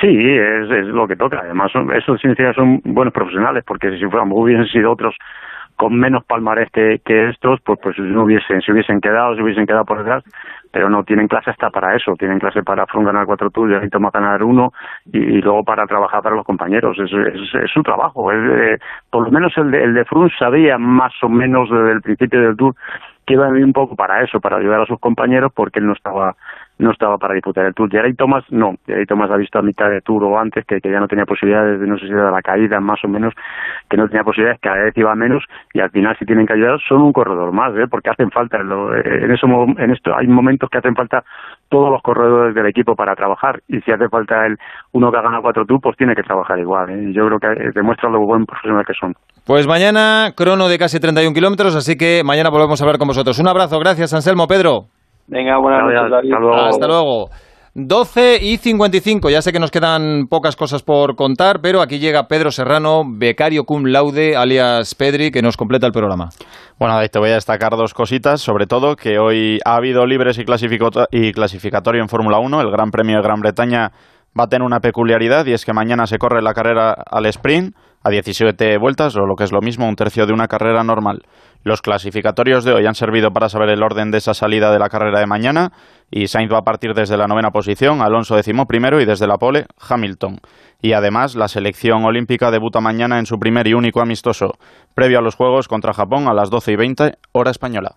[0.00, 1.40] Sí, es, es lo que toca.
[1.44, 5.14] Además, eso significa que son buenos profesionales, porque si fueran, hubiesen sido otros
[5.80, 9.86] con menos palmarés que, estos, pues pues no hubiesen, se hubiesen quedado, se hubiesen quedado
[9.86, 10.22] por detrás,
[10.70, 13.88] pero no tienen clase hasta para eso, tienen clase para Frun ganar cuatro tours y
[13.90, 14.72] Toma ganar uno
[15.12, 18.80] y, luego para trabajar para los compañeros, es, es, su trabajo, es,
[19.10, 22.40] por lo menos el de, el de Frun sabía más o menos desde el principio
[22.40, 22.74] del tour
[23.26, 25.86] que iba a venir un poco para eso, para ayudar a sus compañeros porque él
[25.86, 26.34] no estaba
[26.80, 27.90] no estaba para disputar el Tour.
[27.90, 30.98] Jerry Thomas no, Jerry Thomas ha visto a mitad de Tour o antes que, ya
[30.98, 33.34] no tenía posibilidades, de, no sé si era la caída más o menos,
[33.88, 35.44] que no tenía posibilidades, cada vez iba menos
[35.74, 37.86] y al final si tienen que ayudar son un corredor más, ¿eh?
[37.88, 41.22] porque hacen falta, en, eso, en esto hay momentos que hacen falta
[41.68, 44.56] todos los corredores del equipo para trabajar y si hace falta el
[44.92, 46.90] uno que ha ganado cuatro Tours pues tiene que trabajar igual.
[46.90, 47.12] ¿eh?
[47.12, 49.14] Yo creo que demuestra lo buen profesional que son.
[49.46, 53.38] Pues mañana crono de casi 31 kilómetros, así que mañana volvemos a hablar con vosotros.
[53.38, 54.99] Un abrazo, gracias Anselmo, Pedro.
[55.30, 56.32] Venga, buenas noches.
[56.66, 57.30] Hasta luego.
[57.74, 59.30] 12 y 55.
[59.30, 63.62] Ya sé que nos quedan pocas cosas por contar, pero aquí llega Pedro Serrano, becario
[63.62, 66.30] cum laude, alias Pedri, que nos completa el programa.
[66.80, 70.42] Bueno, te voy a destacar dos cositas, sobre todo que hoy ha habido libres y,
[71.12, 72.60] y clasificatorio en Fórmula 1.
[72.60, 73.92] El Gran Premio de Gran Bretaña
[74.38, 77.76] va a tener una peculiaridad y es que mañana se corre la carrera al sprint
[78.02, 81.22] a 17 vueltas, o lo que es lo mismo, un tercio de una carrera normal.
[81.62, 84.88] Los clasificatorios de hoy han servido para saber el orden de esa salida de la
[84.88, 85.72] carrera de mañana
[86.10, 89.36] y Sainz va a partir desde la novena posición, Alonso decimó primero y desde la
[89.36, 90.38] pole Hamilton.
[90.80, 94.54] Y además la selección olímpica debuta mañana en su primer y único amistoso,
[94.94, 97.96] previo a los Juegos contra Japón a las 12 y 20 hora española.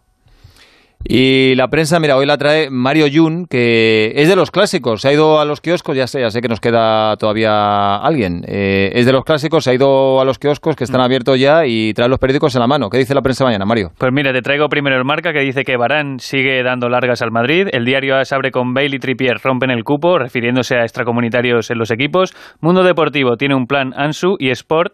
[1.05, 5.09] Y la prensa, mira, hoy la trae Mario Jun, que es de los clásicos, se
[5.09, 8.91] ha ido a los kioscos, ya sé, ya sé que nos queda todavía alguien, eh,
[8.93, 11.03] es de los clásicos, se ha ido a los kioscos que están mm.
[11.03, 12.89] abiertos ya y trae los periódicos en la mano.
[12.89, 13.89] ¿Qué dice la prensa mañana, Mario?
[13.97, 17.31] Pues mira, te traigo primero el marca que dice que Barán sigue dando largas al
[17.31, 21.69] Madrid, el diario se abre con Bale y Trippier rompen el cupo, refiriéndose a extracomunitarios
[21.69, 24.93] en los equipos, Mundo Deportivo tiene un plan Ansu y Sport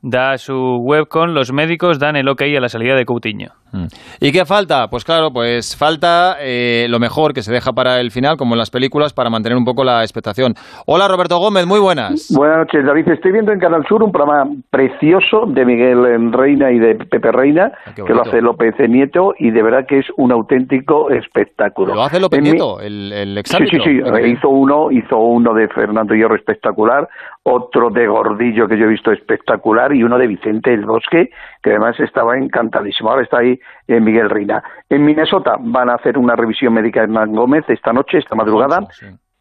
[0.00, 3.50] da su web con los médicos dan el ok a la salida de Coutinho.
[3.72, 3.86] Mm.
[4.20, 4.88] ¿Y qué falta?
[4.88, 8.58] Pues claro, pues falta eh, lo mejor que se deja para el final, como en
[8.58, 10.54] las películas, para mantener un poco la expectación.
[10.86, 12.32] Hola Roberto Gómez, muy buenas.
[12.34, 13.08] Buenas noches, David.
[13.08, 17.72] Estoy viendo en Canal Sur un programa precioso de Miguel Reina y de Pepe Reina,
[17.84, 21.94] ah, que lo hace López Nieto, y de verdad que es un auténtico espectáculo.
[21.94, 24.00] ¿Lo hace López Nieto, el, el Sí, sí, sí.
[24.26, 27.08] Hizo uno, hizo uno de Fernando Hierro espectacular,
[27.48, 31.30] otro de Gordillo que yo he visto espectacular y uno de Vicente el Bosque,
[31.62, 33.10] que además estaba encantadísimo.
[33.10, 34.62] Ahora está ahí en Miguel Reina.
[34.88, 38.80] En Minnesota van a hacer una revisión médica de Hernán Gómez esta noche, esta madrugada.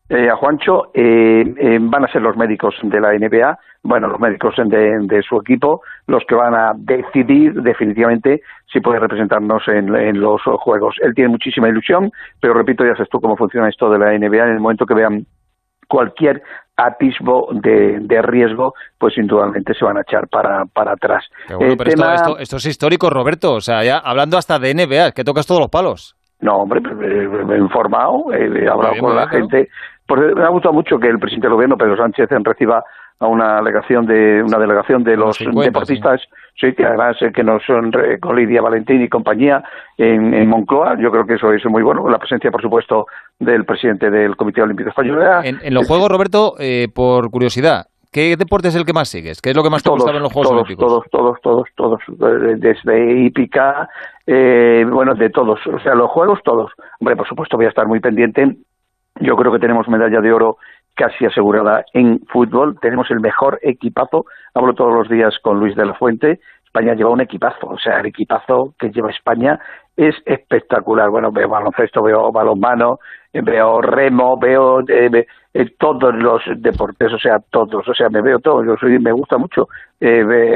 [0.09, 4.19] Eh, a Juancho eh, eh, van a ser los médicos de la NBA, bueno, los
[4.21, 10.21] médicos de, su equipo, los que van a decidir definitivamente si puede representarnos en, en,
[10.21, 10.95] los juegos.
[11.01, 12.09] Él tiene muchísima ilusión,
[12.39, 14.93] pero repito, ya sabes tú cómo funciona esto de la NBA en el momento que
[14.93, 15.25] vean
[15.87, 16.41] cualquier
[16.77, 21.25] atisbo de, de, riesgo, pues indudablemente se van a echar para, para atrás.
[21.49, 23.53] esto, esto, es histórico, Roberto.
[23.53, 26.15] O sea, ya hablando hasta de NBA, que tocas todos los palos.
[26.39, 29.69] No, hombre, me he informado, he hablado con la gente.
[30.07, 32.83] Porque me ha gustado mucho que el presidente del gobierno, Pedro Sánchez, reciba
[33.19, 36.27] a una delegación de una delegación de los deportistas sí.
[36.57, 39.63] Que además eh, que nos son con Lidia Valentín y compañía
[39.97, 43.05] en, Moncloa yo creo que eso es muy bueno la presencia por supuesto
[43.39, 48.69] del presidente del Comité Olímpico Español en, los Juegos Roberto eh, por curiosidad ¿Qué deporte
[48.69, 49.41] es el que más sigues?
[49.41, 50.87] ¿Qué es lo que más te gusta en los Juegos Olímpicos?
[50.87, 52.01] Todos, todos, todos, todos.
[52.57, 53.89] Desde hípica,
[54.25, 55.59] eh, bueno, de todos.
[55.67, 56.71] O sea, los Juegos, todos.
[56.99, 58.55] Hombre, por supuesto, voy a estar muy pendiente.
[59.19, 60.57] Yo creo que tenemos medalla de oro
[60.97, 62.77] casi asegurada en fútbol.
[62.81, 64.25] Tenemos el mejor equipazo.
[64.53, 66.39] Hablo todos los días con Luis de la Fuente.
[66.65, 69.59] España lleva un equipazo, o sea, el equipazo que lleva España
[69.95, 71.09] es espectacular.
[71.09, 72.99] Bueno, veo baloncesto, veo balonmano,
[73.33, 78.39] veo remo, veo eh, eh, todos los deportes, o sea, todos, o sea, me veo
[78.39, 78.63] todo.
[78.63, 79.69] Yo soy, me gusta mucho
[79.99, 80.55] eh,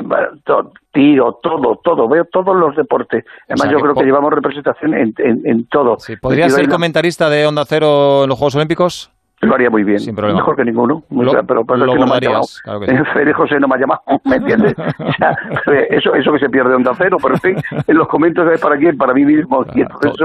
[0.92, 3.26] tiro, todo, todo, veo todos los deportes.
[3.48, 5.98] Además, yo creo que llevamos representación en, en, todo.
[6.22, 9.12] ¿Podría ser comentarista de Onda Cero en los Juegos Olímpicos?
[9.42, 10.00] Lo haría muy bien.
[10.16, 11.04] Mejor que ninguno.
[11.48, 12.44] pero pasa que no me ha llamado.
[12.64, 14.76] Claro José no me ha llamado, ¿me entiendes?
[15.90, 17.56] eso, eso que se pierde onda cero, pero en fin,
[17.88, 19.66] en los comentarios es para quién, para mí mismo.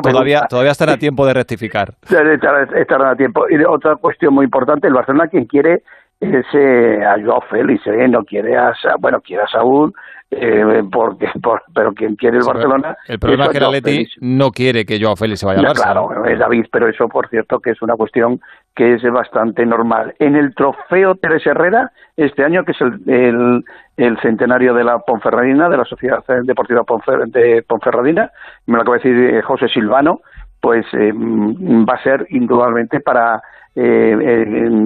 [0.03, 1.95] todavía, todavía estará a tiempo de rectificar.
[2.03, 3.47] Estará, a tiempo.
[3.49, 5.83] Y otra cuestión muy importante, el Barcelona quien quiere
[6.21, 9.93] es eh, a Joao Félix, eh, no quiere a, bueno, quiere a Saúl,
[10.31, 11.31] eh, porque,
[11.73, 12.97] pero quien quiere el Barcelona.
[13.07, 15.83] El problema es que el Atleti no quiere que Joao Félix se vaya al Barça.
[15.83, 18.41] Claro, es David, pero eso, por cierto, que es una cuestión
[18.75, 20.15] que es bastante normal.
[20.19, 23.65] En el trofeo Teres Herrera, este año, que es el,
[23.97, 26.83] el, centenario de la Ponferradina, de la Sociedad Deportiva
[27.27, 28.31] de Ponferradina,
[28.67, 30.21] me lo acaba de decir eh, José Silvano,
[30.61, 33.41] pues eh, va a ser indudablemente para
[33.77, 34.45] eh,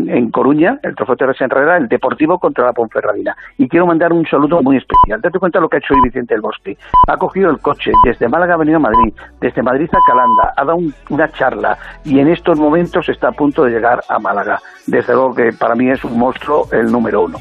[0.08, 3.36] en, Coruña, el trofeo Teresa Herrera, el Deportivo contra la Ponferradina.
[3.56, 5.20] Y quiero mandar un saludo muy especial.
[5.20, 6.76] Date cuenta lo que ha hecho hoy Vicente del Bosque.
[7.08, 10.64] Ha cogido el coche desde Málaga ha venido a Madrid, desde Madrid a Calanda, ha
[10.64, 14.58] dado una charla y en estos momentos está a punto de llegar a Málaga.
[14.86, 17.38] Desde luego que para mí es un monstruo el número uno.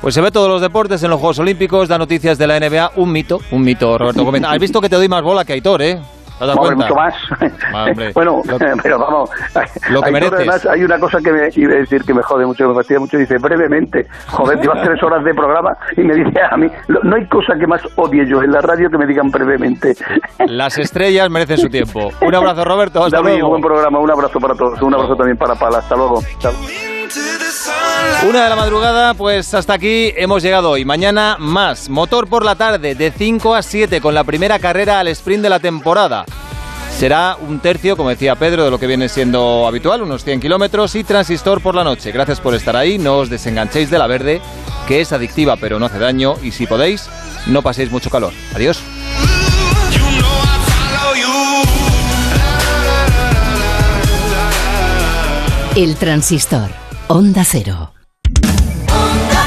[0.00, 2.92] Pues se ve todos los deportes en los Juegos Olímpicos, da noticias de la NBA,
[2.96, 4.42] un mito, un mito, Roberto Gómez.
[4.44, 5.98] Has visto que te doy más bola que Aitor, ¿eh?
[6.38, 7.14] Vamos, mucho más.
[7.74, 8.42] Ah, bueno,
[8.82, 9.30] pero vamos.
[9.90, 12.46] Lo que hay, además, hay una cosa que me iba a decir que me jode
[12.46, 13.16] mucho, que me fastidia mucho.
[13.16, 17.26] Dice brevemente, joder, llevas tres horas de programa y me dice a mí, no hay
[17.26, 19.94] cosa que más odie yo en la radio que me digan brevemente.
[20.46, 22.10] Las estrellas merecen su tiempo.
[22.20, 23.04] Un abrazo, Roberto.
[23.04, 23.48] Hasta David, luego.
[23.50, 23.98] buen programa.
[23.98, 24.80] Un abrazo para todos.
[24.82, 25.78] Un abrazo también para Pala.
[25.78, 26.20] Hasta luego.
[28.28, 30.84] Una de la madrugada, pues hasta aquí hemos llegado hoy.
[30.84, 31.88] Mañana más.
[31.88, 35.48] Motor por la tarde, de 5 a 7, con la primera carrera al sprint de
[35.48, 36.24] la temporada.
[36.98, 40.94] Será un tercio, como decía Pedro, de lo que viene siendo habitual, unos 100 kilómetros,
[40.94, 42.10] y transistor por la noche.
[42.10, 44.40] Gracias por estar ahí, no os desenganchéis de la verde,
[44.88, 47.08] que es adictiva pero no hace daño, y si podéis,
[47.46, 48.32] no paséis mucho calor.
[48.54, 48.82] Adiós.
[55.76, 56.85] El transistor.
[57.08, 57.95] Onda Cero.